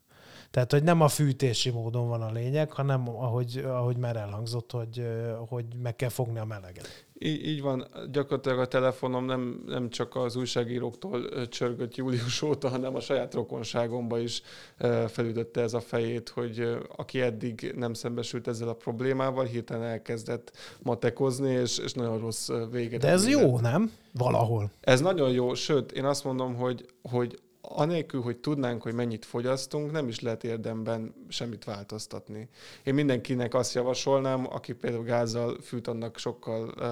Tehát, 0.51 0.72
hogy 0.72 0.84
nem 0.84 1.01
a 1.01 1.07
fűtési 1.07 1.70
módon 1.70 2.07
van 2.07 2.22
a 2.22 2.32
lényeg, 2.32 2.72
hanem 2.72 3.10
ahogy, 3.10 3.57
ahogy 3.66 3.97
már 3.97 4.16
elhangzott, 4.16 4.72
hogy, 4.72 5.07
hogy 5.47 5.66
meg 5.82 5.95
kell 5.95 6.10
fogni 6.10 6.39
a 6.39 6.45
meleget. 6.45 7.07
Így, 7.22 7.48
így 7.48 7.62
van, 7.62 7.88
gyakorlatilag 8.12 8.60
a 8.60 8.68
telefonom 8.68 9.26
nem, 9.26 9.64
nem 9.68 9.90
csak 9.90 10.16
az 10.16 10.36
újságíróktól 10.36 11.48
csörgött 11.48 11.96
július 11.96 12.42
óta, 12.42 12.70
hanem 12.70 12.96
a 12.96 13.00
saját 13.00 13.34
rokonságomba 13.34 14.20
is 14.20 14.42
felütötte 15.08 15.62
ez 15.62 15.74
a 15.74 15.80
fejét, 15.80 16.30
hogy 16.30 16.78
aki 16.96 17.22
eddig 17.22 17.74
nem 17.76 17.94
szembesült 17.94 18.48
ezzel 18.48 18.68
a 18.68 18.74
problémával, 18.74 19.46
hirtelen 19.46 19.88
elkezdett 19.88 20.52
matekozni, 20.84 21.52
és, 21.52 21.78
és 21.78 21.94
nagyon 21.94 22.20
rossz 22.20 22.50
véget. 22.72 23.02
De 23.02 23.08
ez 23.08 23.28
jó, 23.28 23.60
nem? 23.60 23.92
Valahol. 24.14 24.72
Ez 24.82 25.02
nagyon 25.02 25.32
jó, 25.32 25.54
sőt, 25.54 25.92
én 25.92 26.06
azt 26.06 26.24
mondom, 26.24 26.56
hogy, 26.56 26.86
hogy 27.02 27.40
anélkül, 27.70 28.22
hogy 28.22 28.38
tudnánk, 28.38 28.82
hogy 28.82 28.94
mennyit 28.94 29.26
fogyasztunk, 29.26 29.92
nem 29.92 30.08
is 30.08 30.20
lehet 30.20 30.44
érdemben 30.44 31.14
semmit 31.28 31.64
változtatni. 31.64 32.50
Én 32.84 32.94
mindenkinek 32.94 33.54
azt 33.54 33.74
javasolnám, 33.74 34.48
aki 34.52 34.74
például 34.74 35.04
gázzal 35.04 35.58
fűt, 35.64 35.88
annak 35.88 36.18
sokkal 36.18 36.74
uh, 36.78 36.88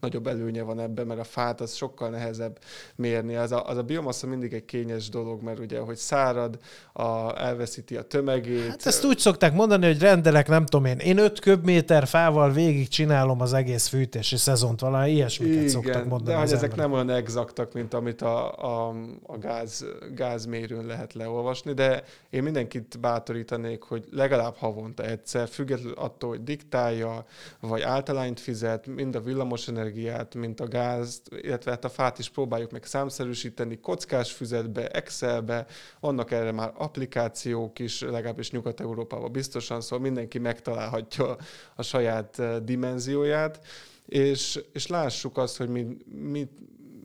nagyobb 0.00 0.26
előnye 0.26 0.62
van 0.62 0.80
ebben, 0.80 1.06
mert 1.06 1.20
a 1.20 1.24
fát 1.24 1.60
az 1.60 1.74
sokkal 1.74 2.08
nehezebb 2.10 2.58
mérni. 2.96 3.36
Az 3.36 3.52
a, 3.52 3.68
az 3.68 3.76
a 3.76 3.82
biomassa 3.82 4.26
mindig 4.26 4.52
egy 4.52 4.64
kényes 4.64 5.08
dolog, 5.08 5.42
mert 5.42 5.58
ugye, 5.58 5.78
hogy 5.78 5.96
szárad, 5.96 6.58
a, 6.92 7.40
elveszíti 7.40 7.96
a 7.96 8.02
tömegét. 8.02 8.68
Hát 8.68 8.86
ezt 8.86 9.04
úgy 9.04 9.18
szokták 9.18 9.52
mondani, 9.52 9.86
hogy 9.86 9.98
rendelek, 9.98 10.48
nem 10.48 10.66
tudom 10.66 10.86
én, 10.86 10.98
én 10.98 11.18
5 11.18 11.40
köbméter 11.40 12.06
fával 12.06 12.52
végig 12.52 12.88
csinálom 12.88 13.40
az 13.40 13.52
egész 13.52 13.86
fűtési 13.86 14.36
szezont, 14.36 14.80
valami 14.80 15.10
ilyesmiket 15.10 15.54
Igen, 15.54 15.68
szoktak 15.68 16.04
mondani. 16.04 16.36
De 16.36 16.42
hogy 16.42 16.52
ezek 16.52 16.74
nem 16.74 16.92
olyan 16.92 17.10
exaktak, 17.10 17.72
mint 17.72 17.94
amit 17.94 18.22
a, 18.22 18.52
a, 18.52 18.94
a 19.22 19.38
gáz 19.38 19.84
gázmérőn 20.18 20.86
lehet 20.86 21.12
leolvasni, 21.12 21.72
de 21.72 22.02
én 22.30 22.42
mindenkit 22.42 23.00
bátorítanék, 23.00 23.82
hogy 23.82 24.04
legalább 24.10 24.56
havonta 24.56 25.02
egyszer, 25.02 25.48
függetlenül 25.48 25.94
attól, 25.94 26.30
hogy 26.30 26.42
diktálja, 26.42 27.24
vagy 27.60 27.82
általányt 27.82 28.40
fizet, 28.40 28.86
mind 28.86 29.14
a 29.14 29.20
villamosenergiát, 29.20 30.34
mint 30.34 30.60
a 30.60 30.68
gázt, 30.68 31.28
illetve 31.40 31.70
hát 31.70 31.84
a 31.84 31.88
fát 31.88 32.18
is 32.18 32.28
próbáljuk 32.28 32.70
meg 32.70 32.84
számszerűsíteni, 32.84 33.80
kockás 33.80 34.32
füzetbe, 34.32 34.88
Excelbe, 34.88 35.66
vannak 36.00 36.30
erre 36.30 36.52
már 36.52 36.72
applikációk 36.76 37.78
is, 37.78 38.00
legalábbis 38.00 38.50
Nyugat-Európában 38.50 39.32
biztosan, 39.32 39.80
szóval 39.80 39.98
mindenki 39.98 40.38
megtalálhatja 40.38 41.36
a 41.74 41.82
saját 41.82 42.38
eh, 42.38 42.56
dimenzióját, 42.58 43.60
és, 44.06 44.60
és 44.72 44.86
lássuk 44.86 45.36
azt, 45.36 45.56
hogy 45.56 45.68
mi, 45.68 45.96
mi, 46.06 46.48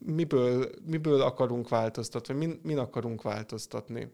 miből, 0.06 0.70
miből 0.86 1.22
akarunk 1.22 1.70
változtatni, 1.70 2.34
min, 2.34 2.60
min 2.64 2.78
akarunk 2.78 3.22
változtatni. 3.22 4.12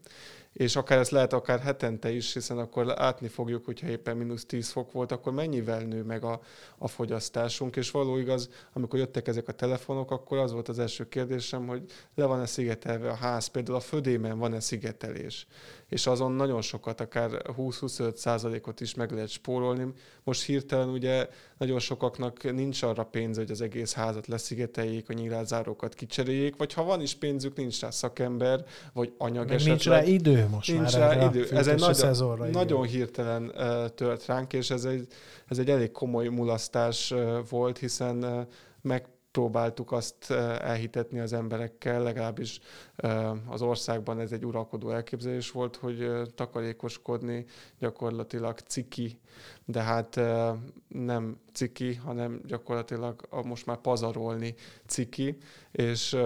És 0.60 0.76
akár 0.76 0.98
ez 0.98 1.10
lehet 1.10 1.34
akár 1.34 1.60
hetente 1.60 2.12
is, 2.12 2.34
hiszen 2.34 2.58
akkor 2.58 2.86
látni 2.86 3.28
fogjuk, 3.28 3.66
hogyha 3.66 3.88
éppen 3.88 4.18
mínusz 4.18 4.46
10 4.46 4.70
fok 4.70 4.92
volt, 4.92 5.12
akkor 5.12 5.34
mennyivel 5.34 5.80
nő 5.80 6.04
meg 6.04 6.24
a, 6.24 6.40
a 6.78 6.88
fogyasztásunk. 6.88 7.76
És 7.76 7.92
való 7.92 8.18
igaz, 8.18 8.50
amikor 8.74 9.00
jöttek 9.00 9.28
ezek 9.28 9.48
a 9.48 9.52
telefonok, 9.52 10.12
akkor 10.12 10.38
az 10.38 10.52
volt 10.52 10.70
az 10.70 10.80
első 10.80 11.08
kérdésem, 11.08 11.68
hogy 11.68 11.84
le 12.16 12.26
van-e 12.26 12.46
szigetelve 12.46 13.10
a 13.10 13.16
ház, 13.16 13.48
például 13.48 13.78
a 13.78 13.82
födémen 13.82 14.40
van-e 14.40 14.60
szigetelés 14.60 15.48
és 15.90 16.08
azon 16.08 16.32
nagyon 16.32 16.62
sokat, 16.62 17.02
akár 17.02 17.30
20-25 17.58 18.16
százalékot 18.16 18.82
is 18.82 18.94
meg 18.94 19.12
lehet 19.12 19.30
spórolni. 19.30 19.94
Most 20.24 20.44
hirtelen 20.44 20.90
ugye 20.90 21.28
nagyon 21.58 21.80
sokaknak 21.80 22.54
nincs 22.54 22.84
arra 22.84 23.04
pénz, 23.04 23.38
hogy 23.38 23.52
az 23.52 23.62
egész 23.62 23.94
házat 23.94 24.28
leszigeteljék, 24.28 25.10
a 25.10 25.14
nyílászárókat 25.14 25.94
kicseréljék, 25.94 26.56
vagy 26.58 26.74
ha 26.74 26.84
van 26.84 27.02
is 27.02 27.16
pénzük, 27.16 27.56
nincs 27.56 27.82
rá 27.82 27.90
szakember, 27.90 28.66
vagy 28.94 29.14
anyag 29.18 29.46
Meg 29.46 29.56
esetleg. 29.56 29.76
Nincs 29.76 29.88
rá 29.88 30.04
idő 30.04 30.48
most 30.50 30.72
nincs 30.72 30.98
már 30.98 31.18
rá 31.18 31.26
idő. 31.26 31.48
Ez 31.52 31.68
egy 31.68 31.80
nagyon, 31.80 32.50
nagyon 32.50 32.84
hirtelen 32.84 33.44
uh, 33.44 33.88
tört 33.88 34.26
ránk, 34.26 34.54
és 34.54 34.70
ez 34.70 34.86
egy, 34.86 35.08
ez 35.48 35.58
egy 35.58 35.70
elég 35.70 35.92
komoly 35.92 36.28
mulasztás 36.28 37.12
uh, 37.12 37.38
volt, 37.50 37.78
hiszen 37.78 38.24
uh, 38.24 38.48
meg 38.82 39.08
próbáltuk 39.32 39.92
azt 39.92 40.32
elhitetni 40.62 41.20
az 41.20 41.34
emberekkel, 41.34 42.04
legalábbis 42.04 42.60
az 43.48 43.62
országban 43.62 44.20
ez 44.20 44.32
egy 44.32 44.46
uralkodó 44.46 44.90
elképzelés 44.90 45.52
volt, 45.52 45.76
hogy 45.76 46.12
takarékoskodni 46.36 47.46
gyakorlatilag 47.80 48.60
ciki, 48.60 49.20
de 49.66 49.82
hát 49.82 50.20
nem 50.88 51.40
ciki, 51.54 51.96
hanem 51.96 52.42
gyakorlatilag 52.46 53.28
most 53.46 53.66
már 53.66 53.78
pazarolni 53.78 54.56
ciki, 54.86 55.38
és, 55.72 56.18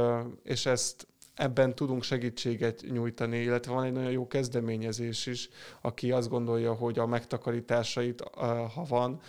és 0.43 0.65
ezt 0.65 1.07
ebben 1.35 1.75
tudunk 1.75 2.03
segítséget 2.03 2.83
nyújtani, 2.91 3.37
illetve 3.37 3.73
van 3.73 3.83
egy 3.83 3.91
nagyon 3.91 4.11
jó 4.11 4.27
kezdeményezés 4.27 5.25
is, 5.25 5.49
aki 5.81 6.11
azt 6.11 6.29
gondolja, 6.29 6.73
hogy 6.73 6.99
a 6.99 7.05
megtakarításait, 7.05 8.23
ha 8.73 8.85
van, 8.87 9.21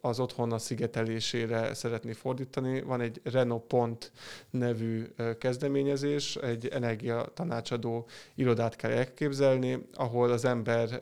az 0.00 0.20
otthon 0.20 0.52
a 0.52 0.58
szigetelésére 0.58 1.74
szeretné 1.74 2.12
fordítani. 2.12 2.80
Van 2.80 3.00
egy 3.00 3.20
Renault 3.24 3.62
Pont 3.62 4.12
nevű 4.50 5.06
kezdeményezés, 5.38 6.36
egy 6.36 6.66
energiatanácsadó 6.66 8.06
irodát 8.34 8.76
kell 8.76 8.90
elképzelni, 8.90 9.86
ahol 9.94 10.30
az 10.30 10.44
ember 10.44 10.98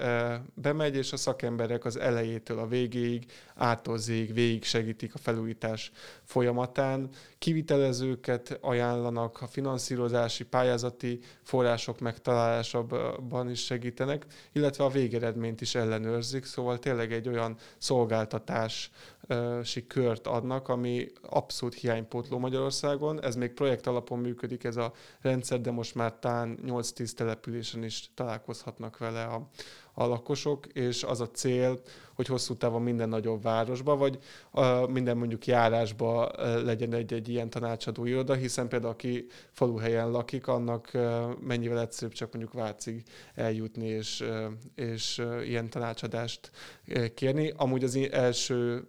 bemegy, 0.54 0.96
és 0.96 1.12
a 1.12 1.16
szakemberek 1.16 1.84
az 1.84 1.98
elejétől 1.98 2.58
a 2.58 2.66
végéig, 2.66 3.26
átozéig, 3.54 4.34
végig 4.34 4.64
segítik 4.64 5.14
a 5.14 5.18
felújítás 5.18 5.92
folyamatán. 6.24 7.08
Kivitelezőket 7.38 8.58
ajánlanak, 8.60 9.40
a 9.40 9.46
finanszírozási, 9.46 10.44
pályázati 10.44 11.18
források 11.42 12.00
megtalálásában 12.00 13.50
is 13.50 13.64
segítenek, 13.64 14.26
illetve 14.52 14.84
a 14.84 14.88
végeredményt 14.88 15.60
is 15.60 15.74
ellenőrzik, 15.74 16.44
szóval 16.44 16.78
tényleg 16.78 17.12
egy 17.12 17.28
olyan 17.28 17.56
szolgáltatás, 17.78 18.38
oktatási 18.40 19.86
kört 19.86 20.26
adnak, 20.26 20.68
ami 20.68 21.06
abszolút 21.22 21.74
hiánypótló 21.74 22.38
Magyarországon. 22.38 23.22
Ez 23.22 23.36
még 23.36 23.52
projekt 23.52 23.86
alapon 23.86 24.18
működik 24.18 24.64
ez 24.64 24.76
a 24.76 24.92
rendszer, 25.20 25.60
de 25.60 25.70
most 25.70 25.94
már 25.94 26.12
tán 26.12 26.58
8-10 26.66 27.10
településen 27.10 27.84
is 27.84 28.10
találkozhatnak 28.14 28.98
vele 28.98 29.24
a, 29.24 29.48
a 29.94 30.06
lakosok, 30.06 30.66
és 30.66 31.02
az 31.02 31.20
a 31.20 31.30
cél, 31.30 31.80
hogy 32.14 32.28
hosszú 32.28 32.54
távon 32.54 32.82
minden 32.82 33.08
nagyobb 33.08 33.42
városba, 33.42 33.96
vagy 33.96 34.18
uh, 34.52 34.88
minden 34.88 35.16
mondjuk 35.16 35.46
járásba 35.46 36.30
uh, 36.36 36.62
legyen 36.62 36.94
egy-egy 36.94 37.28
ilyen 37.28 37.50
tanácsadó 37.50 38.04
iroda, 38.04 38.34
hiszen 38.34 38.68
például 38.68 38.92
aki 38.92 39.26
faluhelyen 39.52 40.10
lakik, 40.10 40.46
annak 40.46 40.90
uh, 40.94 41.02
mennyivel 41.40 41.80
egyszerűbb 41.80 42.12
csak 42.12 42.32
mondjuk 42.32 42.54
Vácig 42.54 43.02
eljutni 43.34 43.86
és, 43.86 44.24
és 44.74 45.22
ilyen 45.44 45.70
tanácsadást 45.70 46.50
kérni. 47.14 47.52
Amúgy 47.56 47.84
az 47.84 47.98
első 48.10 48.88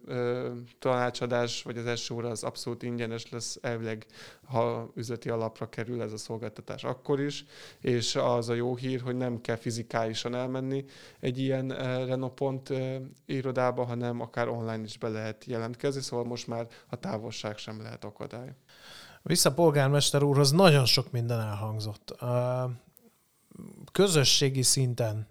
tanácsadás, 0.78 1.62
vagy 1.62 1.76
az 1.78 1.86
első 1.86 2.14
óra 2.14 2.28
az 2.28 2.42
abszolút 2.42 2.82
ingyenes 2.82 3.30
lesz 3.30 3.58
elvileg, 3.60 4.06
ha 4.46 4.90
üzleti 4.94 5.28
alapra 5.28 5.68
kerül 5.68 6.02
ez 6.02 6.12
a 6.12 6.16
szolgáltatás 6.16 6.84
akkor 6.84 7.20
is, 7.20 7.44
és 7.80 8.16
az 8.16 8.48
a 8.48 8.54
jó 8.54 8.76
hír, 8.76 9.00
hogy 9.00 9.16
nem 9.16 9.40
kell 9.40 9.56
fizikálisan 9.56 10.34
elmenni 10.34 10.84
egy 11.20 11.38
ilyen 11.38 11.70
uh, 11.70 12.06
Renopont 12.06 12.70
uh, 12.70 12.94
irodába, 13.26 13.84
hanem 13.84 14.20
akár 14.20 14.48
online 14.48 14.82
is 14.82 14.98
be 14.98 15.08
lehet 15.08 15.44
jelentkezni, 15.44 16.00
szóval 16.00 16.24
most 16.24 16.46
már 16.46 16.66
a 16.88 16.96
távolság 16.96 17.56
sem 17.58 17.82
lehet 17.82 18.04
akadály. 18.04 18.54
Vissza 19.22 19.54
polgármester 19.54 20.22
úrhoz 20.22 20.50
nagyon 20.50 20.84
sok 20.84 21.12
minden 21.12 21.40
elhangzott 21.40 22.16
közösségi 23.92 24.62
szinten 24.62 25.26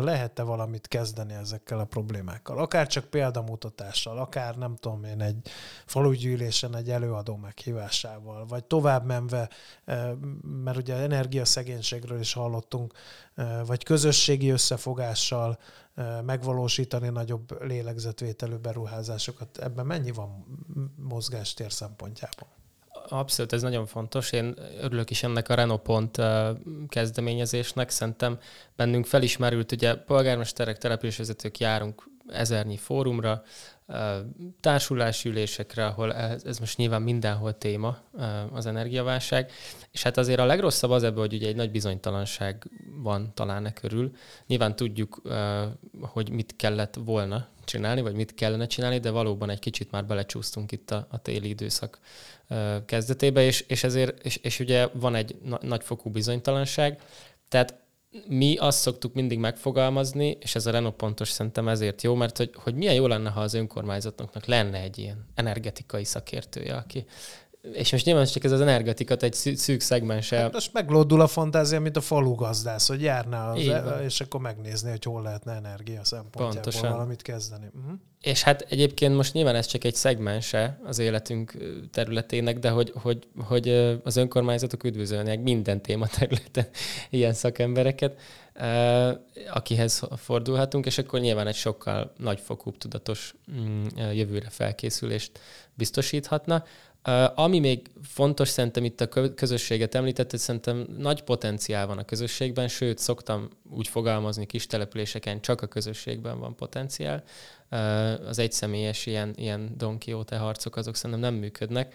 lehet-e 0.00 0.42
valamit 0.42 0.88
kezdeni 0.88 1.34
ezekkel 1.34 1.78
a 1.78 1.84
problémákkal? 1.84 2.58
Akár 2.58 2.86
csak 2.86 3.04
példamutatással, 3.04 4.18
akár 4.18 4.56
nem 4.56 4.76
tudom 4.76 5.04
én 5.04 5.20
egy 5.20 5.48
falugyűlésen 5.86 6.76
egy 6.76 6.90
előadó 6.90 7.36
meghívásával, 7.36 8.46
vagy 8.46 8.64
tovább 8.64 9.04
menve, 9.04 9.48
mert 10.42 10.76
ugye 10.76 10.94
energiaszegénységről 10.94 12.20
is 12.20 12.32
hallottunk, 12.32 12.94
vagy 13.66 13.84
közösségi 13.84 14.50
összefogással 14.50 15.58
megvalósítani 16.24 17.08
nagyobb 17.08 17.62
lélegzetvételű 17.62 18.56
beruházásokat. 18.56 19.58
Ebben 19.58 19.86
mennyi 19.86 20.10
van 20.10 20.44
mozgástér 20.96 21.72
szempontjából? 21.72 22.48
Abszolút, 23.12 23.52
ez 23.52 23.62
nagyon 23.62 23.86
fontos. 23.86 24.32
Én 24.32 24.54
örülök 24.80 25.10
is 25.10 25.22
ennek 25.22 25.48
a 25.48 25.54
Renopont 25.54 26.18
kezdeményezésnek. 26.88 27.90
Szerintem 27.90 28.38
bennünk 28.76 29.06
felismerült, 29.06 29.72
ugye 29.72 29.94
polgármesterek, 29.94 30.78
településvezetők 30.78 31.58
járunk 31.58 32.08
ezernyi 32.28 32.76
fórumra, 32.76 33.42
társulási 34.60 35.28
ülésekre, 35.28 35.86
ahol 35.86 36.14
ez, 36.14 36.44
ez 36.44 36.58
most 36.58 36.76
nyilván 36.76 37.02
mindenhol 37.02 37.58
téma, 37.58 37.98
az 38.52 38.66
energiaválság. 38.66 39.50
És 39.90 40.02
hát 40.02 40.16
azért 40.16 40.40
a 40.40 40.44
legrosszabb 40.44 40.90
az 40.90 41.02
ebből, 41.02 41.20
hogy 41.20 41.34
ugye 41.34 41.48
egy 41.48 41.56
nagy 41.56 41.70
bizonytalanság 41.70 42.70
van 43.02 43.30
talán 43.34 43.66
e 43.66 43.72
körül. 43.72 44.10
Nyilván 44.46 44.76
tudjuk, 44.76 45.22
hogy 46.00 46.30
mit 46.30 46.56
kellett 46.56 46.98
volna 47.04 47.48
csinálni, 47.70 48.00
vagy 48.00 48.14
mit 48.14 48.34
kellene 48.34 48.66
csinálni, 48.66 48.98
de 48.98 49.10
valóban 49.10 49.50
egy 49.50 49.58
kicsit 49.58 49.90
már 49.90 50.04
belecsúsztunk 50.04 50.72
itt 50.72 50.90
a, 50.90 51.06
a 51.10 51.18
téli 51.18 51.48
időszak 51.48 51.98
kezdetébe, 52.86 53.42
és, 53.42 53.60
és 53.60 53.84
ezért, 53.84 54.24
és, 54.24 54.36
és 54.36 54.60
ugye 54.60 54.88
van 54.92 55.14
egy 55.14 55.36
na, 55.44 55.58
nagyfokú 55.62 56.10
bizonytalanság, 56.10 57.00
tehát 57.48 57.74
mi 58.26 58.56
azt 58.56 58.78
szoktuk 58.78 59.14
mindig 59.14 59.38
megfogalmazni, 59.38 60.36
és 60.40 60.54
ez 60.54 60.66
a 60.66 60.70
Renault 60.70 60.96
pontos 60.96 61.30
szerintem 61.30 61.68
ezért 61.68 62.02
jó, 62.02 62.14
mert 62.14 62.36
hogy, 62.36 62.50
hogy 62.54 62.74
milyen 62.74 62.94
jó 62.94 63.06
lenne, 63.06 63.30
ha 63.30 63.40
az 63.40 63.54
önkormányzatoknak 63.54 64.44
lenne 64.44 64.78
egy 64.78 64.98
ilyen 64.98 65.26
energetikai 65.34 66.04
szakértője, 66.04 66.74
aki 66.74 67.04
és 67.72 67.92
most 67.92 68.04
nyilván 68.04 68.24
csak 68.24 68.44
ez 68.44 68.52
az 68.52 68.60
energetikat 68.60 69.22
egy 69.22 69.34
szűk 69.34 69.80
szegmense. 69.80 70.36
Hát 70.36 70.52
most 70.52 70.72
meglódul 70.72 71.20
a 71.20 71.26
fantázia, 71.26 71.80
mint 71.80 71.96
a 71.96 72.00
falu 72.00 72.34
gazdász, 72.34 72.88
hogy 72.88 73.02
járná 73.02 73.50
az 73.52 73.68
e- 73.68 74.04
és 74.04 74.20
akkor 74.20 74.40
megnézni, 74.40 74.90
hogy 74.90 75.04
hol 75.04 75.22
lehetne 75.22 75.52
energia 75.52 76.04
szempontjából 76.04 76.60
Pontosan. 76.60 76.90
valamit 76.90 77.22
kezdeni. 77.22 77.66
Uh-huh. 77.74 77.98
És 78.20 78.42
hát 78.42 78.60
egyébként 78.68 79.16
most 79.16 79.32
nyilván 79.32 79.54
ez 79.54 79.66
csak 79.66 79.84
egy 79.84 79.94
szegmense 79.94 80.80
az 80.84 80.98
életünk 80.98 81.56
területének, 81.92 82.58
de 82.58 82.70
hogy, 82.70 82.92
hogy, 82.94 83.28
hogy 83.46 83.68
az 84.04 84.16
önkormányzatok 84.16 84.84
üdvözölnek 84.84 85.42
minden 85.42 85.82
téma 85.82 86.06
területen 86.06 86.66
ilyen 87.10 87.32
szakembereket, 87.32 88.20
akihez 89.50 90.02
fordulhatunk, 90.16 90.86
és 90.86 90.98
akkor 90.98 91.20
nyilván 91.20 91.46
egy 91.46 91.54
sokkal 91.54 92.12
nagyfokúbb 92.16 92.78
tudatos 92.78 93.34
mm, 93.52 93.86
jövőre 94.12 94.48
felkészülést 94.50 95.40
biztosíthatna. 95.74 96.64
Ami 97.34 97.58
még 97.58 97.90
fontos, 98.02 98.48
szerintem 98.48 98.84
itt 98.84 99.00
a 99.00 99.08
közösséget 99.34 99.94
említett, 99.94 100.30
hogy 100.30 100.40
szerintem 100.40 100.86
nagy 100.98 101.22
potenciál 101.22 101.86
van 101.86 101.98
a 101.98 102.04
közösségben, 102.04 102.68
sőt, 102.68 102.98
szoktam 102.98 103.48
úgy 103.70 103.88
fogalmazni 103.88 104.46
kis 104.46 104.66
településeken, 104.66 105.40
csak 105.40 105.62
a 105.62 105.66
közösségben 105.66 106.38
van 106.38 106.56
potenciál. 106.56 107.22
Az 108.26 108.38
egyszemélyes 108.38 109.06
ilyen, 109.06 109.32
ilyen 109.36 109.74
Don 109.76 109.98
Quixote 109.98 110.36
harcok, 110.36 110.76
azok 110.76 110.96
szerintem 110.96 111.32
nem 111.32 111.40
működnek. 111.40 111.94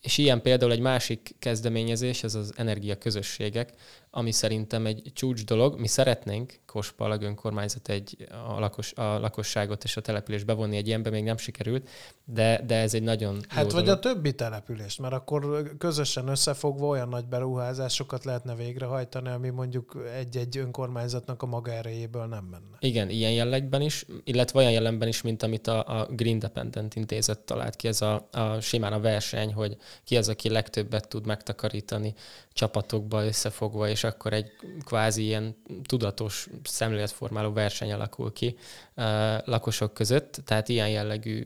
És 0.00 0.18
ilyen 0.18 0.42
például 0.42 0.72
egy 0.72 0.80
másik 0.80 1.34
kezdeményezés, 1.38 2.22
ez 2.22 2.34
az 2.34 2.52
energiaközösségek, 2.56 3.72
ami 4.10 4.32
szerintem 4.32 4.86
egy 4.86 5.10
csúcs 5.14 5.44
dolog. 5.44 5.80
Mi 5.80 5.86
szeretnénk, 5.86 6.58
Kospalag 6.66 7.22
önkormányzat 7.22 7.88
egy, 7.88 8.26
a, 8.46 8.58
lakos, 8.60 8.92
a 8.92 9.18
lakosságot 9.18 9.84
és 9.84 9.96
a 9.96 10.00
települést 10.00 10.46
bevonni 10.46 10.76
egy 10.76 10.86
ilyenbe, 10.86 11.10
még 11.10 11.24
nem 11.24 11.36
sikerült, 11.36 11.88
de, 12.24 12.62
de 12.66 12.76
ez 12.76 12.94
egy 12.94 13.02
nagyon 13.02 13.40
Hát 13.48 13.64
jó 13.64 13.70
vagy 13.70 13.84
dolog. 13.84 13.98
a 13.98 14.00
többi 14.00 14.34
települést, 14.34 14.98
mert 15.00 15.14
akkor 15.14 15.72
közösen 15.78 16.28
összefogva 16.28 16.86
olyan 16.86 17.08
nagy 17.08 17.24
beruházásokat 17.24 18.24
lehetne 18.24 18.54
végrehajtani, 18.54 19.28
ami 19.28 19.48
mondjuk 19.48 19.96
egy-egy 20.16 20.56
önkormányzatnak 20.56 21.42
a 21.42 21.46
maga 21.46 21.72
erejéből 21.72 22.26
nem 22.26 22.44
menne. 22.44 22.76
Igen, 22.78 23.10
ilyen 23.10 23.32
jellegben 23.32 23.80
is, 23.80 24.06
illetve 24.24 24.58
olyan 24.58 24.72
jellemben 24.72 25.08
is, 25.08 25.22
mint 25.22 25.42
amit 25.42 25.66
a, 25.66 26.00
a 26.00 26.06
Green 26.06 26.38
Dependent 26.38 26.94
intézet 26.94 27.38
talált 27.40 27.76
ki, 27.76 27.88
ez 27.88 28.02
a, 28.02 28.28
a 28.30 28.60
simán 28.60 28.92
a 28.92 29.00
verseny, 29.00 29.52
hogy 29.52 29.76
ki 30.04 30.16
az, 30.16 30.28
aki 30.28 30.48
legtöbbet 30.48 31.08
tud 31.08 31.26
megtakarítani 31.26 32.14
csapatokba 32.60 33.24
összefogva, 33.24 33.88
és 33.88 34.04
akkor 34.04 34.32
egy 34.32 34.52
kvázi 34.84 35.22
ilyen 35.22 35.56
tudatos 35.82 36.48
szemléletformáló 36.62 37.52
verseny 37.52 37.92
alakul 37.92 38.32
ki 38.32 38.56
uh, 38.96 39.04
lakosok 39.44 39.94
között, 39.94 40.40
tehát 40.44 40.68
ilyen 40.68 40.88
jellegű 40.88 41.44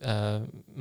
uh, 0.00 0.34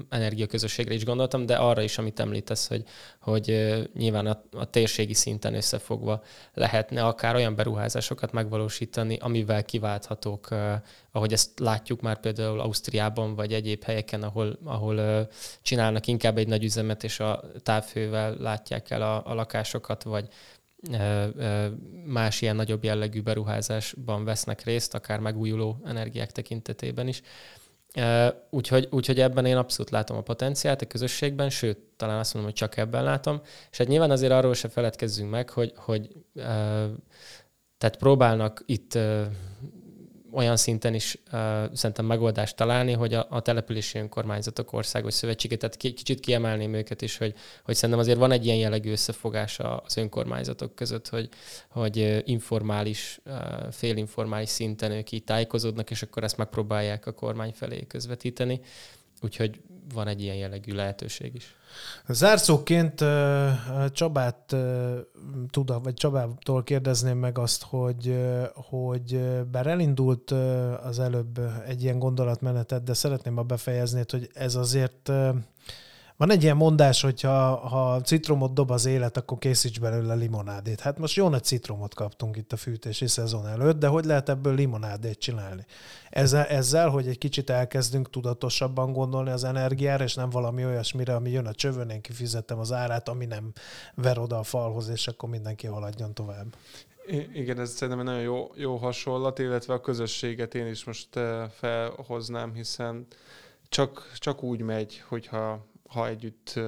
energiaközösségre 0.10 0.94
is 0.94 1.06
gondoltam, 1.06 1.46
de 1.46 1.56
arra 1.56 1.82
is, 1.82 1.98
amit 1.98 2.20
említesz, 2.20 2.68
hogy, 2.68 2.84
hogy 3.20 3.52
uh, 3.52 3.84
nyilván 3.94 4.26
a, 4.26 4.44
a 4.52 4.70
térségi 4.70 5.14
szinten 5.14 5.54
összefogva 5.54 6.24
lehetne 6.54 7.06
akár 7.06 7.36
olyan 7.36 7.56
beruházásokat 7.56 8.32
megvalósítani, 8.32 9.18
amivel 9.22 9.64
kiválthatók, 9.64 10.48
ahogy 11.16 11.34
ezt 11.34 11.60
látjuk 11.60 12.02
már 12.02 12.20
például 12.20 12.60
Ausztriában, 12.60 13.36
vagy 13.36 13.54
egyéb 13.54 13.84
helyeken, 13.84 14.24
ahol, 14.24 14.60
ahol 14.64 15.28
csinálnak 15.62 16.08
inkább 16.08 16.38
egy 16.38 16.48
nagy 16.48 16.64
üzemet, 16.64 17.04
és 17.04 17.20
a 17.20 17.44
távhővel 17.64 18.36
látják 18.40 18.90
el 18.90 19.02
a, 19.02 19.26
a 19.26 19.34
lakásokat, 19.34 20.04
vagy 20.04 20.28
más 22.06 22.42
ilyen 22.42 22.56
nagyobb 22.56 22.84
jellegű 22.84 23.22
beruházásban 23.22 24.24
vesznek 24.24 24.64
részt, 24.64 24.94
akár 24.94 25.20
megújuló 25.20 25.82
energiák 25.86 26.32
tekintetében 26.32 27.08
is. 27.08 27.22
Úgyhogy, 28.50 28.88
úgyhogy 28.92 29.20
ebben 29.20 29.46
én 29.46 29.58
abszolút 29.58 29.92
látom 29.92 30.18
a 30.18 30.22
potenciált 30.22 30.82
a 30.82 30.86
közösségben, 30.86 31.50
sőt, 31.50 31.78
talán 31.96 32.20
azt 32.20 32.34
mondom, 32.34 32.52
hogy 32.52 32.60
csak 32.60 32.78
ebben 32.78 33.04
látom. 33.04 33.42
És 33.72 33.78
hát 33.78 33.88
nyilván 33.88 34.12
azért 34.12 34.32
arról 34.32 34.54
se 34.54 34.70
feledkezzünk 34.70 35.30
meg, 35.30 35.50
hogy, 35.50 35.74
hogy 35.76 36.10
tehát 37.78 37.98
próbálnak 37.98 38.64
itt 38.66 38.98
olyan 40.34 40.58
szinten 40.58 40.94
is 40.94 41.18
uh, 41.26 41.40
szerintem 41.74 42.06
megoldást 42.06 42.56
találni, 42.56 42.92
hogy 42.92 43.14
a, 43.14 43.28
a 43.30 43.42
települési 43.42 43.98
önkormányzatok 43.98 44.74
országos 44.74 45.14
szövetséget, 45.14 45.60
tehát 45.60 45.76
ki, 45.76 45.94
kicsit 45.94 46.20
kiemelném 46.20 46.74
őket 46.74 47.02
is, 47.02 47.18
hogy, 47.18 47.34
hogy 47.64 47.76
szerintem 47.76 48.00
azért 48.00 48.18
van 48.18 48.32
egy 48.32 48.46
ilyen 48.46 48.58
jellegű 48.58 48.92
összefogás 48.92 49.60
az 49.60 49.98
önkormányzatok 49.98 50.76
között, 50.76 51.10
hogy, 51.10 51.30
hogy 51.70 52.22
informális, 52.26 53.20
uh, 53.26 53.34
félinformális 53.72 54.50
szinten 54.50 54.92
ők 54.92 55.12
így 55.12 55.24
tájékozódnak, 55.24 55.92
és 55.92 56.02
akkor 56.02 56.24
ezt 56.24 56.38
megpróbálják 56.38 57.06
a 57.06 57.12
kormány 57.12 57.52
felé 57.54 57.86
közvetíteni. 57.88 58.62
Úgyhogy 59.22 59.60
van 59.94 60.08
egy 60.08 60.22
ilyen 60.22 60.36
jellegű 60.36 60.74
lehetőség 60.74 61.36
is. 61.36 61.56
Zárszóként 62.08 63.04
Csabát 63.92 64.56
tud, 65.52 65.84
vagy 65.84 65.94
Csabától 65.94 66.64
kérdezném 66.64 67.18
meg 67.18 67.38
azt, 67.38 67.64
hogy, 67.64 68.20
hogy 68.54 69.20
bár 69.52 69.68
elindult 69.68 70.32
az 70.84 71.00
előbb 71.00 71.40
egy 71.68 71.84
ilyen 71.84 72.00
gondolatmenetet, 72.00 72.84
de 72.84 72.94
szeretném 72.94 73.38
a 73.38 73.44
befejezni, 73.44 74.04
hogy 74.10 74.30
ez 74.34 74.56
azért 74.56 75.12
Van 76.18 76.32
egy 76.32 76.44
ilyen 76.44 76.58
mondás, 76.58 77.02
hogy 77.02 77.22
ha, 77.22 77.56
ha 77.56 78.02
citromot 78.02 78.54
dob 78.54 78.72
az 78.72 78.86
élet, 78.86 79.18
akkor 79.18 79.38
készíts 79.38 79.80
belőle 79.80 80.14
limonádét. 80.14 80.80
Hát 80.80 80.98
most 80.98 81.16
jó 81.16 81.30
nagy 81.30 81.44
citromot 81.44 81.94
kaptunk 81.94 82.38
itt 82.38 82.52
a 82.54 82.58
fűtési 82.58 83.08
szezon 83.08 83.48
előtt, 83.48 83.80
de 83.80 83.88
hogy 83.88 84.06
lehet 84.06 84.30
ebből 84.30 84.56
limonádét 84.56 85.20
csinálni? 85.20 85.66
Ezzel, 86.10 86.46
ezzel, 86.46 86.90
hogy 86.90 87.08
egy 87.08 87.18
kicsit 87.18 87.50
elkezdünk 87.50 88.10
tudatosabban 88.10 88.94
gondolni 88.94 89.30
az 89.30 89.44
energiára, 89.44 90.04
és 90.04 90.16
nem 90.16 90.30
valami 90.30 90.66
olyasmire, 90.66 91.16
ami 91.16 91.30
jön 91.30 91.46
a 91.46 91.54
csövön, 91.54 91.90
én 91.90 92.02
kifizettem 92.02 92.60
az 92.60 92.72
árát, 92.72 93.10
ami 93.10 93.26
nem 93.26 93.52
ver 93.96 94.18
oda 94.18 94.40
a 94.40 94.44
falhoz, 94.44 94.90
és 94.90 95.08
akkor 95.08 95.30
mindenki 95.30 95.68
haladjon 95.68 96.14
tovább. 96.14 96.56
Igen, 97.34 97.60
ez 97.60 97.72
szerintem 97.72 98.00
egy 98.00 98.14
nagyon 98.14 98.22
jó, 98.22 98.52
jó 98.56 98.76
hasonlat, 98.76 99.40
illetve 99.40 99.74
a 99.74 99.82
közösséget 99.82 100.56
én 100.56 100.68
is 100.68 100.84
most 100.84 101.16
eh, 101.16 101.50
felhoznám, 101.50 102.54
hiszen 102.54 103.08
csak, 103.70 104.12
csak 104.18 104.44
úgy 104.44 104.62
megy, 104.62 105.04
hogyha 105.08 105.66
ha 105.94 106.08
együtt 106.08 106.60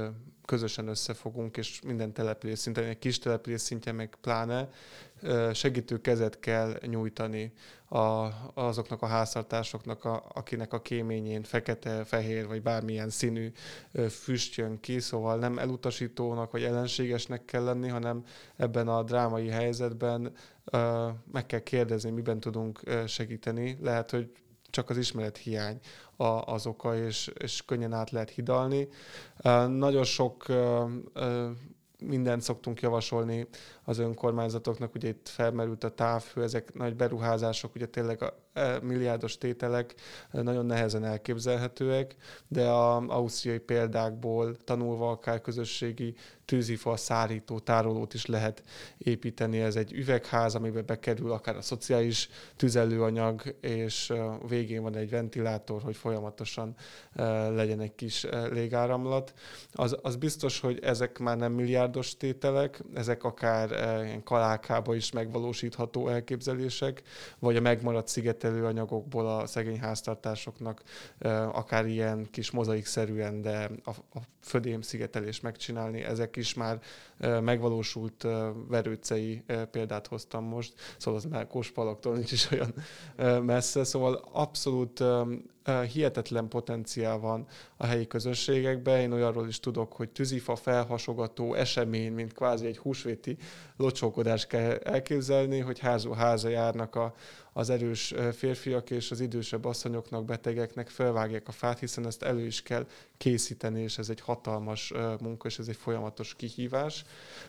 közösen 0.45 0.87
összefogunk, 0.87 1.57
és 1.57 1.81
minden 1.81 2.13
település 2.13 2.59
szinten, 2.59 2.83
egy 2.83 2.99
kis 2.99 3.19
település 3.19 3.61
szintjén 3.61 3.95
meg 3.95 4.15
pláne, 4.21 4.69
segítő 5.53 6.01
kezet 6.01 6.39
kell 6.39 6.77
nyújtani 6.81 7.53
a, 7.89 8.27
azoknak 8.53 9.01
a 9.01 9.05
háztartásoknak, 9.05 10.05
a, 10.05 10.23
akinek 10.33 10.73
a 10.73 10.81
kéményén 10.81 11.43
fekete, 11.43 12.03
fehér 12.03 12.47
vagy 12.47 12.61
bármilyen 12.61 13.09
színű 13.09 13.51
füst 14.09 14.55
jön 14.55 14.79
ki, 14.79 14.99
szóval 14.99 15.37
nem 15.37 15.57
elutasítónak 15.57 16.51
vagy 16.51 16.63
ellenségesnek 16.63 17.45
kell 17.45 17.63
lenni, 17.63 17.87
hanem 17.87 18.23
ebben 18.55 18.87
a 18.87 19.03
drámai 19.03 19.47
helyzetben 19.47 20.33
meg 21.31 21.45
kell 21.45 21.59
kérdezni, 21.59 22.09
miben 22.09 22.39
tudunk 22.39 22.81
segíteni. 23.07 23.77
Lehet, 23.81 24.11
hogy 24.11 24.31
csak 24.75 24.89
az 24.89 24.97
ismeret 24.97 25.37
hiány 25.37 25.79
az 26.45 26.65
oka, 26.67 26.97
és, 26.97 27.31
és 27.37 27.65
könnyen 27.65 27.93
át 27.93 28.11
lehet 28.11 28.29
hidalni. 28.29 28.87
Nagyon 29.67 30.03
sok 30.03 30.45
mindent 31.99 32.41
szoktunk 32.41 32.81
javasolni 32.81 33.47
az 33.83 33.97
önkormányzatoknak, 33.97 34.95
ugye 34.95 35.07
itt 35.07 35.27
felmerült 35.27 35.83
a 35.83 35.93
távhő, 35.93 36.43
ezek 36.43 36.73
nagy 36.73 36.95
beruházások, 36.95 37.75
ugye 37.75 37.85
tényleg 37.85 38.21
a 38.23 38.44
milliárdos 38.81 39.37
tételek 39.37 39.95
nagyon 40.31 40.65
nehezen 40.65 41.05
elképzelhetőek, 41.05 42.15
de 42.47 42.67
a 42.67 42.95
ausztriai 43.07 43.59
példákból 43.59 44.55
tanulva 44.63 45.09
akár 45.09 45.41
közösségi 45.41 46.15
tűzifa 46.45 46.97
szárító 46.97 47.59
tárolót 47.59 48.13
is 48.13 48.25
lehet 48.25 48.63
építeni. 48.97 49.59
Ez 49.59 49.75
egy 49.75 49.93
üvegház, 49.93 50.55
amiben 50.55 50.85
bekerül 50.85 51.31
akár 51.31 51.55
a 51.55 51.61
szociális 51.61 52.29
tüzelőanyag, 52.55 53.55
és 53.61 54.13
végén 54.47 54.81
van 54.81 54.95
egy 54.95 55.09
ventilátor, 55.09 55.81
hogy 55.81 55.95
folyamatosan 55.95 56.75
legyen 57.49 57.79
egy 57.79 57.95
kis 57.95 58.25
légáramlat. 58.51 59.33
Az, 59.71 59.97
az 60.01 60.15
biztos, 60.15 60.59
hogy 60.59 60.79
ezek 60.79 61.19
már 61.19 61.37
nem 61.37 61.51
milliárdos 61.51 62.17
tételek, 62.17 62.83
ezek 62.93 63.23
akár 63.23 63.69
ilyen 64.05 64.23
kalákába 64.23 64.95
is 64.95 65.11
megvalósítható 65.11 66.07
elképzelések, 66.07 67.01
vagy 67.39 67.55
a 67.55 67.61
megmaradt 67.61 68.07
szigetelő 68.07 68.43
anyagokból 68.45 69.27
a 69.27 69.45
szegény 69.45 69.79
háztartásoknak 69.79 70.81
akár 71.51 71.85
ilyen 71.85 72.27
kis 72.31 72.51
mozaikszerűen, 72.51 73.41
de 73.41 73.69
a, 73.83 73.89
a 73.89 74.19
födém 74.41 74.81
szigetelés 74.81 75.39
megcsinálni. 75.39 76.01
Ezek 76.03 76.35
is 76.35 76.53
már 76.53 76.79
megvalósult 77.41 78.27
verőcei 78.67 79.43
példát 79.71 80.07
hoztam 80.07 80.43
most, 80.43 80.73
szóval 80.97 81.19
az 81.19 81.25
már 81.25 81.47
Kóspalaktól 81.47 82.13
nincs 82.13 82.31
is 82.31 82.51
olyan 82.51 82.73
messze, 83.43 83.83
szóval 83.83 84.29
abszolút 84.31 85.03
hihetetlen 85.91 86.47
potenciál 86.47 87.17
van 87.17 87.45
a 87.77 87.85
helyi 87.85 88.07
közösségekben. 88.07 88.99
Én 88.99 89.11
olyanról 89.11 89.47
is 89.47 89.59
tudok, 89.59 89.93
hogy 89.93 90.09
tűzifa 90.09 90.55
felhasogató 90.55 91.53
esemény, 91.53 92.13
mint 92.13 92.33
kvázi 92.33 92.65
egy 92.65 92.77
húsvéti 92.77 93.37
locsókodást 93.77 94.47
kell 94.47 94.71
elképzelni, 94.71 95.59
hogy 95.59 95.79
házó 95.79 96.11
háza 96.11 96.49
járnak 96.49 96.95
a, 96.95 97.13
az 97.53 97.69
erős 97.69 98.13
férfiak 98.33 98.89
és 98.89 99.11
az 99.11 99.19
idősebb 99.19 99.65
asszonyoknak, 99.65 100.25
betegeknek 100.25 100.89
felvágják 100.89 101.47
a 101.47 101.51
fát, 101.51 101.79
hiszen 101.79 102.05
ezt 102.05 102.23
elő 102.23 102.45
is 102.45 102.61
kell 102.61 102.87
készíteni, 103.17 103.81
és 103.81 103.97
ez 103.97 104.09
egy 104.09 104.19
hatalmas 104.21 104.93
munka, 105.21 105.47
és 105.47 105.59
ez 105.59 105.67
egy 105.67 105.75
folyamatos 105.75 106.35
kihívás. 106.35 107.03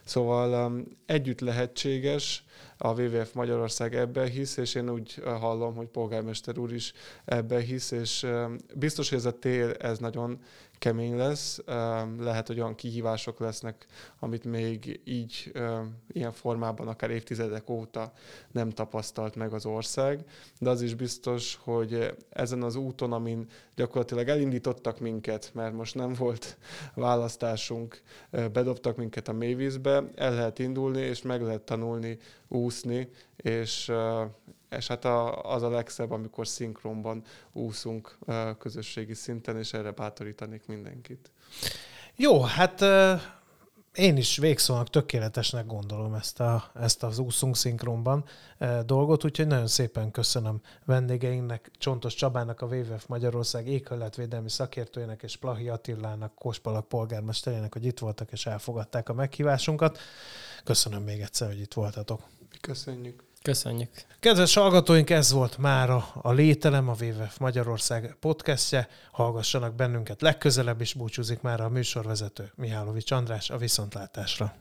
Szóval 0.04 0.82
együtt 1.06 1.40
lehetséges, 1.40 2.44
a 2.78 3.00
WWF 3.00 3.32
Magyarország 3.32 3.94
ebben 3.94 4.28
hisz, 4.28 4.56
és 4.56 4.74
én 4.74 4.90
úgy 4.90 5.22
hallom, 5.24 5.74
hogy 5.74 5.86
polgármester 5.86 6.58
úr 6.58 6.72
is 6.72 6.92
ebben 7.24 7.60
hisz, 7.60 7.90
és 7.90 8.26
biztos, 8.74 9.08
hogy 9.08 9.18
ez 9.18 9.24
a 9.24 9.38
tél, 9.38 9.72
ez 9.72 9.98
nagyon 9.98 10.38
kemény 10.78 11.16
lesz, 11.16 11.60
lehet, 12.18 12.46
hogy 12.46 12.60
olyan 12.60 12.74
kihívások 12.74 13.38
lesznek, 13.38 13.86
amit 14.18 14.44
még 14.44 15.00
így 15.04 15.52
ilyen 16.08 16.32
formában 16.32 16.88
akár 16.88 17.10
évtizedek 17.10 17.70
óta 17.70 18.12
nem 18.52 18.70
tapasztalt 18.70 19.36
meg 19.36 19.52
az 19.52 19.66
ország, 19.66 20.24
de 20.58 20.70
az 20.70 20.82
is 20.82 20.94
biztos, 20.94 21.58
hogy 21.62 22.16
ezen 22.30 22.62
az 22.62 22.76
úton, 22.76 23.12
amin 23.12 23.46
gyakorlatilag 23.74 24.28
elindítottak 24.28 25.00
minket, 25.00 25.50
mert 25.54 25.74
most 25.74 25.94
nem 25.94 26.12
volt 26.12 26.58
választásunk, 26.94 28.02
bedobtak 28.52 28.96
minket 28.96 29.28
a 29.28 29.32
mélyvízbe, 29.32 30.04
el 30.14 30.34
lehet 30.34 30.58
indulni, 30.58 31.00
és 31.00 31.22
meg 31.22 31.42
lehet 31.42 31.62
tanulni 31.62 32.18
úszni, 32.48 33.08
és 33.36 33.92
és 34.70 34.86
hát 34.86 35.04
a, 35.04 35.42
az 35.42 35.62
a 35.62 35.70
legszebb, 35.70 36.10
amikor 36.10 36.46
szinkronban 36.46 37.22
úszunk 37.52 38.18
közösségi 38.58 39.14
szinten, 39.14 39.58
és 39.58 39.72
erre 39.72 39.90
bátorítanék 39.90 40.66
mindenkit. 40.66 41.30
Jó, 42.16 42.40
hát 42.40 42.84
én 43.96 44.16
is 44.16 44.36
végszónak 44.36 44.90
tökéletesnek 44.90 45.66
gondolom 45.66 46.14
ezt, 46.14 46.40
a, 46.40 46.70
ezt 46.74 47.02
az 47.02 47.18
úszunk 47.18 47.56
szinkronban 47.56 48.24
dolgot, 48.84 49.24
úgyhogy 49.24 49.46
nagyon 49.46 49.66
szépen 49.66 50.10
köszönöm 50.10 50.60
vendégeinknek, 50.84 51.70
Csontos 51.78 52.14
Csabának, 52.14 52.60
a 52.60 52.66
WWF 52.66 53.06
Magyarország 53.06 53.68
éghajlatvédelmi 53.68 54.50
szakértőjének 54.50 55.22
és 55.22 55.36
Plahi 55.36 55.68
Attilának, 55.68 56.34
Kospalak 56.34 56.88
polgármesterének, 56.88 57.72
hogy 57.72 57.84
itt 57.84 57.98
voltak 57.98 58.32
és 58.32 58.46
elfogadták 58.46 59.08
a 59.08 59.14
meghívásunkat. 59.14 59.98
Köszönöm 60.64 61.02
még 61.02 61.20
egyszer, 61.20 61.48
hogy 61.48 61.60
itt 61.60 61.74
voltatok. 61.74 62.22
Köszönjük. 62.60 63.25
Köszönjük. 63.46 63.90
Kedves 64.20 64.54
hallgatóink, 64.54 65.10
ez 65.10 65.32
volt 65.32 65.58
már 65.58 65.90
a 66.22 66.32
Lételem, 66.32 66.88
a 66.88 66.94
WWF 67.00 67.38
Magyarország 67.38 68.16
podcastje. 68.20 68.88
Hallgassanak 69.12 69.74
bennünket 69.74 70.20
legközelebb 70.20 70.80
is, 70.80 70.94
búcsúzik 70.94 71.40
már 71.40 71.60
a 71.60 71.68
műsorvezető 71.68 72.52
Mihálovics 72.54 73.10
András 73.10 73.50
a 73.50 73.56
viszontlátásra. 73.56 74.54